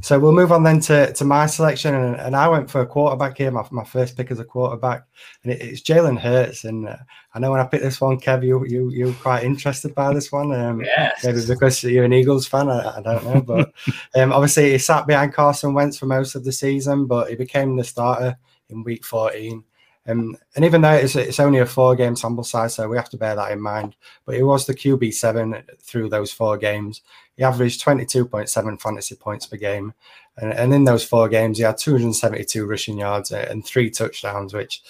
[0.00, 2.86] So we'll move on then to, to my selection, and, and I went for a
[2.86, 3.52] quarterback here.
[3.52, 5.04] My, my first pick as a quarterback,
[5.44, 6.64] and it, it's Jalen Hurts.
[6.64, 6.96] And uh,
[7.32, 10.32] I know when I picked this one, Kev, you you you quite interested by this
[10.32, 10.52] one.
[10.52, 11.24] Um, yes.
[11.24, 13.40] Maybe because you're an Eagles fan, I, I don't know.
[13.42, 13.72] But
[14.16, 17.76] um, obviously, he sat behind Carson Wentz for most of the season, but he became
[17.76, 18.36] the starter
[18.70, 19.62] in Week 14.
[20.06, 23.10] Um, and even though it's, it's only a four game sample size, so we have
[23.10, 23.94] to bear that in mind.
[24.26, 27.02] But he was the QB7 through those four games.
[27.36, 29.94] He averaged 22.7 fantasy points per game.
[30.36, 34.82] And, and in those four games, he had 272 rushing yards and three touchdowns, which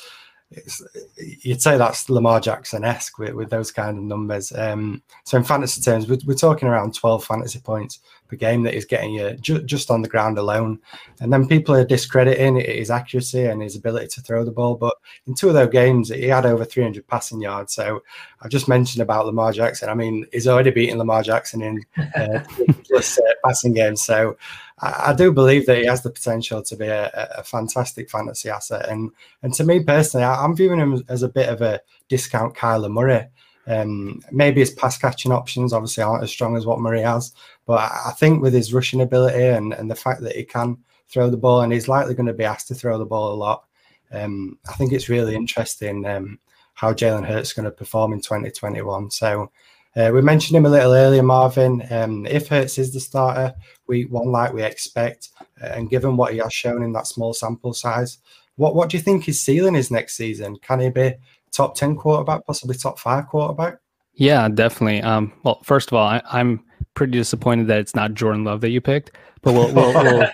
[1.16, 4.52] you'd say that's Lamar Jackson esque with, with those kind of numbers.
[4.52, 8.74] Um, so in fantasy terms, we're, we're, talking around 12 fantasy points per game that
[8.74, 10.78] he's getting you ju- just on the ground alone.
[11.20, 14.74] And then people are discrediting his accuracy and his ability to throw the ball.
[14.74, 14.96] But
[15.26, 17.74] in two of those games, he had over 300 passing yards.
[17.74, 18.02] So
[18.40, 19.88] I've just mentioned about Lamar Jackson.
[19.88, 21.84] I mean, he's already beaten Lamar Jackson in
[22.16, 22.40] uh,
[22.84, 24.02] plus uh, passing games.
[24.02, 24.36] So
[24.82, 28.50] I, I, do believe that he has the potential to be a, a, fantastic fantasy
[28.50, 28.88] asset.
[28.88, 29.10] And
[29.42, 32.90] and to me personally, I, am viewing him as a bit of a discount Kyler
[32.90, 33.26] Murray.
[33.66, 37.32] Um, maybe his pass catching options obviously aren't as strong as what Murray has,
[37.64, 40.76] but I, I think with his rushing ability and, and the fact that he can
[41.08, 43.36] throw the ball and he's likely going to be asked to throw the ball a
[43.36, 43.64] lot,
[44.10, 46.40] um, I think it's really interesting um,
[46.74, 49.10] how Jalen Hurts is going to perform in 2021.
[49.12, 49.52] So
[49.94, 51.82] uh, we mentioned him a little earlier, Marvin.
[51.90, 53.54] Um, if Hurts is the starter,
[53.86, 55.28] week one, like we expect,
[55.62, 58.18] uh, and given what he has shown in that small sample size,
[58.56, 60.56] what what do you think his ceiling is next season?
[60.56, 61.14] Can he be
[61.50, 63.76] top ten quarterback, possibly top five quarterback?
[64.14, 65.02] Yeah, definitely.
[65.02, 66.64] Um, well, first of all, I, am
[66.94, 69.12] pretty disappointed that it's not Jordan Love that you picked,
[69.42, 69.72] but we'll.
[69.74, 70.28] we'll, we'll,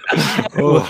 [0.56, 0.88] we'll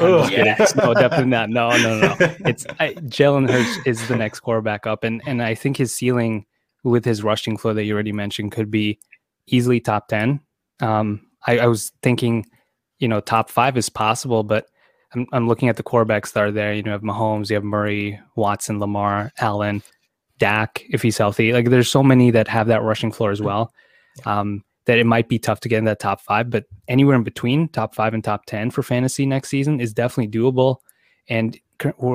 [0.00, 0.74] oh, yes.
[0.74, 1.50] No, definitely not.
[1.50, 2.16] No, no, no.
[2.46, 6.46] It's I, Jalen Hurts is the next quarterback up, and and I think his ceiling
[6.82, 8.98] with his rushing flow that you already mentioned could be
[9.46, 10.40] easily top 10.
[10.80, 12.46] Um, I, I, was thinking,
[12.98, 14.66] you know, top five is possible, but
[15.14, 16.72] I'm, I'm looking at the quarterbacks that are there.
[16.72, 19.82] You know, you have Mahomes, you have Murray, Watson, Lamar, Allen,
[20.38, 21.52] Dak, if he's healthy.
[21.52, 23.72] Like there's so many that have that rushing floor as well.
[24.24, 27.22] Um, that it might be tough to get in that top five, but anywhere in
[27.22, 30.76] between top five and top 10 for fantasy next season is definitely doable.
[31.28, 31.58] And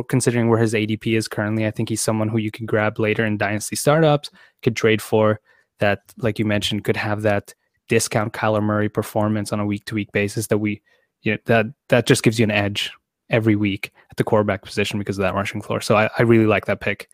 [0.07, 3.25] considering where his ADP is currently, I think he's someone who you can grab later
[3.25, 4.29] in dynasty startups,
[4.61, 5.39] could trade for
[5.79, 7.53] that, like you mentioned, could have that
[7.87, 10.81] discount Kyler Murray performance on a week to week basis that we,
[11.21, 12.91] you know, that that just gives you an edge
[13.29, 15.81] every week at the quarterback position because of that rushing floor.
[15.81, 17.09] So I, I really like that pick.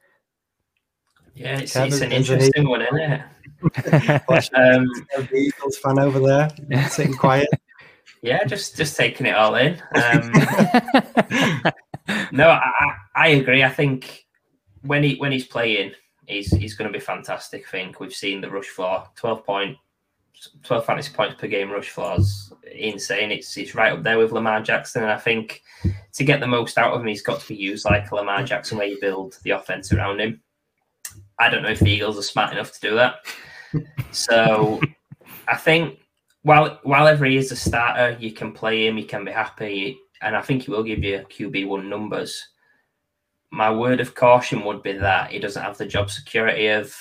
[1.33, 3.21] Yeah, it's, it's an interesting one, isn't it?
[4.55, 4.87] um,
[5.33, 6.49] Eagles fan over there,
[6.89, 7.47] sitting quiet.
[8.21, 9.81] Yeah, just just taking it all in.
[12.07, 13.63] Um, no, I, I agree.
[13.63, 14.25] I think
[14.81, 15.93] when he when he's playing,
[16.27, 17.65] he's he's going to be fantastic.
[17.67, 19.77] I think we've seen the rush floor, twelve point,
[20.63, 23.31] twelve fantasy points per game rush floors, insane.
[23.31, 25.61] It's it's right up there with Lamar Jackson, and I think
[26.13, 28.77] to get the most out of him, he's got to be used like Lamar Jackson,
[28.77, 30.41] where you build the offense around him.
[31.39, 33.15] I don't know if the Eagles are smart enough to do that.
[34.11, 34.81] So
[35.47, 35.99] I think
[36.43, 40.35] while while every is a starter, you can play him, you can be happy and
[40.35, 42.47] I think he will give you QB one numbers.
[43.51, 46.95] My word of caution would be that he doesn't have the job security of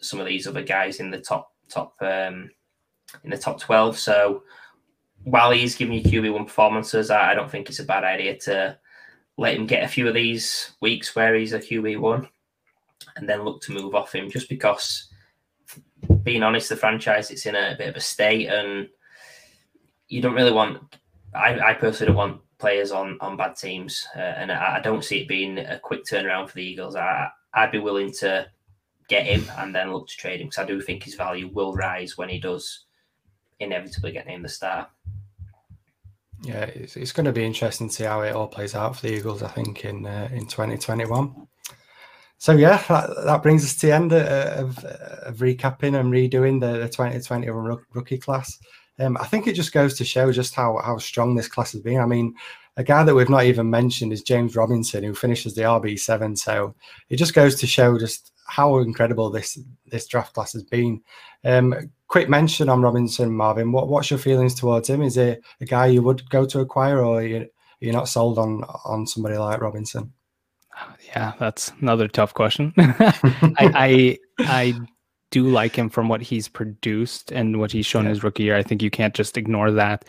[0.00, 2.50] some of these other guys in the top top um,
[3.24, 3.98] in the top twelve.
[3.98, 4.44] So
[5.24, 8.38] while he's giving you QB one performances, I, I don't think it's a bad idea
[8.38, 8.78] to
[9.36, 12.28] let him get a few of these weeks where he's a QB one,
[13.16, 14.30] and then look to move off him.
[14.30, 15.09] Just because,
[16.22, 18.88] being honest, the franchise it's in a bit of a state, and
[20.08, 20.96] you don't really want.
[21.34, 25.04] I, I personally don't want players on on bad teams, uh, and I, I, don't
[25.04, 26.96] see it being a quick turnaround for the Eagles.
[26.96, 28.46] I, I'd be willing to
[29.08, 31.74] get him and then look to trade him because I do think his value will
[31.74, 32.84] rise when he does
[33.58, 34.88] inevitably get named the star.
[36.42, 39.02] Yeah, it's, it's going to be interesting to see how it all plays out for
[39.02, 39.42] the Eagles.
[39.42, 41.48] I think in uh, in 2021.
[42.40, 46.78] So yeah, that, that brings us to the end of, of, recapping and redoing the,
[46.78, 48.58] the 2021 rookie class.
[48.98, 51.82] Um, I think it just goes to show just how how strong this class has
[51.82, 52.00] been.
[52.00, 52.34] I mean,
[52.78, 56.34] a guy that we've not even mentioned is James Robinson, who finishes the RB seven.
[56.34, 56.74] So
[57.10, 59.58] it just goes to show just how incredible this
[59.88, 61.02] this draft class has been.
[61.44, 63.70] Um, quick mention on Robinson, Marvin.
[63.70, 65.02] What what's your feelings towards him?
[65.02, 67.50] Is it a guy you would go to acquire, or you,
[67.80, 70.14] you're not sold on on somebody like Robinson?
[71.06, 72.72] Yeah, that's another tough question.
[72.78, 74.80] I, I, I
[75.30, 78.10] do like him from what he's produced and what he's shown yeah.
[78.10, 78.56] his rookie year.
[78.56, 80.04] I think you can't just ignore that.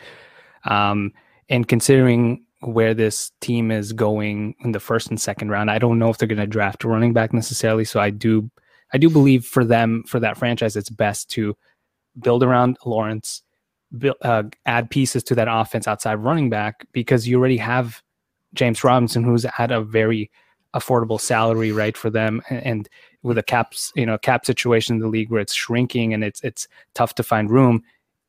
[0.66, 1.12] Um,
[1.50, 6.00] and considering where this team is going in the first and second round, I don't
[6.00, 7.86] know if they're going to draft a running back necessarily.
[7.86, 8.50] So I do,
[8.94, 11.56] I do believe for them, for that franchise, it's best to
[12.20, 13.42] build around Lawrence,
[13.98, 18.02] build, uh, add pieces to that offense outside running back because you already have
[18.54, 20.30] James Robinson, who's at a very
[20.74, 22.90] affordable salary, right, for them, and, and
[23.24, 26.42] with a caps, you know, cap situation in the league where it's shrinking and it's
[26.42, 27.84] it's tough to find room.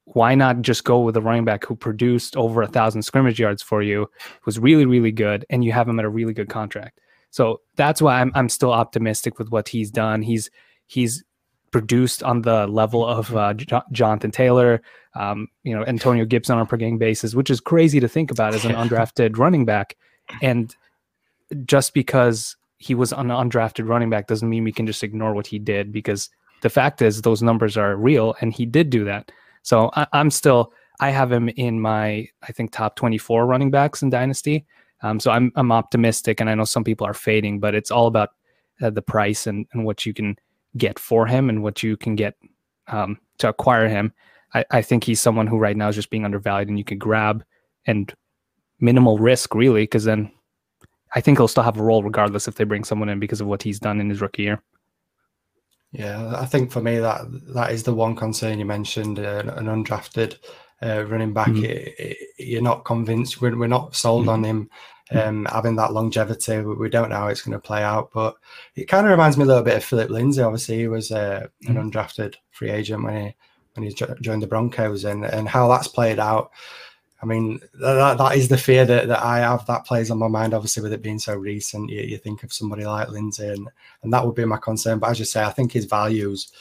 [0.04, 3.62] Why not just go with a running back who produced over a thousand scrimmage yards
[3.62, 4.08] for you,
[4.44, 7.00] was really really good, and you have him at a really good contract.
[7.30, 10.22] So that's why I'm I'm still optimistic with what he's done.
[10.22, 10.50] He's
[10.86, 11.24] he's
[11.72, 13.54] produced on the level of uh,
[13.90, 14.82] Jonathan Taylor,
[15.14, 18.30] um, you know, Antonio Gibson on a per game basis, which is crazy to think
[18.30, 19.96] about as an undrafted running back.
[20.42, 20.76] And
[21.64, 25.46] just because he was an undrafted running back doesn't mean we can just ignore what
[25.46, 26.30] he did because
[26.62, 29.30] the fact is those numbers are real and he did do that.
[29.62, 34.02] So I, am still I have him in my I think top 24 running backs
[34.02, 34.66] in Dynasty.
[35.02, 38.06] Um, so I'm I'm optimistic and I know some people are fading, but it's all
[38.06, 38.30] about
[38.80, 40.36] uh, the price and, and what you can
[40.76, 42.34] get for him and what you can get
[42.88, 44.12] um, to acquire him.
[44.54, 46.98] I, I think he's someone who right now is just being undervalued and you can
[46.98, 47.44] grab
[47.86, 48.12] and
[48.80, 50.30] minimal risk really because then
[51.14, 53.46] I think he'll still have a role regardless if they bring someone in because of
[53.46, 54.62] what he's done in his rookie year.
[55.92, 59.66] Yeah, I think for me that that is the one concern you mentioned, uh, an
[59.66, 60.38] undrafted
[60.82, 61.48] uh, running back.
[61.48, 61.64] Mm-hmm.
[61.64, 63.40] It, it, you're not convinced.
[63.40, 64.30] We're, we're not sold mm-hmm.
[64.30, 64.70] on him
[65.10, 66.60] um, having that longevity.
[66.60, 68.36] We don't know how it's going to play out, but
[68.74, 70.42] it kind of reminds me a little bit of Philip Lindsay.
[70.42, 71.90] Obviously, he was uh, an mm-hmm.
[71.90, 73.34] undrafted free agent when he
[73.74, 76.50] when he joined the Broncos, and and how that's played out.
[77.22, 79.64] I mean, that, that is the fear that, that I have.
[79.66, 81.88] That plays on my mind, obviously, with it being so recent.
[81.88, 83.68] You, you think of somebody like Lindsay, and,
[84.02, 84.98] and that would be my concern.
[84.98, 86.52] But as you say, I think his values,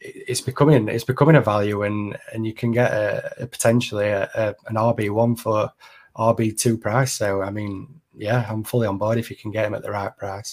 [0.00, 4.28] it's becoming it's becoming a value, and and you can get a, a potentially a,
[4.34, 5.70] a, an RB one for
[6.16, 7.12] RB two price.
[7.12, 9.92] So I mean, yeah, I'm fully on board if you can get him at the
[9.92, 10.52] right price.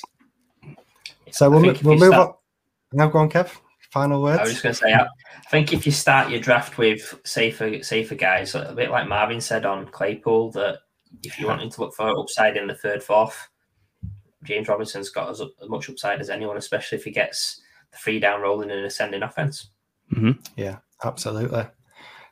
[1.32, 2.30] So we'll, we'll move start...
[2.30, 2.36] on.
[2.94, 3.56] Now go on, Kev.
[3.92, 4.40] Final words.
[4.40, 5.08] I was just going to say, I
[5.50, 9.66] think if you start your draft with safer, safer guys, a bit like Marvin said
[9.66, 10.80] on Claypool, that
[11.24, 13.50] if you're wanting to look for upside in the third, fourth,
[14.44, 17.62] James Robinson's got as, as much upside as anyone, especially if he gets
[17.92, 19.72] the free down rolling and ascending offense.
[20.14, 20.40] Mm-hmm.
[20.56, 21.66] Yeah, absolutely.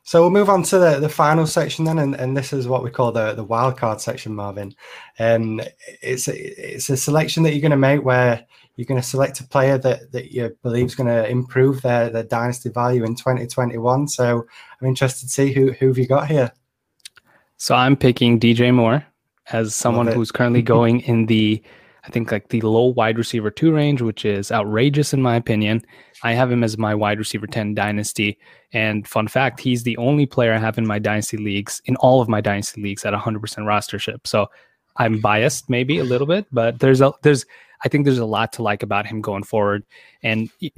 [0.03, 2.83] So we'll move on to the, the final section then, and, and this is what
[2.83, 4.73] we call the, the wild card section, Marvin.
[5.19, 5.59] Um,
[6.01, 8.45] it's a, it's a selection that you're going to make where
[8.77, 12.09] you're going to select a player that, that you believe is going to improve their,
[12.09, 14.07] their dynasty value in 2021.
[14.07, 14.45] So
[14.79, 16.51] I'm interested to see who who have you got here.
[17.57, 19.03] So I'm picking DJ Moore
[19.51, 21.61] as someone who's currently going in the
[22.05, 25.83] I think like the low wide receiver two range, which is outrageous in my opinion.
[26.23, 28.37] I have him as my wide receiver 10 dynasty.
[28.71, 32.21] And fun fact, he's the only player I have in my dynasty leagues, in all
[32.21, 34.25] of my dynasty leagues at 100% rostership.
[34.25, 34.47] So
[34.97, 37.45] I'm biased maybe a little bit, but there's a, there's,
[37.83, 39.83] I think there's a lot to like about him going forward.
[40.23, 40.73] And it,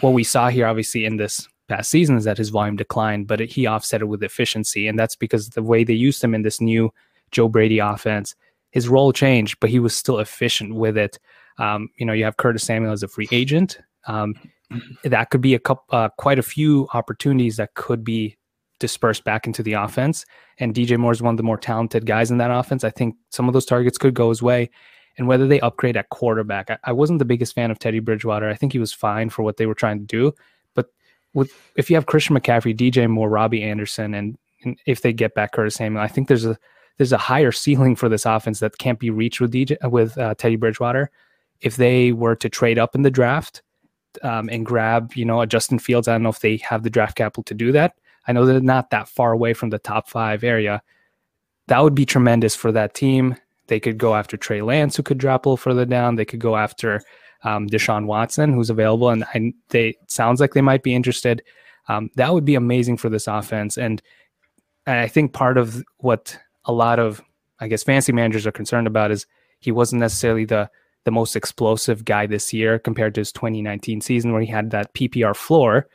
[0.00, 3.40] what we saw here, obviously, in this past season is that his volume declined, but
[3.40, 4.88] it, he offset it with efficiency.
[4.88, 6.92] And that's because the way they used him in this new
[7.30, 8.34] Joe Brady offense,
[8.72, 11.18] his role changed, but he was still efficient with it.
[11.58, 13.78] Um, you know, you have Curtis Samuel as a free agent.
[14.06, 14.34] Um,
[15.04, 18.36] that could be a couple, uh, quite a few opportunities that could be
[18.80, 20.26] dispersed back into the offense.
[20.58, 22.82] And DJ Moore is one of the more talented guys in that offense.
[22.82, 24.70] I think some of those targets could go his way
[25.16, 26.70] and whether they upgrade at quarterback.
[26.70, 28.48] I, I, wasn't the biggest fan of Teddy Bridgewater.
[28.48, 30.32] I think he was fine for what they were trying to do.
[30.74, 30.86] But
[31.34, 35.34] with if you have Christian McCaffrey, DJ Moore, Robbie Anderson, and, and if they get
[35.34, 36.58] back Curtis Samuel, I think there's a
[36.96, 40.34] there's a higher ceiling for this offense that can't be reached with DJ with uh,
[40.34, 41.10] Teddy Bridgewater.
[41.60, 43.62] If they were to trade up in the draft
[44.22, 46.90] um, and grab, you know, a Justin Fields, I don't know if they have the
[46.90, 47.94] draft capital to do that.
[48.30, 50.82] I know they're not that far away from the top five area.
[51.66, 53.34] That would be tremendous for that team.
[53.66, 56.14] They could go after Trey Lance, who could drop a little further down.
[56.14, 57.02] They could go after
[57.42, 61.42] um, Deshaun Watson, who's available, and, and they sounds like they might be interested.
[61.88, 64.00] Um, that would be amazing for this offense, and
[64.86, 67.20] I think part of what a lot of,
[67.58, 69.26] I guess, fancy managers are concerned about is
[69.58, 70.70] he wasn't necessarily the
[71.04, 74.94] the most explosive guy this year compared to his 2019 season where he had that
[74.94, 75.88] PPR floor.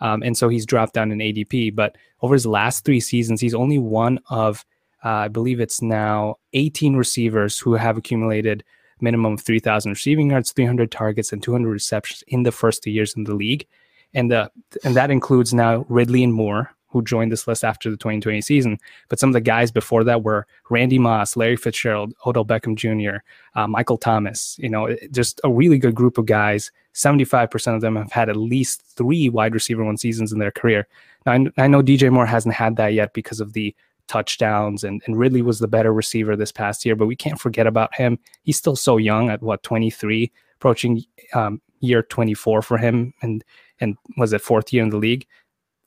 [0.00, 1.74] Um, and so he's dropped down in ADP.
[1.74, 4.64] But over his last three seasons, he's only one of
[5.04, 8.62] uh, I believe it's now 18 receivers who have accumulated
[9.00, 13.14] minimum of 3,000 receiving yards, 300 targets, and 200 receptions in the first two years
[13.16, 13.66] in the league.
[14.12, 14.50] and the
[14.84, 18.78] and that includes now Ridley and Moore, who joined this list after the 2020 season.
[19.08, 23.18] But some of the guys before that were Randy Moss, Larry Fitzgerald, Odell Beckham Jr.,
[23.54, 24.56] uh, Michael Thomas.
[24.58, 26.70] You know, just a really good group of guys.
[26.94, 30.88] 75% of them have had at least three wide receiver one seasons in their career.
[31.24, 33.74] Now, I, I know DJ Moore hasn't had that yet because of the
[34.08, 37.68] touchdowns and, and Ridley was the better receiver this past year, but we can't forget
[37.68, 38.18] about him.
[38.42, 43.14] He's still so young at what, 23, approaching um, year 24 for him.
[43.22, 43.44] And,
[43.80, 45.28] and was it fourth year in the league?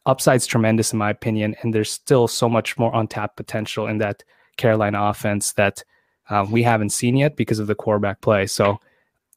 [0.06, 4.24] Upside's tremendous in my opinion, and there's still so much more untapped potential in that
[4.58, 5.84] Carolina offense that
[6.30, 8.48] uh, we haven't seen yet because of the quarterback play.
[8.48, 8.80] So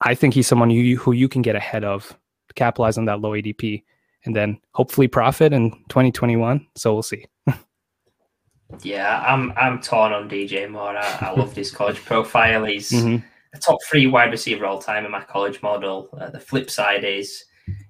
[0.00, 2.16] I think he's someone you, who you can get ahead of,
[2.54, 3.82] capitalize on that low ADP,
[4.24, 6.66] and then hopefully profit in 2021.
[6.74, 7.26] So we'll see.
[8.82, 10.96] yeah, I'm I'm torn on DJ Moore.
[10.96, 12.64] I, I love his college profile.
[12.64, 13.24] He's mm-hmm.
[13.54, 16.10] a top three wide receiver all time in my college model.
[16.18, 17.44] Uh, the flip side is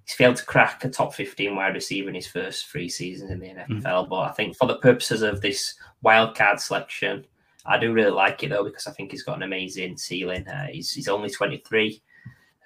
[0.06, 3.40] he's failed to crack a top 15 wide receiver in his first three seasons in
[3.40, 4.06] the NFL.
[4.06, 4.08] Mm.
[4.08, 7.26] But I think for the purposes of this wild card selection,
[7.66, 10.46] I do really like it though because I think he's got an amazing ceiling.
[10.46, 12.00] Uh, he's, he's only 23.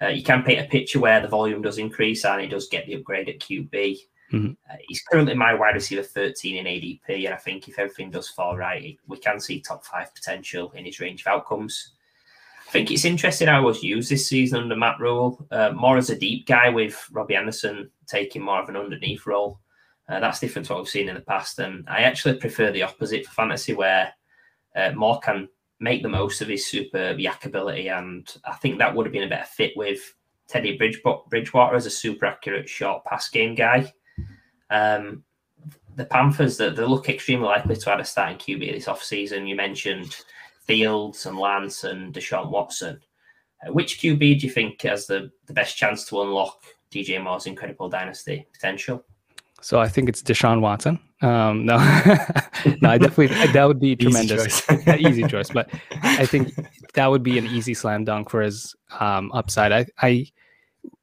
[0.01, 2.85] Uh, you can paint a picture where the volume does increase and he does get
[2.85, 3.97] the upgrade at QB.
[4.31, 4.51] Mm-hmm.
[4.69, 8.29] Uh, he's currently my wide receiver 13 in ADP, and I think if everything does
[8.29, 11.91] fall right, we can see top five potential in his range of outcomes.
[12.71, 16.09] I think it's interesting how was used this season under Matt Rhule, uh, more as
[16.09, 19.59] a deep guy with Robbie Anderson taking more of an underneath role.
[20.07, 21.59] Uh, that's different to what we've seen in the past.
[21.59, 24.13] And I actually prefer the opposite for fantasy, where
[24.73, 25.49] uh, Moore can
[25.81, 27.89] make the most of his super YAC ability.
[27.89, 30.15] And I think that would have been a better fit with
[30.47, 33.91] Teddy Bridgewater as a super accurate short pass game guy.
[34.69, 35.25] Um,
[35.97, 39.45] the Panthers, they, they look extremely likely to add a starting QB this offseason.
[39.45, 40.15] You mentioned
[40.65, 42.99] Fields and Lance and Deshaun Watson.
[43.65, 47.45] Uh, which QB do you think has the, the best chance to unlock DJ Moore's
[47.45, 49.03] incredible dynasty potential?
[49.61, 50.99] So I think it's Deshaun Watson.
[51.21, 51.77] Um, no,
[52.81, 54.99] no, I definitely that would be tremendous, easy choice.
[54.99, 55.49] easy choice.
[55.51, 55.69] But
[56.01, 56.53] I think
[56.95, 59.71] that would be an easy slam dunk for his um, upside.
[59.71, 60.27] I, I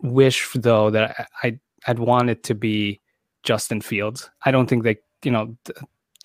[0.02, 3.00] wish though that I I'd want it to be
[3.44, 4.28] Justin Fields.
[4.44, 5.56] I don't think they, you know,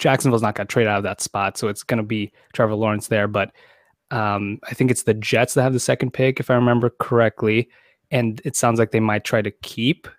[0.03, 2.75] Jacksonville's not going to trade out of that spot, so it's going to be Trevor
[2.75, 3.25] Lawrence there.
[3.25, 3.53] But
[4.11, 7.69] um, I think it's the Jets that have the second pick, if I remember correctly,
[8.11, 10.09] and it sounds like they might try to keep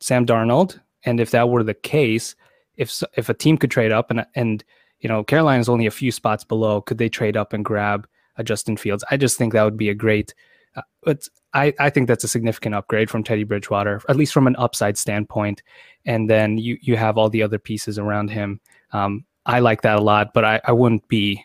[0.00, 0.78] Sam Darnold.
[1.04, 2.36] And if that were the case,
[2.76, 4.62] if if a team could trade up and and
[5.00, 8.06] you know Carolina is only a few spots below, could they trade up and grab
[8.36, 9.02] a Justin Fields?
[9.10, 10.34] I just think that would be a great.
[10.76, 14.46] Uh, but I, I think that's a significant upgrade from Teddy Bridgewater, at least from
[14.46, 15.62] an upside standpoint.
[16.04, 18.60] And then you you have all the other pieces around him.
[18.92, 21.44] Um, I like that a lot, but I, I wouldn't be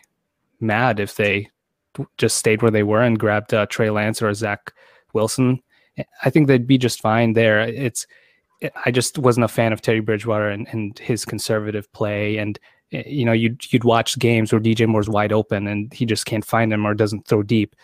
[0.60, 1.48] mad if they
[2.18, 4.72] just stayed where they were and grabbed uh, Trey Lance or Zach
[5.12, 5.62] Wilson.
[6.24, 7.60] I think they'd be just fine there.
[7.60, 8.06] It's
[8.84, 12.38] I just wasn't a fan of Teddy Bridgewater and, and his conservative play.
[12.38, 12.58] And
[12.90, 16.44] you know, you'd you'd watch games where DJ Moore's wide open and he just can't
[16.44, 17.76] find him or doesn't throw deep.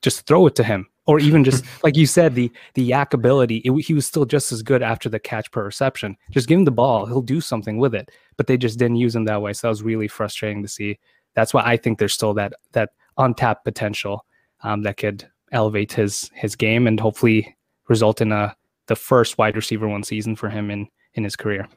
[0.00, 3.56] Just throw it to him or even just like you said, the the YAC ability.
[3.64, 6.16] It, he was still just as good after the catch per reception.
[6.30, 8.10] Just give him the ball; he'll do something with it.
[8.36, 11.00] But they just didn't use him that way, so that was really frustrating to see.
[11.34, 14.24] That's why I think there's still that that untapped potential
[14.62, 17.56] um, that could elevate his his game and hopefully
[17.88, 18.54] result in a
[18.86, 21.68] the first wide receiver one season for him in in his career.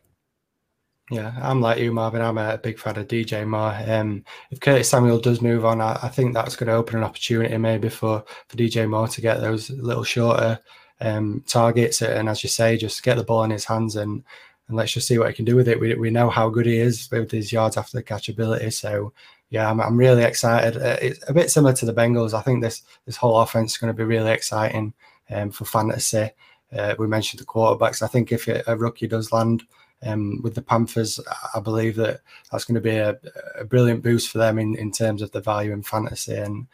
[1.11, 2.21] Yeah, I'm like you, Marvin.
[2.21, 3.77] I'm a big fan of DJ Moore.
[3.85, 7.03] Um, if Curtis Samuel does move on, I, I think that's going to open an
[7.03, 10.57] opportunity maybe for, for DJ Moore to get those little shorter
[11.01, 12.01] um, targets.
[12.01, 14.23] And as you say, just get the ball in his hands and,
[14.69, 15.81] and let's just see what he can do with it.
[15.81, 18.71] We, we know how good he is with his yards after the catch ability.
[18.71, 19.11] So,
[19.49, 20.81] yeah, I'm, I'm really excited.
[20.81, 22.33] Uh, it's a bit similar to the Bengals.
[22.33, 24.93] I think this this whole offense is going to be really exciting
[25.29, 26.29] um, for fantasy.
[26.71, 28.01] Uh, we mentioned the quarterbacks.
[28.01, 29.63] I think if a rookie does land–
[30.03, 31.19] um, with the Panthers,
[31.53, 32.21] I believe that
[32.51, 33.17] that's going to be a,
[33.59, 36.35] a, brilliant boost for them in, in terms of the value in fantasy.
[36.35, 36.67] And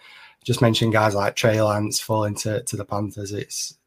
[0.44, 3.34] just mention guys like Trey Lance falling to, to the Panthers.
[3.34, 3.78] It's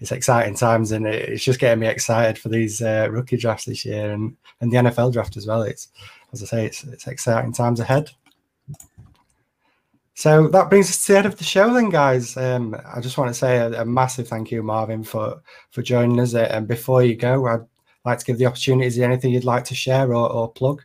[0.00, 3.84] it's exciting times, and it's just getting me excited for these uh, rookie drafts this
[3.84, 5.62] year and, and the NFL draft as well.
[5.62, 5.88] It's
[6.32, 8.10] as I say, it's it's exciting times ahead.
[10.14, 12.36] So that brings us to the end of the show, then, guys.
[12.36, 15.40] Um, I just want to say a, a, massive thank you, Marvin, for
[15.70, 16.34] for joining us.
[16.34, 17.64] And before you go, I'd
[18.04, 18.86] like to give the opportunity.
[18.86, 20.82] Is there anything you'd like to share or, or plug?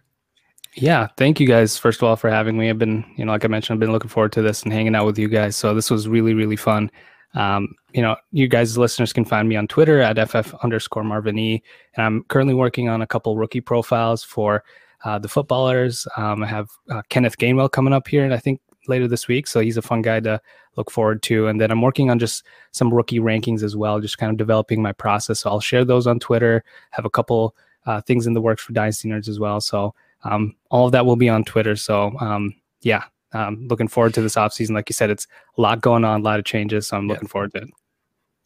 [0.75, 2.69] Yeah, thank you guys first of all for having me.
[2.69, 4.95] I've been, you know, like I mentioned, I've been looking forward to this and hanging
[4.95, 5.55] out with you guys.
[5.55, 6.91] So this was really, really fun.
[7.33, 11.37] Um, you know, you guys, listeners, can find me on Twitter at ff underscore Marvin
[11.37, 11.63] E.
[11.95, 14.63] And I'm currently working on a couple rookie profiles for
[15.03, 16.07] uh, the footballers.
[16.17, 19.47] Um, I have uh, Kenneth Gainwell coming up here, and I think later this week,
[19.47, 20.39] so he's a fun guy to
[20.75, 21.47] look forward to.
[21.47, 24.81] And then I'm working on just some rookie rankings as well, just kind of developing
[24.81, 25.39] my process.
[25.39, 26.63] So I'll share those on Twitter.
[26.91, 27.55] Have a couple
[27.85, 29.61] uh, things in the works for Dynasty Nerds as well.
[29.61, 29.93] So
[30.23, 31.75] um, all of that will be on Twitter.
[31.75, 33.03] So um, yeah,
[33.33, 34.71] um, looking forward to this offseason.
[34.71, 36.87] Like you said, it's a lot going on, a lot of changes.
[36.87, 37.69] So I'm looking forward to it.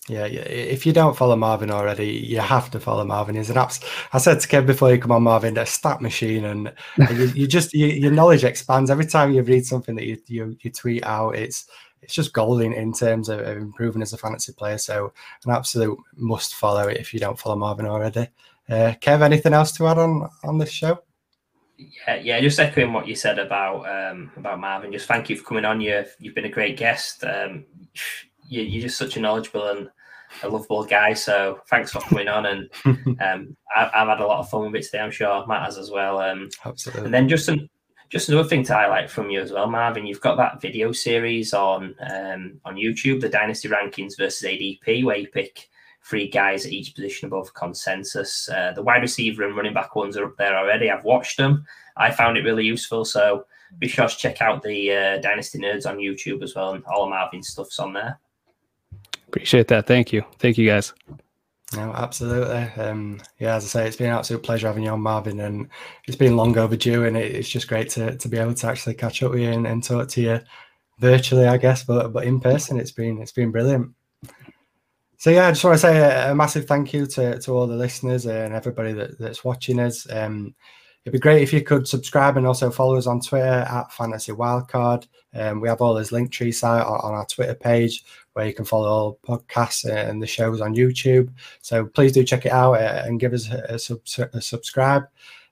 [0.10, 0.26] Yeah.
[0.26, 3.36] If you don't follow Marvin already, you have to follow Marvin.
[3.36, 3.84] He's an apps.
[4.12, 7.26] I said to Kev before you come on, Marvin, a stat machine, and, and you,
[7.28, 10.72] you, just you, your knowledge expands every time you read something that you you, you
[10.72, 11.36] tweet out.
[11.36, 11.68] It's
[12.02, 14.78] it's just golden in terms of, improving as a fantasy player.
[14.78, 15.14] So
[15.46, 18.28] an absolute must follow it if you don't follow Marvin already.
[18.70, 21.04] Uh, Kev, anything else to add on on this show?
[21.78, 24.92] Yeah, yeah, just echoing what you said about um, about Marvin.
[24.92, 25.82] Just thank you for coming on.
[25.82, 27.24] You you've been a great guest.
[27.24, 27.66] Um,
[28.48, 29.90] you're just such a knowledgeable and
[30.44, 31.14] a lovable guy.
[31.14, 32.70] So thanks for coming on, and
[33.22, 35.00] um, I, have had a lot of fun with it today.
[35.00, 36.20] I'm sure Matt has as well.
[36.20, 37.06] Um, Absolutely.
[37.06, 37.70] And then just an,
[38.10, 40.06] just another thing to highlight from you as well, Marvin.
[40.06, 45.18] You've got that video series on um, on YouTube, the Dynasty Rankings versus ADP, where
[45.18, 45.70] you pick
[46.04, 48.50] three guys at each position above consensus.
[48.50, 50.90] Uh, the wide receiver and running back ones are up there already.
[50.90, 51.66] I've watched them.
[51.98, 53.06] I found it really useful.
[53.06, 53.46] So
[53.78, 57.04] be sure to check out the uh, Dynasty Nerds on YouTube as well, and all
[57.04, 58.20] of Marvin's stuff's on there.
[59.30, 59.86] Appreciate that.
[59.86, 60.24] Thank you.
[60.40, 60.92] Thank you, guys.
[61.76, 62.84] No, absolutely.
[62.84, 65.68] Um, yeah, as I say, it's been an absolute pleasure having you on, Marvin, and
[66.08, 68.96] it's been long overdue, and it, it's just great to, to be able to actually
[68.96, 70.40] catch up with you and, and talk to you
[70.98, 73.94] virtually, I guess, but but in person, it's been it's been brilliant.
[75.18, 77.68] So yeah, I just want to say a, a massive thank you to, to all
[77.68, 80.10] the listeners and everybody that, that's watching us.
[80.12, 80.56] Um,
[81.04, 84.32] it'd be great if you could subscribe and also follow us on Twitter at Fantasy
[84.32, 85.08] Wildcard.
[85.34, 88.04] Um, we have all this Linktree site on, on, our Twitter page
[88.34, 91.30] where you can follow all podcasts and the shows on YouTube.
[91.62, 93.80] So please do check it out uh, and give us a,
[94.22, 95.04] a, a subscribe.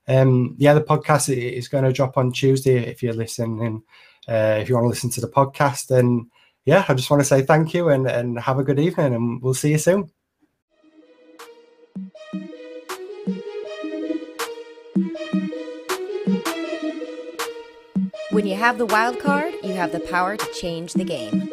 [0.06, 3.82] Um, yeah, the podcast is going to drop on Tuesday if you're listening.
[4.26, 6.30] Uh, if you want to listen to the podcast, then
[6.64, 9.42] yeah, I just want to say thank you and, and have a good evening, and
[9.42, 10.10] we'll see you soon.
[18.30, 21.50] When you have the wild card, you have the power to change the game.